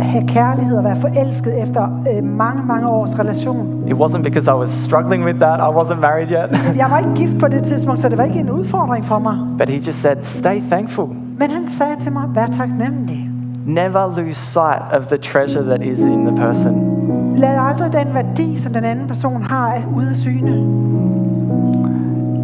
at 0.01 0.05
have 0.07 0.29
kærlighed 0.29 0.77
og 0.79 0.85
være 0.85 0.97
forelsket 0.97 1.63
efter 1.63 2.03
øh, 2.17 2.25
mange, 2.25 2.63
mange 2.67 2.89
års 2.89 3.19
relation? 3.19 3.85
It 3.87 3.95
wasn't 3.95 4.23
because 4.23 4.51
I 4.51 4.55
was 4.55 4.71
struggling 4.71 5.25
with 5.25 5.39
that, 5.39 5.61
I 5.61 5.71
wasn't 5.79 6.01
married 6.01 6.31
yet, 6.31 6.77
Jeg 6.77 6.91
var 6.91 6.99
ikke 6.99 7.15
gift 7.15 7.39
på 7.41 7.49
det 7.49 7.63
tidspunkt, 7.63 8.01
så 8.01 8.09
det 8.09 8.19
var 8.19 8.25
ikke 8.25 8.41
en 8.41 8.51
udfordring 8.51 9.05
for 9.05 9.19
mig. 9.19 9.37
but 9.59 9.69
he 9.69 9.77
just 9.87 10.01
said, 10.01 10.17
Stay 10.25 10.61
thankful. 10.71 11.07
Men 11.38 11.51
han 11.51 11.68
sagde 11.68 11.97
til 12.01 12.12
mig, 12.12 12.23
vær 12.35 12.47
taknemmelig. 12.47 13.29
Never 13.66 14.16
lose 14.16 14.35
sight 14.40 14.83
of 14.92 15.07
the 15.07 15.16
treasure 15.18 15.62
that 15.64 15.83
is 15.83 15.99
in 16.01 16.27
the 16.27 16.37
person. 16.37 17.03
Lad 17.37 17.59
aldrig 17.61 17.92
den 17.92 18.14
værdi, 18.14 18.57
som 18.57 18.73
den 18.73 18.85
anden 18.85 19.07
person 19.07 19.42
har, 19.42 19.66
at 19.73 19.87
ude 19.97 20.11
af 20.11 20.16
syne. 20.16 20.51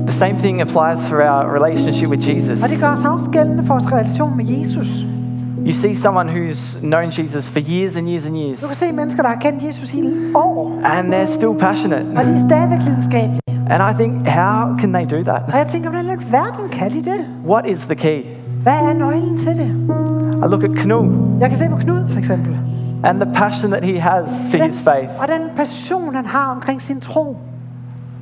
The 0.07 0.12
same 0.12 0.38
thing 0.38 0.61
applies 0.61 1.09
for 1.09 1.16
our 1.16 1.55
relationship 1.57 2.09
with 2.11 2.29
Jesus. 2.29 2.62
Og 2.62 2.68
det 2.68 2.81
gør 2.81 2.88
os 2.88 3.05
også 3.05 3.31
gældende 3.31 3.62
for 3.62 3.74
vores 3.74 3.92
relation 3.92 4.37
med 4.37 4.44
Jesus. 4.44 5.05
You 5.66 5.72
see 5.72 5.94
someone 5.94 6.31
who's 6.31 6.81
known 6.81 7.11
Jesus 7.18 7.48
for 7.48 7.61
years 7.68 7.96
and 7.96 8.09
years 8.09 8.27
and 8.27 8.35
Du 8.35 8.40
kan 8.40 8.48
years, 8.48 8.77
se 8.77 8.92
mennesker, 8.92 9.22
der 9.22 9.29
har 9.29 9.37
kendt 9.40 9.62
Jesus 9.64 9.94
i 9.94 10.03
år, 10.35 10.81
and 10.85 11.14
they're 11.14 11.27
still 11.27 11.55
passionate. 11.59 12.07
og 12.16 12.24
de 12.24 12.31
er 12.31 12.38
stadigvæk 12.48 12.79
lidenskabelige. 12.83 13.40
And 13.70 13.83
I 13.90 14.03
think, 14.03 14.27
how 14.27 14.79
can 14.79 14.92
they 14.92 15.05
do 15.18 15.22
that? 15.31 15.42
Og 15.53 15.59
jeg 15.59 15.66
tænker, 15.66 15.90
hvordan 15.90 16.07
i 16.20 16.33
verden 16.33 16.68
kan 16.72 16.90
de 16.90 16.96
det? 17.05 17.20
What 17.46 17.66
is 17.66 17.81
the 17.85 17.94
key? 17.94 18.38
Hvad 18.62 18.73
er 18.73 18.94
nøglen 18.94 19.37
til 19.37 19.57
det? 19.57 19.71
I 20.35 20.49
look 20.51 20.64
at 20.64 20.71
Knud 20.71 21.09
Jeg 21.40 21.49
kan 21.49 21.59
se 21.59 21.64
på 21.71 21.77
Knud, 21.77 22.07
for 22.09 22.18
eksempel. 22.18 22.57
and 23.05 23.21
the 23.21 23.33
passion 23.35 23.71
that 23.73 23.85
he 23.85 24.01
has 24.01 24.47
for 24.51 24.64
his 24.66 24.81
faith. 24.81 25.09
og 25.23 25.29
den 25.29 25.42
passion, 25.57 26.14
han 26.14 26.27
har 26.27 26.51
omkring 26.55 26.81
sin 26.83 27.01
tro. 27.01 27.37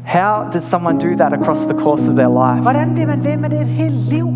How 0.04 0.44
does 0.52 0.62
someone 0.62 0.98
do 0.98 1.16
that 1.16 1.32
across 1.32 1.64
the 1.66 1.74
course 1.80 2.10
of 2.10 2.16
their 2.16 2.28
life? 2.54 2.62
Hvordan 2.62 2.92
bliver 2.94 3.06
man 3.06 3.24
ved 3.24 3.36
med 3.36 3.50
det 3.50 3.60
et 3.60 3.66
helt 3.66 3.94
liv? 4.10 4.28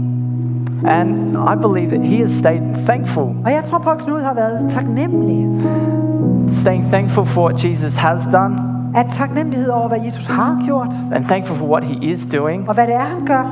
And 0.86 1.36
I 1.36 1.56
believe 1.62 1.90
that 1.90 2.00
he 2.06 2.22
has 2.22 2.32
stayed 2.32 2.62
thankful, 2.86 3.24
Og 3.44 3.50
jeg 3.52 3.64
tror 3.64 3.78
på, 3.78 3.90
at 3.90 3.98
Knud 3.98 4.20
har 4.22 4.34
været 4.34 4.66
taknemmelig. 4.70 5.46
staying 6.48 6.84
thankful 6.84 7.24
for 7.26 7.42
what 7.42 7.64
Jesus 7.64 7.96
has 7.96 8.24
done 8.32 8.56
At 8.94 9.06
taknemmelighed 9.12 9.68
over, 9.68 9.88
hvad 9.88 9.98
Jesus 10.04 10.26
har 10.26 10.62
gjort, 10.66 10.94
and 11.14 11.24
thankful 11.24 11.56
for 11.56 11.66
what 11.66 11.84
he 11.84 11.94
is 12.12 12.26
doing. 12.26 12.68
og 12.68 12.74
hvad 12.74 12.86
det 12.86 12.94
er, 12.94 12.98
han 13.16 13.26
gør. 13.26 13.44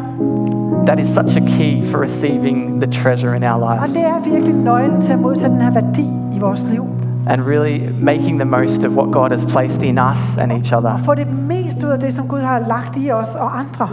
That 0.86 0.98
is 0.98 1.08
such 1.08 1.36
a 1.36 1.40
key 1.40 1.86
for 1.90 1.98
receiving 2.02 2.82
the 2.82 2.92
treasure 2.92 3.36
in 3.36 3.44
our 3.44 3.50
Og 3.62 3.88
lives 3.88 3.94
det 3.96 4.06
er 4.06 4.30
virkelig 4.32 4.54
nøglen 4.54 5.00
til 5.00 5.12
at 5.12 5.18
modtage 5.18 5.52
den 5.52 5.60
her 5.60 5.70
værdi 5.70 6.06
i 6.36 6.38
vores 6.40 6.66
liv. 6.72 6.84
and 7.30 7.42
really 7.42 7.80
making 8.02 8.38
the 8.40 8.44
most 8.44 8.84
of 8.84 8.92
what 8.96 9.12
God 9.12 9.30
has 9.30 9.44
placed 9.44 9.82
in 9.82 9.98
us 9.98 10.38
and 10.38 10.52
each 10.52 10.74
other. 10.76 10.90
Og 10.92 11.00
få 11.00 11.14
det 11.14 11.26
mest 11.48 11.84
ud 11.84 11.88
af 11.90 11.98
det, 12.00 12.12
som 12.14 12.28
Gud 12.28 12.38
har 12.40 12.58
lagt 12.58 12.96
i 12.96 13.10
os 13.10 13.34
og 13.34 13.58
andre. 13.58 13.88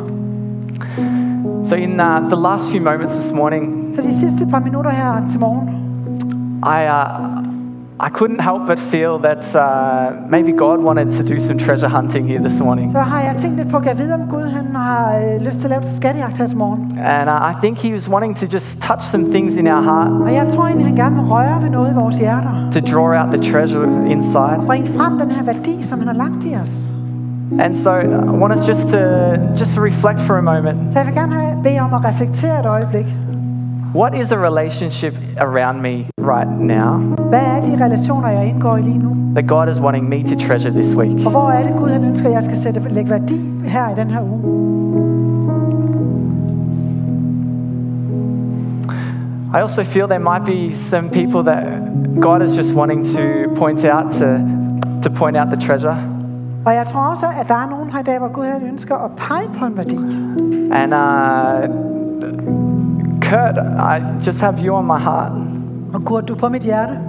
So, 1.64 1.76
in 1.76 2.00
uh, 2.00 2.30
the 2.30 2.42
last 2.44 2.72
few 2.72 2.82
moments 2.84 3.16
this 3.16 3.32
morning, 3.34 3.96
Så 3.96 4.02
de 4.02 4.14
sidste 4.20 4.46
par 4.52 4.60
minutter 4.60 4.92
her 4.92 5.28
til 5.30 5.40
morgen, 5.40 5.70
I, 6.64 6.88
uh, 6.90 7.35
I 8.08 8.10
couldn't 8.20 8.40
help 8.50 8.62
but 8.68 8.80
feel 8.80 9.14
that 9.28 9.44
uh, 9.56 10.30
maybe 10.30 10.52
God 10.52 10.78
wanted 10.90 11.12
to 11.18 11.24
do 11.34 11.40
some 11.40 11.58
treasure 11.60 11.90
hunting 11.90 12.28
here 12.28 12.40
this 12.50 12.60
morning. 12.60 12.92
så 12.92 13.00
har 13.00 13.22
jeg 13.22 13.36
tænkt 13.38 13.58
lidt 13.58 13.70
på, 13.70 13.78
at 13.78 13.86
jeg 13.86 13.98
vide, 13.98 14.14
om 14.14 14.22
Gud 14.30 14.44
han 14.44 14.76
har 14.76 15.18
øh, 15.18 15.42
lyst 15.42 15.58
til 15.58 15.66
at 15.66 15.70
lave 15.70 15.84
skattejagt 15.86 16.38
her 16.38 16.48
til 16.48 16.58
morgen. 16.58 16.98
And 17.00 17.30
uh, 17.30 17.52
I 17.52 17.54
think 17.64 17.78
He 17.78 17.94
was 17.94 18.10
wanting 18.10 18.38
to 18.38 18.46
just 18.54 18.82
touch 18.82 19.04
some 19.12 19.24
things 19.32 19.56
in 19.56 19.68
our 19.68 19.82
heart 19.82 20.12
Og 20.12 20.34
jeg 20.34 20.48
tror 20.48 20.64
egentlig, 20.66 20.86
han 20.88 20.96
gerne 20.96 21.16
vil 21.16 21.26
røre 21.26 21.62
ved 21.62 21.70
noget 21.70 21.92
i 21.92 21.94
vores 21.94 22.18
hjerter. 22.18 22.70
to 22.72 22.80
draw 22.94 23.10
out 23.22 23.34
the 23.34 23.52
treasure 23.52 24.10
inside. 24.10 24.60
Bringe 24.66 24.88
frem 24.88 25.20
den 25.20 25.32
her 25.32 25.44
værdi, 25.44 25.84
som 25.84 26.00
han 26.00 26.08
har 26.08 26.16
lagt 26.16 26.44
i 26.46 26.56
os. 26.64 26.92
And 27.60 27.76
so 27.76 27.92
I 28.00 28.06
want 28.42 28.54
us 28.60 28.68
just 28.68 28.88
to 28.88 28.98
just 29.60 29.76
to 29.76 29.82
reflect 29.82 30.20
for 30.20 30.36
a 30.36 30.42
moment. 30.42 30.78
Så 30.92 31.00
jeg 31.00 31.06
vil 31.08 31.16
gerne 31.16 31.34
have, 31.34 31.64
bede 31.64 31.80
om 31.80 31.94
at 31.94 32.06
reflektere 32.06 32.60
et 32.60 32.66
øjeblik. 32.66 33.06
What 33.96 34.14
is 34.14 34.32
a 34.32 34.38
relationship 34.38 35.14
around 35.38 35.82
me 35.82 36.10
right 36.18 36.50
now 36.60 36.98
Hvad 37.30 37.40
er 37.40 37.62
de 37.62 37.86
relationer, 37.86 38.30
jeg 38.30 38.48
indgår 38.48 38.78
i 38.78 38.82
lige 38.82 38.98
nu? 38.98 39.16
that 39.34 39.48
God 39.48 39.70
is 39.70 39.80
wanting 39.80 40.10
me 40.10 40.24
to 40.24 40.48
treasure 40.48 40.72
this 40.72 40.96
week? 40.96 41.26
Og 41.26 41.32
hvor 41.32 41.52
er 41.52 41.64
det 41.68 41.76
Gud, 41.78 41.90
han 41.90 42.04
ønsker, 42.04 42.30
jeg 42.30 42.44
skal 42.44 42.58
sætte, 42.58 42.80
lægge 42.90 43.10
værdi 43.10 43.40
her 43.64 43.90
i 43.90 43.96
den 43.96 44.10
her 44.10 44.22
uge? 44.22 44.40
I 49.54 49.62
also 49.62 49.84
feel 49.84 50.08
there 50.08 50.20
might 50.20 50.46
be 50.46 50.76
some 50.76 51.10
people 51.10 51.44
that 51.52 51.64
God 52.22 52.42
is 52.42 52.58
just 52.58 52.76
wanting 52.76 53.06
to 53.06 53.22
point 53.56 53.86
out 53.86 54.14
to 54.14 54.40
to 55.04 55.10
point 55.16 55.38
out 55.38 55.48
the 55.48 55.68
treasure. 55.68 55.98
Og 56.66 56.74
jeg 56.74 56.86
tror 56.88 57.02
også, 57.02 57.26
at 57.42 57.48
der 57.48 57.56
er 57.56 57.70
nogen 57.70 57.90
her 57.90 58.00
i 58.00 58.04
dag, 58.04 58.20
hvor 58.20 58.32
Gud 58.34 58.46
han 58.46 58.68
ønsker 58.68 58.96
at 58.96 59.12
pege 59.18 59.48
på 59.60 59.66
en 59.66 59.78
værdi. 59.78 60.00
And 60.72 60.94
uh, 60.94 62.65
Kurt, 63.30 63.58
I 63.58 64.02
just 64.26 64.42
have 64.42 64.60
you 64.66 64.76
on 64.76 64.86
my 64.86 65.00
heart. 65.00 65.32
Og 65.94 66.06
Gud, 66.06 66.22
du 66.22 66.34
er 66.34 66.38
på 66.38 66.50
mit 66.50 66.64
hjerte. 66.64 67.00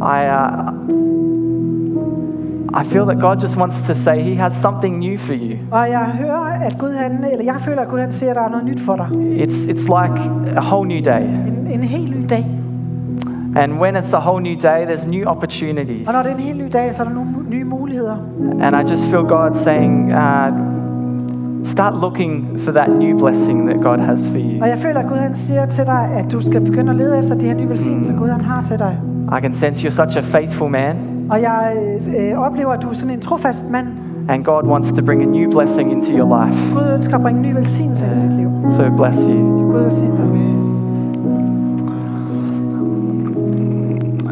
I 0.00 0.26
uh, 0.28 0.72
I 2.80 2.84
feel 2.84 3.04
that 3.04 3.20
God 3.20 3.42
just 3.42 3.56
wants 3.56 3.80
to 3.80 3.94
say 3.94 4.20
He 4.20 4.34
has 4.34 4.52
something 4.52 4.98
new 4.98 5.18
for 5.18 5.34
you. 5.34 5.56
Og 5.70 5.90
jeg 5.90 6.00
hører, 6.00 6.40
at 6.40 6.78
Gud 6.78 6.92
han, 6.92 7.24
eller 7.32 7.44
jeg 7.44 7.56
føler, 7.58 7.82
at 7.82 7.88
Gud 7.88 7.98
han 7.98 8.12
siger, 8.12 8.30
at 8.30 8.36
der 8.36 8.42
er 8.42 8.48
noget 8.48 8.64
nyt 8.64 8.80
for 8.80 8.96
dig. 8.96 9.06
It's 9.42 9.68
it's 9.68 9.86
like 9.86 10.20
a 10.56 10.60
whole 10.60 10.88
new 10.88 11.00
day. 11.04 11.22
En, 11.22 11.68
en 11.70 11.82
helt 11.82 12.20
ny 12.20 12.26
dag. 12.30 12.46
And 13.56 13.72
when 13.72 13.96
it's 13.96 14.16
a 14.16 14.20
whole 14.20 14.42
new 14.42 14.60
day, 14.60 14.84
there's 14.86 15.08
new 15.08 15.26
opportunities. 15.26 16.08
Og 16.08 16.14
når 16.14 16.22
det 16.22 16.30
er 16.30 16.34
en 16.34 16.40
helt 16.40 16.58
ny 16.58 16.68
dag, 16.72 16.94
så 16.94 17.02
er 17.02 17.06
der 17.06 17.14
nogle 17.14 17.30
nye 17.50 17.64
muligheder. 17.64 18.16
And 18.60 18.76
I 18.76 18.90
just 18.90 19.04
feel 19.04 19.22
God 19.22 19.54
saying, 19.54 20.12
uh, 20.12 20.73
start 21.64 21.94
looking 22.00 22.58
for 22.60 22.72
that 22.72 22.90
new 22.90 23.18
blessing 23.18 23.68
that 23.68 23.80
God 23.82 23.98
has 23.98 24.28
for 24.28 24.38
you. 24.38 24.62
Og 24.62 24.68
jeg 24.68 24.78
føler, 24.78 25.00
at 25.00 25.06
Gud 25.08 25.16
han 25.16 25.34
siger 25.34 25.66
til 25.66 25.84
dig, 25.84 26.08
at 26.16 26.32
du 26.32 26.40
skal 26.40 26.60
begynde 26.60 26.90
at 26.90 26.96
lede 26.96 27.18
efter 27.18 27.34
de 27.34 27.44
her 27.44 27.54
nye 27.54 27.68
velsignelser, 27.68 28.16
Gud 28.16 28.28
han 28.28 28.40
har 28.40 28.62
til 28.62 28.78
dig. 28.78 29.00
I 29.38 29.40
can 29.40 29.54
sense 29.54 29.88
you're 29.88 29.90
such 30.04 30.18
a 30.18 30.20
faithful 30.20 30.70
man, 30.70 30.96
Og 31.30 31.40
jeg 31.40 31.76
øh, 32.16 32.30
øh, 32.30 32.38
oplever, 32.38 32.70
at 32.72 32.82
du 32.82 32.88
er 32.88 32.92
sådan 32.92 33.14
en 33.14 33.20
trofast 33.20 33.70
mand. 33.70 33.86
and 34.28 34.44
God 34.44 34.62
wants 34.64 34.92
to 34.92 35.04
bring 35.04 35.22
a 35.22 35.26
new 35.26 35.50
blessing 35.50 35.92
into 35.92 36.12
your 36.12 36.44
life. 36.46 36.74
Gud 36.74 36.94
ønsker 36.96 37.14
at 37.16 37.22
bringe 37.22 37.42
ny 37.42 37.54
velsignelse 37.54 38.06
ind 38.06 38.24
i 38.24 38.26
dit 38.28 38.36
liv. 38.36 38.72
So 38.72 38.82
bless 38.96 39.18
you. 39.26 39.56
Så 39.58 39.62
Gud 39.64 39.82
velsigne 39.82 40.16
dig. 40.16 40.63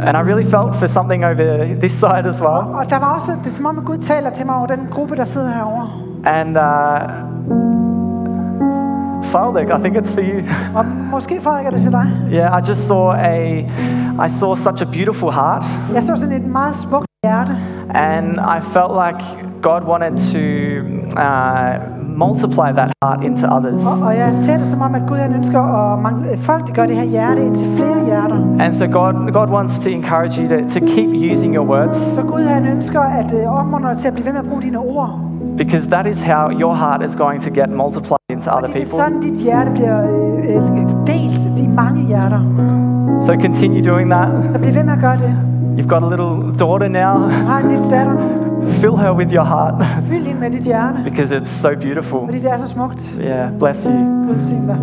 And 0.07 0.17
I 0.17 0.21
really 0.21 0.45
felt 0.51 0.75
for 0.77 0.87
something 0.89 1.25
over 1.25 1.65
this 1.81 1.93
side 2.03 2.25
as 2.27 2.41
well. 2.41 2.63
Og 2.79 2.85
der 2.91 2.99
var 2.99 3.15
også, 3.15 3.33
det 3.33 3.47
er 3.47 3.51
som 3.51 3.67
om, 3.67 3.77
Gud 3.85 3.99
taler 3.99 4.31
til 4.31 4.47
mig 4.47 4.55
over 4.57 4.67
den 4.67 4.89
gruppe, 4.91 5.17
der 5.17 5.25
sidder 5.25 5.49
herovre. 5.53 5.89
And 6.25 6.57
uh, 6.57 6.63
Faldik, 9.25 9.69
I 9.71 9.79
think 9.83 9.97
it's 9.97 10.15
for 10.15 10.21
you. 10.21 10.43
Og 10.79 10.85
måske, 10.87 11.41
Frederik, 11.43 11.67
er 11.67 11.71
det 11.71 11.83
til 11.83 11.93
dig. 11.93 12.07
yeah, 12.33 12.59
I 12.59 12.69
just 12.69 12.87
saw 12.87 13.11
a, 13.13 13.59
I 14.27 14.29
saw 14.29 14.55
such 14.55 14.83
a 14.83 14.85
beautiful 14.93 15.31
heart, 15.33 15.65
Jeg 15.95 16.03
så 16.03 16.17
sådan 16.17 16.33
et 16.37 16.45
meget 16.47 16.77
smukt 16.77 17.07
hjerte. 17.25 17.57
and 17.95 18.27
I 18.41 18.61
felt 18.61 18.93
like 19.07 19.25
God 19.63 19.81
wanted 19.89 20.15
to 20.33 20.45
uh, 21.21 21.75
multiply 22.17 22.69
that 22.79 22.91
heart 23.03 23.25
into 23.25 23.47
others. 23.57 23.81
Og, 23.87 24.07
og 24.07 24.17
jeg 24.17 24.35
ser 24.35 24.57
det 24.57 24.67
som 24.67 24.81
om, 24.83 24.95
at 24.95 25.03
Gud 25.09 25.17
han 25.17 25.35
ønsker 25.35 25.61
at 25.61 25.99
mange, 26.03 26.39
folk, 26.39 26.69
de 26.69 26.73
gør 26.73 26.87
det 26.87 26.97
her 26.97 27.05
hjerte 27.05 27.47
ind 27.47 27.55
til 27.55 27.67
flere 27.77 28.05
hjerter. 28.05 28.37
And 28.61 28.75
so 28.75 28.85
God, 28.87 29.33
God 29.33 29.49
wants 29.49 29.79
to 29.79 29.89
encourage 29.91 30.43
you 30.43 30.49
to, 30.49 30.57
to 30.81 30.81
keep 30.87 31.33
using 31.33 31.55
your 31.57 31.67
words 31.67 31.99
Så 31.99 32.23
Gud 32.23 32.43
han 32.43 32.67
ønsker 32.67 33.01
at 33.01 33.33
øh, 33.35 33.59
opmuntre 33.59 33.91
dig 33.91 33.99
til 33.99 34.09
at 34.09 34.15
blive 34.15 34.27
ved 34.27 34.33
med 34.33 34.41
at 34.41 34.47
bruge 34.49 34.63
dine 34.63 34.79
ord. 34.79 35.11
because 35.57 35.87
that 35.91 36.07
is 36.07 36.23
how 36.23 36.51
your 36.51 36.75
heart 36.75 37.03
is 37.09 37.17
going 37.17 37.43
to 37.43 37.51
get 37.51 37.69
multiplied 37.71 38.27
into 38.31 38.51
other 38.51 38.67
det 38.67 38.75
er 38.77 38.79
people. 38.79 38.99
sådan, 38.99 39.21
dit 39.21 39.35
hjerte 39.41 39.71
bliver 39.71 39.99
øh, 40.03 40.55
øh, 40.55 40.89
delt 41.07 41.61
i 41.61 41.67
mange 41.77 42.01
hjerter. 42.07 42.41
So 43.21 43.33
continue 43.33 43.83
doing 43.83 44.11
that. 44.11 44.29
Så 44.53 44.59
bliv 44.59 44.75
ved 44.75 44.83
med 44.85 44.93
at 44.93 45.01
gøre 45.01 45.17
det. 45.19 45.52
You've 45.79 45.89
got 45.89 46.03
a 46.03 46.09
little 46.09 46.53
daughter 46.59 46.89
now. 46.89 47.15
Du 47.29 47.47
har 47.47 47.59
en 47.59 47.69
lille 47.69 47.91
datter. 47.91 48.17
Fill 48.83 48.97
her 48.97 49.13
with 49.13 49.33
your 49.35 49.45
heart 49.45 49.75
Fyld 50.11 50.27
hende 50.27 50.41
med 50.41 50.51
dit 50.51 50.63
hjerte. 50.63 50.99
because 51.05 51.37
it's 51.39 51.51
so 51.51 51.69
beautiful. 51.81 52.21
Fordi 52.25 52.39
det 52.39 52.53
er 52.53 52.57
så 52.57 52.67
smukt. 52.67 53.17
Yeah, 53.21 53.51
bless 53.59 53.85
you. 53.85 53.93
Gud 54.27 54.35
velsigne 54.37 54.67
dig. 54.69 54.79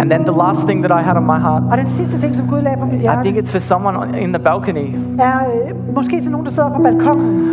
And 0.00 0.10
then 0.10 0.24
the 0.24 0.32
last 0.38 0.66
thing 0.66 0.84
that 0.84 1.00
I 1.00 1.02
had 1.02 1.16
on 1.16 1.26
my 1.26 1.38
heart, 1.38 1.62
Og 1.70 1.78
den 1.78 1.88
sidste 1.88 2.20
ting, 2.20 2.36
som 2.36 2.46
Gud 2.48 2.60
lagde 2.62 2.76
på 2.80 2.86
mit 2.86 3.02
I 3.02 3.06
think 3.24 3.36
it's 3.38 3.50
for 3.52 3.58
someone 3.58 4.20
in 4.20 4.32
the 4.32 4.42
balcony. 4.42 4.94
er 5.18 5.38
øh, 5.38 5.94
måske 5.94 6.20
til 6.20 6.30
nogen, 6.30 6.46
der 6.46 6.52
sidder 6.52 6.68
på 6.76 6.82
balkongen. 6.82 7.46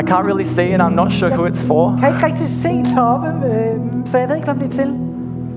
I 0.00 0.02
can't 0.10 0.24
really 0.26 0.44
see 0.44 0.72
and 0.74 0.82
I'm 0.82 0.94
not 0.96 1.12
sure 1.12 1.30
who 1.32 1.46
it's 1.46 1.66
for, 1.66 1.96
Kan 2.00 2.08
ikke 2.08 2.26
rigtig 2.26 2.46
se 2.46 2.68
deroppe, 2.96 3.26
øh, 3.46 3.76
så 4.04 4.18
jeg 4.18 4.28
ved 4.28 4.36
ikke, 4.36 4.46
hvem 4.52 4.58
det 4.58 4.68
er 4.68 4.72
til. 4.82 4.94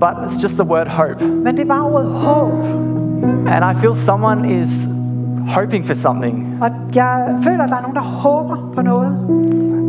but 0.00 0.10
it's 0.26 0.42
just 0.42 0.54
the 0.54 0.64
word 0.68 0.88
hope. 0.88 1.24
Men 1.24 1.56
det 1.56 1.60
er 1.60 1.68
bare 1.68 1.82
ordet 1.84 2.08
håb. 2.10 2.52
And 3.48 3.64
I 3.76 3.80
feel 3.80 3.94
someone 3.96 4.62
is 4.62 4.88
hoping 5.54 5.86
for 5.86 5.94
something. 5.94 6.58
Og 6.62 6.70
jeg 6.94 7.38
føler, 7.44 7.66
der 7.66 7.76
er 7.76 7.80
nogen, 7.82 7.96
der 7.96 8.02
håber 8.02 8.72
på 8.74 8.82
noget. 8.82 9.12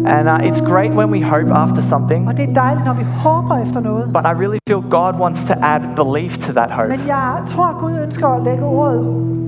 And 0.08 0.30
uh, 0.30 0.36
it's 0.50 0.62
great 0.72 0.92
when 0.92 1.10
we 1.12 1.24
hope 1.24 1.52
after 1.54 1.82
something, 1.82 2.28
Og 2.28 2.38
det 2.38 2.50
er 2.50 2.54
dejligt, 2.54 2.86
når 2.86 2.94
vi 2.94 3.04
håber 3.04 3.58
efter 3.58 3.80
noget. 3.80 4.14
but 4.14 4.24
I 4.26 4.34
really 4.44 4.60
feel 4.70 4.82
God 4.90 5.14
wants 5.20 5.44
to 5.46 5.54
add 5.62 5.82
belief 5.96 6.38
to 6.38 6.54
that 6.54 6.72
hope 6.72 6.88
Men 6.90 7.00
jeg 7.08 7.44
tror, 7.48 7.80
Gud 7.80 8.00
ønsker 8.04 8.28
at 8.28 8.44
lægge 8.44 8.64
ordet 8.64 9.06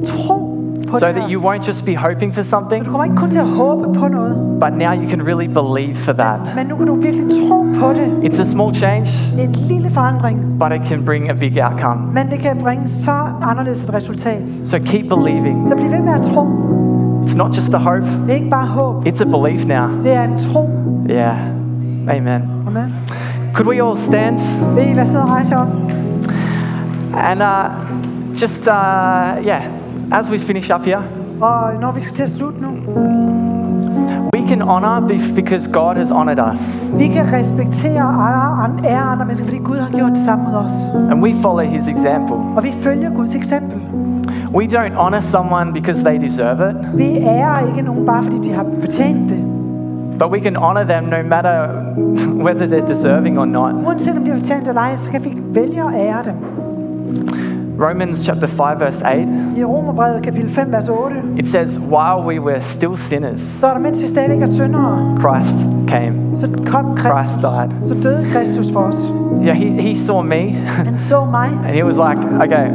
tro 0.07 0.58
so 0.93 1.11
that 1.11 1.29
you 1.29 1.39
won't 1.39 1.63
just 1.67 1.85
be 1.85 1.95
hoping 1.95 2.33
for 2.33 2.43
something, 2.43 2.85
du 2.85 2.89
kommer 2.89 3.03
ikke 3.03 3.15
kun 3.15 3.31
til 3.31 3.39
at 3.39 3.47
håbe 3.47 3.99
på 3.99 4.07
noget, 4.07 4.59
but 4.59 4.73
now 4.73 4.93
you 4.93 5.09
can 5.09 5.21
really 5.27 5.47
believe 5.47 5.95
for 5.95 6.13
that. 6.13 6.39
men 6.55 6.67
nu 6.67 6.75
kan 6.75 6.87
du 6.87 6.95
virkelig 6.95 7.25
tro 7.49 7.65
på 7.79 7.93
det. 7.93 8.07
It's 8.23 8.41
a 8.41 8.45
small 8.45 8.75
change, 8.75 9.07
er 9.37 9.43
en 9.43 9.51
lille 9.51 9.89
forandring, 9.89 10.59
but 10.59 10.71
it 10.71 10.87
can 10.87 11.05
bring 11.05 11.29
a 11.29 11.33
big 11.33 11.63
outcome. 11.63 12.13
men 12.13 12.31
det 12.31 12.39
kan 12.39 12.57
bringe 12.61 12.87
så 12.87 13.11
anderledes 13.41 13.83
et 13.83 13.93
resultat. 13.93 14.49
So 14.65 14.77
keep 14.77 15.09
believing. 15.09 15.67
Så 15.67 15.75
bliv 15.75 15.91
ved 15.91 15.99
med 15.99 16.13
at 16.13 16.21
tro. 16.21 16.43
It's 17.25 17.37
not 17.37 17.57
just 17.57 17.73
a 17.73 17.77
hope, 17.77 18.05
Det 18.05 18.29
er 18.29 18.35
ikke 18.35 18.49
bare 18.49 18.67
håb, 18.67 19.07
it's 19.07 19.21
a 19.21 19.25
belief 19.25 19.65
now. 19.67 19.87
det 20.03 20.13
er 20.13 20.23
en 20.23 20.39
tro. 20.39 20.69
Yeah. 21.09 21.35
Amen. 22.09 22.41
Amen. 22.67 22.93
Could 23.53 23.67
we 23.67 23.83
all 23.83 23.97
stand? 23.97 24.39
I 24.77 24.99
og 25.15 25.61
op? 25.61 25.67
And 27.13 27.41
uh, 27.41 27.69
just, 28.41 28.67
uh, 28.67 29.45
yeah, 29.45 29.63
as 30.11 30.31
we 30.31 30.39
finish 30.39 30.69
up 30.75 30.81
here, 30.85 31.01
Og 31.41 31.71
når 31.81 31.91
vi 31.91 31.99
skal 32.01 32.13
til 32.13 32.23
at 32.23 32.29
slutte 32.29 32.61
nu, 32.61 32.67
we 34.35 34.47
can 34.47 34.61
honor 34.61 35.07
because 35.35 35.69
God 35.71 35.95
has 35.95 36.09
honored 36.11 36.39
us. 36.53 36.89
vi 36.97 37.07
kan 37.07 37.33
respektere 37.33 38.01
og 38.01 38.13
ære- 38.29 38.85
ære 38.87 39.01
andre 39.01 39.25
mennesker, 39.25 39.45
fordi 39.47 39.57
Gud 39.57 39.77
har 39.77 39.89
gjort 39.97 40.11
det 40.11 40.17
samme 40.21 40.43
med 40.43 40.53
os. 40.53 40.71
And 41.11 41.21
we 41.23 41.33
follow 41.41 41.59
his 41.65 41.87
example. 41.87 42.35
Og 42.55 42.63
vi 42.63 42.71
følger 42.81 43.09
Guds 43.09 43.35
eksempel. 43.35 43.77
We 44.55 44.65
don't 44.65 44.95
honor 44.95 45.19
someone 45.19 45.73
because 45.73 46.03
they 46.03 46.21
deserve 46.21 46.69
it, 46.69 46.75
Vi 46.97 47.17
ærer 47.17 47.67
ikke 47.67 47.81
nogen 47.81 48.05
bare 48.05 48.23
fordi 48.23 48.37
de 48.49 48.53
har 48.53 48.65
fortjent 48.79 49.29
det. 49.29 49.37
but 50.19 50.31
we 50.31 50.39
can 50.39 50.55
honor 50.55 50.83
them 50.83 51.03
no 51.03 51.17
matter 51.29 51.67
whether 52.45 52.65
they're 52.67 52.89
deserving 52.91 53.39
or 53.39 53.45
not. 53.45 53.73
Uanset 53.85 54.17
om 54.17 54.23
de 54.23 54.31
har 54.31 54.37
fortjent 54.37 54.61
det 54.61 54.67
eller 54.69 54.81
ej, 54.81 54.95
så 54.95 55.09
kan 55.09 55.23
vi 55.23 55.37
vælge 55.53 55.81
at 55.81 55.93
ære 55.95 56.23
dem. 56.25 56.33
Romans 57.79 58.25
chapter 58.25 58.47
5, 58.47 58.79
verse 58.79 59.01
8, 59.01 59.25
I 59.55 59.63
Romerbrevet 59.63 60.21
kapitel 60.23 60.49
5, 60.49 60.67
vers 60.67 60.89
8, 60.89 61.39
it 61.39 61.47
says, 61.47 61.79
While 61.79 62.23
we 62.23 62.37
were 62.37 62.59
still 62.59 62.97
sinners, 62.97 63.39
står 63.57 63.73
der, 63.73 63.79
mens 63.79 64.01
vi 64.01 64.07
stadigvæk 64.07 64.41
er 64.41 64.45
syndere, 64.45 65.17
Christ 65.19 65.55
came. 65.87 66.37
så 66.37 66.47
kom 66.65 66.95
Kristus. 66.95 67.17
Christ 67.17 67.39
died. 67.41 67.87
Så 67.87 67.93
døde 68.03 68.25
Kristus 68.31 68.71
for 68.73 68.79
os. 68.79 69.07
Yeah, 69.41 69.57
he, 69.57 69.81
he 69.81 69.95
saw 69.95 70.21
me 70.21 70.49
Han 70.51 70.99
så 70.99 71.25
mig, 71.25 71.49
and 71.65 71.75
he 71.75 71.83
was 71.83 71.95
like, 71.95 72.19
okay, 72.43 72.71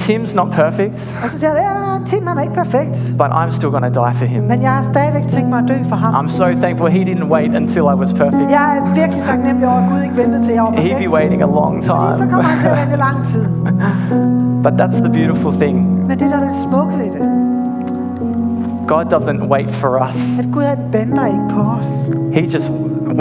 Tim's 0.00 0.34
not 0.36 0.50
perfect, 0.52 1.14
og 1.24 1.30
så 1.30 1.38
siger 1.38 1.50
han, 1.50 1.58
ja, 1.62 2.04
Tim 2.06 2.26
han 2.26 2.38
er 2.38 2.42
ikke 2.42 2.54
perfekt, 2.54 3.12
but 3.18 3.26
I'm 3.26 3.50
still 3.50 3.70
going 3.70 3.94
to 3.94 4.04
die 4.04 4.14
for 4.14 4.24
him. 4.24 4.42
men 4.42 4.62
jeg 4.62 4.70
har 4.70 4.82
stadigvæk 4.82 5.26
tænkt 5.26 5.48
mig 5.50 5.58
at 5.58 5.68
dø 5.68 5.74
for 5.88 5.96
ham. 5.96 6.14
I'm 6.14 6.28
so 6.28 6.44
thankful 6.44 6.88
he 6.90 7.04
didn't 7.04 7.28
wait 7.34 7.56
until 7.56 7.82
I 7.82 7.94
was 8.02 8.12
perfect. 8.12 8.50
Jeg 8.50 8.76
er 8.76 8.94
virkelig 8.94 9.22
taknemmelig 9.22 9.68
over, 9.68 9.78
at 9.78 9.90
Gud 9.92 10.02
ikke 10.02 10.16
ventede 10.16 10.44
til, 10.44 10.54
jeg 10.54 10.62
var 10.62 10.70
He'd 10.70 10.98
be 11.06 11.10
waiting 11.12 11.42
a 11.42 11.46
long 11.46 11.84
Fordi 11.84 12.18
så 12.18 12.26
kommer 12.30 12.42
han 12.42 12.60
til 12.60 12.68
at 12.68 12.74
time. 12.76 12.86
vente 12.86 12.96
lang 13.06 13.24
tid. 13.24 13.44
But 14.64 14.72
that's 14.80 14.98
the 15.06 15.12
beautiful 15.12 15.52
thing. 15.60 15.76
Men 16.08 16.18
det 16.18 16.30
der 16.30 16.36
er 16.36 16.46
det 16.46 16.56
smukke 16.56 16.92
ved 16.98 17.10
det, 17.12 17.22
God 18.88 19.04
doesn't 19.14 19.48
wait 19.48 19.74
for 19.74 20.08
us. 20.08 20.38
at 20.38 20.44
Gud 20.52 20.62
han 20.62 20.78
venter 20.92 21.26
ikke 21.26 21.48
på 21.50 21.60
os. 21.80 22.08
He 22.32 22.40
just 22.54 22.70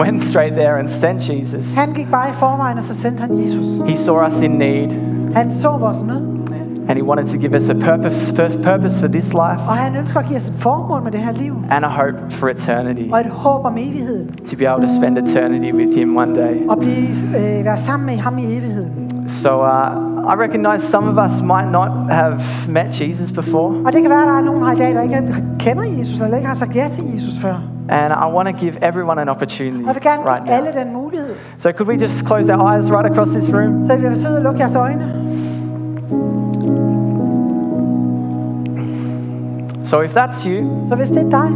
went 0.02 0.24
straight 0.24 0.54
there 0.54 0.80
and 0.80 0.88
sent 0.90 1.30
Jesus. 1.30 1.76
Han 1.78 1.94
gik 1.94 2.12
bare 2.12 2.30
i 2.30 2.34
forvejen, 2.34 2.78
og 2.78 2.84
så 2.84 2.94
sendte 2.94 3.22
han 3.22 3.44
Jesus. 3.44 3.68
He 3.88 3.98
saw 3.98 4.26
us 4.28 4.42
in 4.42 4.52
need 4.52 4.90
Han 5.36 5.52
så 5.52 5.70
vores 5.78 6.04
nød, 6.04 6.29
And 6.90 6.98
He 6.98 7.04
wanted 7.04 7.28
to 7.28 7.38
give 7.38 7.54
us 7.58 7.70
a 7.70 7.74
purpose, 7.74 8.32
pur- 8.36 8.64
purpose 8.64 9.00
for 9.00 9.08
this 9.08 9.28
life 9.34 9.62
Og 9.68 9.76
han 9.76 9.96
ønsker 9.96 10.20
at 10.20 10.26
give 10.26 10.38
os 10.38 10.48
et 10.48 10.54
formål 10.60 11.04
med 11.04 11.12
det 11.12 11.20
her 11.20 11.32
liv. 11.32 11.54
and 11.72 11.86
a 11.86 11.88
hope 11.88 12.18
for 12.30 12.48
eternity. 12.48 13.10
Og 13.12 13.20
et 13.20 13.26
håb 13.28 13.66
om 13.66 13.78
evigheden. 13.78 14.28
To 14.50 14.56
be 14.58 14.68
able 14.70 14.88
to 14.88 14.94
spend 15.00 15.18
eternity 15.18 15.72
with 15.74 15.98
Him 16.00 16.18
one 16.18 16.36
day. 16.36 16.68
Og 16.70 16.78
blive, 16.80 17.08
øh, 17.38 17.66
være 17.66 17.78
sammen 17.78 18.06
med 18.06 18.18
ham 18.18 18.38
i 18.38 18.44
evigheden. 18.58 19.10
So 19.28 19.50
uh, 19.62 19.68
I 20.34 20.36
recognize 20.46 20.82
some 20.88 21.08
of 21.10 21.18
us 21.32 21.42
might 21.42 21.72
not 21.72 21.90
have 22.10 22.34
met 22.70 23.02
Jesus 23.02 23.32
before. 23.32 23.74
Og 23.86 23.94
det 23.94 24.02
kan 24.02 24.10
være, 24.10 24.22
at 24.22 24.28
der 24.28 24.34
er 24.38 24.42
nogen 24.42 24.64
her 24.66 24.72
i 24.72 24.76
dag, 24.76 24.94
der 24.96 25.02
ikke 25.02 25.34
kender 25.60 25.84
Jesus, 25.98 26.22
eller 26.22 26.36
ikke 26.38 26.48
har 26.48 26.54
sagt 26.56 26.76
ja 26.76 26.88
til 26.92 27.04
Jesus 27.14 27.40
før. 27.40 27.56
And 27.90 28.14
I 28.14 28.36
want 28.36 28.48
to 28.50 28.56
give 28.66 28.74
everyone 28.90 29.22
an 29.22 29.30
opportunity 29.30 29.82
Og 29.84 29.88
jeg 29.88 29.96
vil 29.96 30.04
gerne 30.04 30.22
right 30.32 30.44
give 30.44 30.58
now. 30.58 30.66
alle 30.68 30.80
den 30.84 30.94
mulighed. 30.94 31.30
So 31.58 31.70
could 31.72 31.88
we 31.90 31.96
just 32.04 32.26
close 32.28 32.54
our 32.56 32.74
eyes 32.74 32.92
right 32.92 33.06
across 33.12 33.32
this 33.32 33.54
room? 33.54 33.88
Så 33.88 33.94
vil 33.94 34.02
jeg 34.02 34.12
være 34.12 34.16
sød 34.16 34.36
og 34.36 34.42
lukke 34.42 34.60
jeres 34.60 34.76
øjne. 34.76 35.06
So 39.90 40.02
if 40.02 40.14
that's 40.14 40.46
you, 40.48 40.88
Så 40.90 40.96
hvis 40.96 41.10
det 41.10 41.18
er 41.18 41.30
dig, 41.30 41.50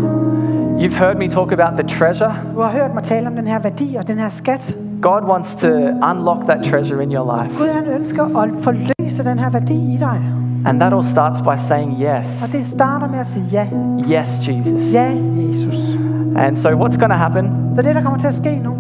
you've 0.79 0.97
heard 0.97 1.17
me 1.17 1.27
talk 1.27 1.51
about 1.51 1.79
the 1.79 1.87
treasure. 1.87 2.33
du 2.55 2.61
har 2.61 2.69
hørt 2.69 2.93
mig 2.93 3.03
tale 3.03 3.27
om 3.27 3.35
den 3.35 3.47
her 3.47 3.59
værdi 3.59 3.95
og 3.95 4.07
den 4.07 4.17
her 4.19 4.29
skat. 4.29 4.75
God 5.01 5.21
wants 5.29 5.55
to 5.55 5.67
unlock 6.11 6.45
that 6.47 6.63
treasure 6.71 7.03
in 7.03 7.11
your 7.11 7.43
life. 7.43 7.57
Gud 7.57 7.67
han 7.67 7.85
ønsker 7.99 8.23
at 8.41 8.49
forløse 8.61 9.23
den 9.23 9.39
her 9.39 9.49
værdi 9.49 9.93
i 9.93 9.97
dig. 9.97 10.21
And 10.65 10.79
that 10.79 10.93
all 10.93 11.03
starts 11.03 11.41
by 11.41 11.57
saying 11.57 11.91
Og 11.91 11.99
yes. 12.23 12.51
det 12.51 12.65
starter 12.65 13.07
med 13.07 13.19
at 13.19 13.27
sige 13.27 13.45
ja. 13.51 13.67
Yes, 14.11 14.47
Jesus. 14.47 14.93
Ja, 14.93 15.11
Jesus. 15.49 15.97
And 16.37 16.57
so 16.57 16.69
what's 16.69 16.99
going 16.99 17.11
to 17.11 17.17
happen? 17.17 17.71
Så 17.75 17.81
det, 17.81 17.95
der 17.95 18.01
kommer 18.01 18.19
til 18.19 18.27
at 18.27 18.33
ske 18.33 18.59
nu, 18.63 18.73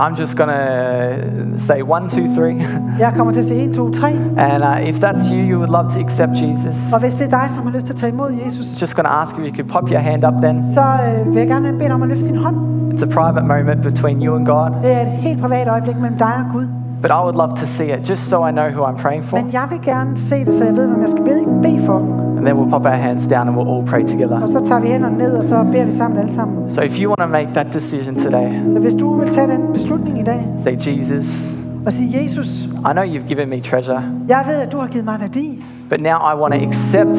I'm 0.00 0.14
just 0.20 0.36
going 0.36 0.50
to 0.50 1.58
say 1.58 1.82
one, 1.82 2.08
two, 2.08 2.26
three. 2.36 2.56
jeg 2.98 3.12
kommer 3.16 3.32
til 3.32 3.40
at 3.40 3.46
sige 3.46 3.64
1, 3.64 3.74
2, 3.74 3.90
3. 3.90 4.08
And 4.36 4.62
uh, 4.62 4.88
if 4.90 4.96
that's 5.04 5.24
you, 5.32 5.40
you 5.50 5.56
would 5.58 5.70
love 5.78 5.88
to 5.90 5.98
accept 6.06 6.32
Jesus. 6.42 6.92
Og 6.92 7.00
hvis 7.00 7.14
det 7.14 7.32
er 7.32 7.38
dig, 7.40 7.50
som 7.50 7.62
har 7.66 7.70
lyst 7.72 7.86
til 7.86 7.92
at 7.92 7.96
tage 7.98 8.12
imod 8.12 8.30
Jesus, 8.44 8.80
Just 8.82 8.94
going 8.96 9.06
to 9.06 9.12
ask 9.12 9.34
if 9.38 9.40
you 9.48 9.54
could 9.56 9.68
pop 9.68 9.88
your 9.90 9.98
hand 10.00 10.24
up 10.24 10.34
then. 10.42 10.56
så 10.74 10.80
øh, 11.06 11.26
vil 11.34 11.38
jeg 11.38 11.46
gerne 11.48 11.72
bede 11.72 11.84
dig 11.84 11.92
om 11.92 12.02
at 12.02 12.08
løfte 12.08 12.26
din 12.28 12.36
hånd. 12.36 12.56
It's 12.94 13.02
a 13.02 13.08
private 13.20 13.46
moment 13.46 13.82
between 13.82 14.22
you 14.22 14.36
and 14.36 14.46
God. 14.46 14.70
Det 14.82 14.92
er 14.92 15.00
et 15.00 15.08
helt 15.26 15.40
privat 15.40 15.68
øjeblik 15.68 15.96
mellem 15.96 16.18
dig 16.18 16.34
og 16.46 16.52
Gud. 16.52 16.66
But 17.06 17.12
I 17.20 17.22
would 17.26 17.36
love 17.42 17.52
to 17.62 17.66
see 17.66 17.88
it 17.96 18.00
just 18.10 18.22
so 18.30 18.36
I 18.48 18.50
know 18.58 18.68
who 18.76 18.82
I'm 18.88 18.96
praying 19.04 19.24
for. 19.24 19.36
Men 19.36 19.52
jeg 19.52 19.66
vil 19.70 19.80
gerne 19.82 20.16
se 20.16 20.44
det, 20.44 20.54
så 20.54 20.64
jeg 20.64 20.76
ved, 20.76 20.86
hvem 20.88 21.00
jeg 21.00 21.08
skal 21.10 21.24
bede, 21.24 21.42
bede 21.62 21.80
for. 21.86 21.98
And 22.36 22.44
then 22.46 22.56
we'll 22.58 22.70
pop 22.70 22.84
our 22.86 23.00
hands 23.06 23.26
down 23.26 23.48
and 23.48 23.56
we'll 23.56 23.70
all 23.74 23.86
pray 23.86 24.02
together. 24.08 24.40
Og 24.42 24.48
så 24.48 24.60
tager 24.64 24.80
vi 24.80 24.88
hænderne 24.88 25.18
ned, 25.18 25.32
og 25.32 25.44
så 25.44 25.64
beder 25.72 25.84
vi 25.84 25.92
sammen 25.92 26.18
alle 26.18 26.32
sammen. 26.32 26.70
So 26.70 26.80
if 26.80 27.00
you 27.00 27.08
want 27.08 27.18
to 27.20 27.26
make 27.38 27.48
that 27.54 27.66
decision 27.74 28.14
today, 28.14 28.48
Så 28.72 28.78
hvis 28.78 28.94
du 28.94 29.14
vil 29.14 29.28
tage 29.28 29.48
den 29.48 29.72
beslutning 29.72 30.20
i 30.20 30.22
dag, 30.22 30.46
say, 30.64 30.72
Jesus, 30.98 31.54
og 31.86 31.92
sige, 31.92 32.22
Jesus, 32.24 32.64
I 32.64 32.90
know 32.92 33.04
you've 33.04 33.28
given 33.28 33.48
me 33.50 33.60
treasure, 33.60 34.02
jeg 34.28 34.44
ved, 34.46 34.54
at 34.54 34.72
du 34.72 34.78
har 34.78 34.86
givet 34.86 35.04
mig 35.04 35.20
værdi. 35.20 35.64
but 35.90 36.00
now 36.00 36.18
I 36.32 36.34
want 36.40 36.54
to 36.54 36.60
accept 36.68 37.18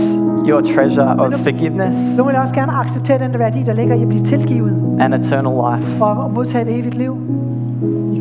your 0.49 0.61
treasure 0.75 1.15
of 1.19 1.33
forgiveness 1.33 2.17
Nu 2.17 2.23
vil 2.23 2.33
jeg 2.33 2.41
også 2.41 2.55
gerne 2.55 2.71
acceptere 2.71 3.19
den 3.19 3.39
værdi, 3.39 3.63
der 3.63 3.73
ligger 3.73 3.95
i 3.95 4.01
at 4.01 4.07
blive 4.07 4.23
tilgivet 4.23 4.97
and 4.99 5.13
eternal 5.13 5.53
life. 5.67 6.03
og 6.03 6.17
og 6.23 6.31
modtage 6.31 6.65
et 6.69 6.79
evigt 6.79 6.95
liv. 6.95 7.17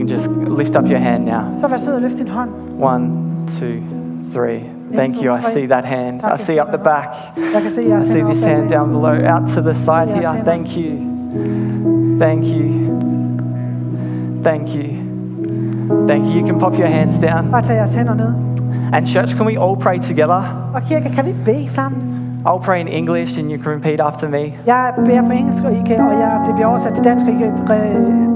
Can 0.07 0.17
just 0.17 0.31
lift 0.31 0.77
up 0.77 0.87
your 0.87 0.99
hand 0.99 1.25
now. 1.25 1.41
Så 1.61 1.69
vær 1.69 1.77
sød 1.77 1.95
og 1.95 2.01
løft 2.01 2.19
din 2.19 2.29
hånd. 2.29 2.51
One, 2.81 3.11
two, 3.49 3.83
three. 4.35 4.61
Thank 4.95 5.15
you. 5.23 5.35
I 5.35 5.41
see 5.41 5.67
that 5.67 5.85
hand. 5.85 6.21
I 6.35 6.43
see 6.43 6.61
up 6.63 6.69
the 6.69 6.79
back. 6.79 7.07
Jeg 7.55 7.63
kan 7.63 7.71
se, 7.71 7.81
jeg 7.89 7.99
I 7.99 8.03
see 8.03 8.23
this 8.23 8.45
hand 8.45 8.71
down 8.71 8.89
below, 8.89 9.15
out 9.33 9.51
to 9.55 9.61
the 9.61 9.75
side 9.75 10.09
here. 10.09 10.45
Thank 10.45 10.77
you. 10.77 10.91
Thank 12.19 12.45
you. 12.45 12.67
Thank 14.45 14.75
you. 14.77 14.89
Thank 16.09 16.25
you. 16.27 16.41
You 16.41 16.47
can 16.47 16.59
pop 16.59 16.79
your 16.79 16.89
hands 16.89 17.19
down. 17.19 17.51
Bare 17.51 17.63
tag 17.63 17.77
jeres 17.77 17.95
hænder 17.95 18.15
ned. 18.15 18.35
And 18.93 19.07
church, 19.07 19.37
can 19.37 19.47
we 19.47 19.59
all 19.59 19.77
pray 19.77 19.99
together? 19.99 20.71
Og 20.75 20.83
kirke, 20.83 21.11
kan 21.11 21.25
vi 21.25 21.35
bede 21.45 21.69
sammen? 21.69 22.03
I'll 22.47 22.65
pray 22.65 22.81
in 22.81 22.89
English 22.89 23.39
and 23.39 23.51
you 23.51 23.59
can 23.63 23.73
repeat 23.73 24.01
after 24.01 24.29
me. 24.29 24.53
Jeg 24.67 24.93
beder 24.97 25.23
på 25.23 25.33
engelsk, 25.33 25.65
og, 25.65 25.73
I 25.73 25.83
kan, 25.87 26.01
og 26.01 26.13
jeg, 26.13 26.43
det 26.47 26.55
bliver 26.55 26.69
oversat 26.69 26.95
til 26.95 27.05
dansk, 27.05 27.27
og 27.27 27.33
I 27.33 27.37
kan 27.37 27.53
øh, 27.57 28.36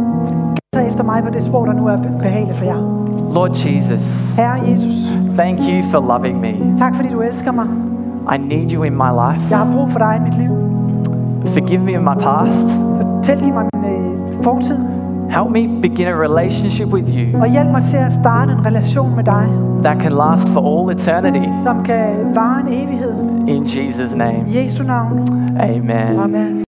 tage 0.81 0.91
efter 0.91 1.05
mig 1.05 1.22
på 1.24 1.31
det 1.31 1.43
sprog, 1.43 1.66
der 1.66 1.72
nu 1.72 1.87
er 1.87 1.97
behageligt 2.18 2.59
for 2.59 2.64
jer. 2.64 2.81
Lord 3.35 3.51
Jesus, 3.51 4.37
Herre 4.37 4.61
Jesus, 4.70 4.95
thank 5.39 5.59
you 5.59 5.91
for 5.91 6.01
loving 6.12 6.41
me. 6.41 6.78
tak 6.78 6.95
fordi 6.95 7.09
du 7.09 7.20
elsker 7.20 7.53
mig. 7.53 7.66
I 8.35 8.39
need 8.39 8.72
you 8.72 8.83
in 8.83 8.93
my 8.93 9.11
life. 9.22 9.47
Jeg 9.51 9.59
har 9.59 9.72
brug 9.74 9.91
for 9.91 9.99
dig 9.99 10.16
i 10.20 10.22
mit 10.28 10.39
liv. 10.39 10.51
Forgive 11.47 11.81
me 11.83 11.99
of 11.99 12.03
my 12.03 12.22
past. 12.22 12.66
Tilgiv 13.22 13.55
mig 13.55 13.64
min 13.74 13.85
øh, 13.93 14.45
fortid, 14.45 14.78
Help 15.31 15.51
me 15.51 15.81
begin 15.83 16.07
a 16.09 16.16
relationship 16.26 16.89
with 16.89 17.09
you 17.16 17.41
og 17.41 17.51
hjælp 17.51 17.70
mig 17.70 17.83
til 17.83 17.97
at 17.97 18.12
starte 18.12 18.53
en 18.53 18.66
relation 18.66 19.16
med 19.16 19.24
dig, 19.24 19.49
that 19.85 20.03
can 20.03 20.12
last 20.12 20.49
for 20.49 20.61
all 20.61 20.97
eternity. 20.97 21.49
som 21.62 21.85
kan 21.85 22.05
vare 22.35 22.61
en 22.61 22.68
evighed. 22.68 23.14
In 23.49 23.62
Jesus' 23.64 24.16
name, 24.16 24.45
I 24.49 24.64
Jesu 24.64 24.83
navn. 24.83 25.28
amen. 25.61 26.18
Amen. 26.18 26.60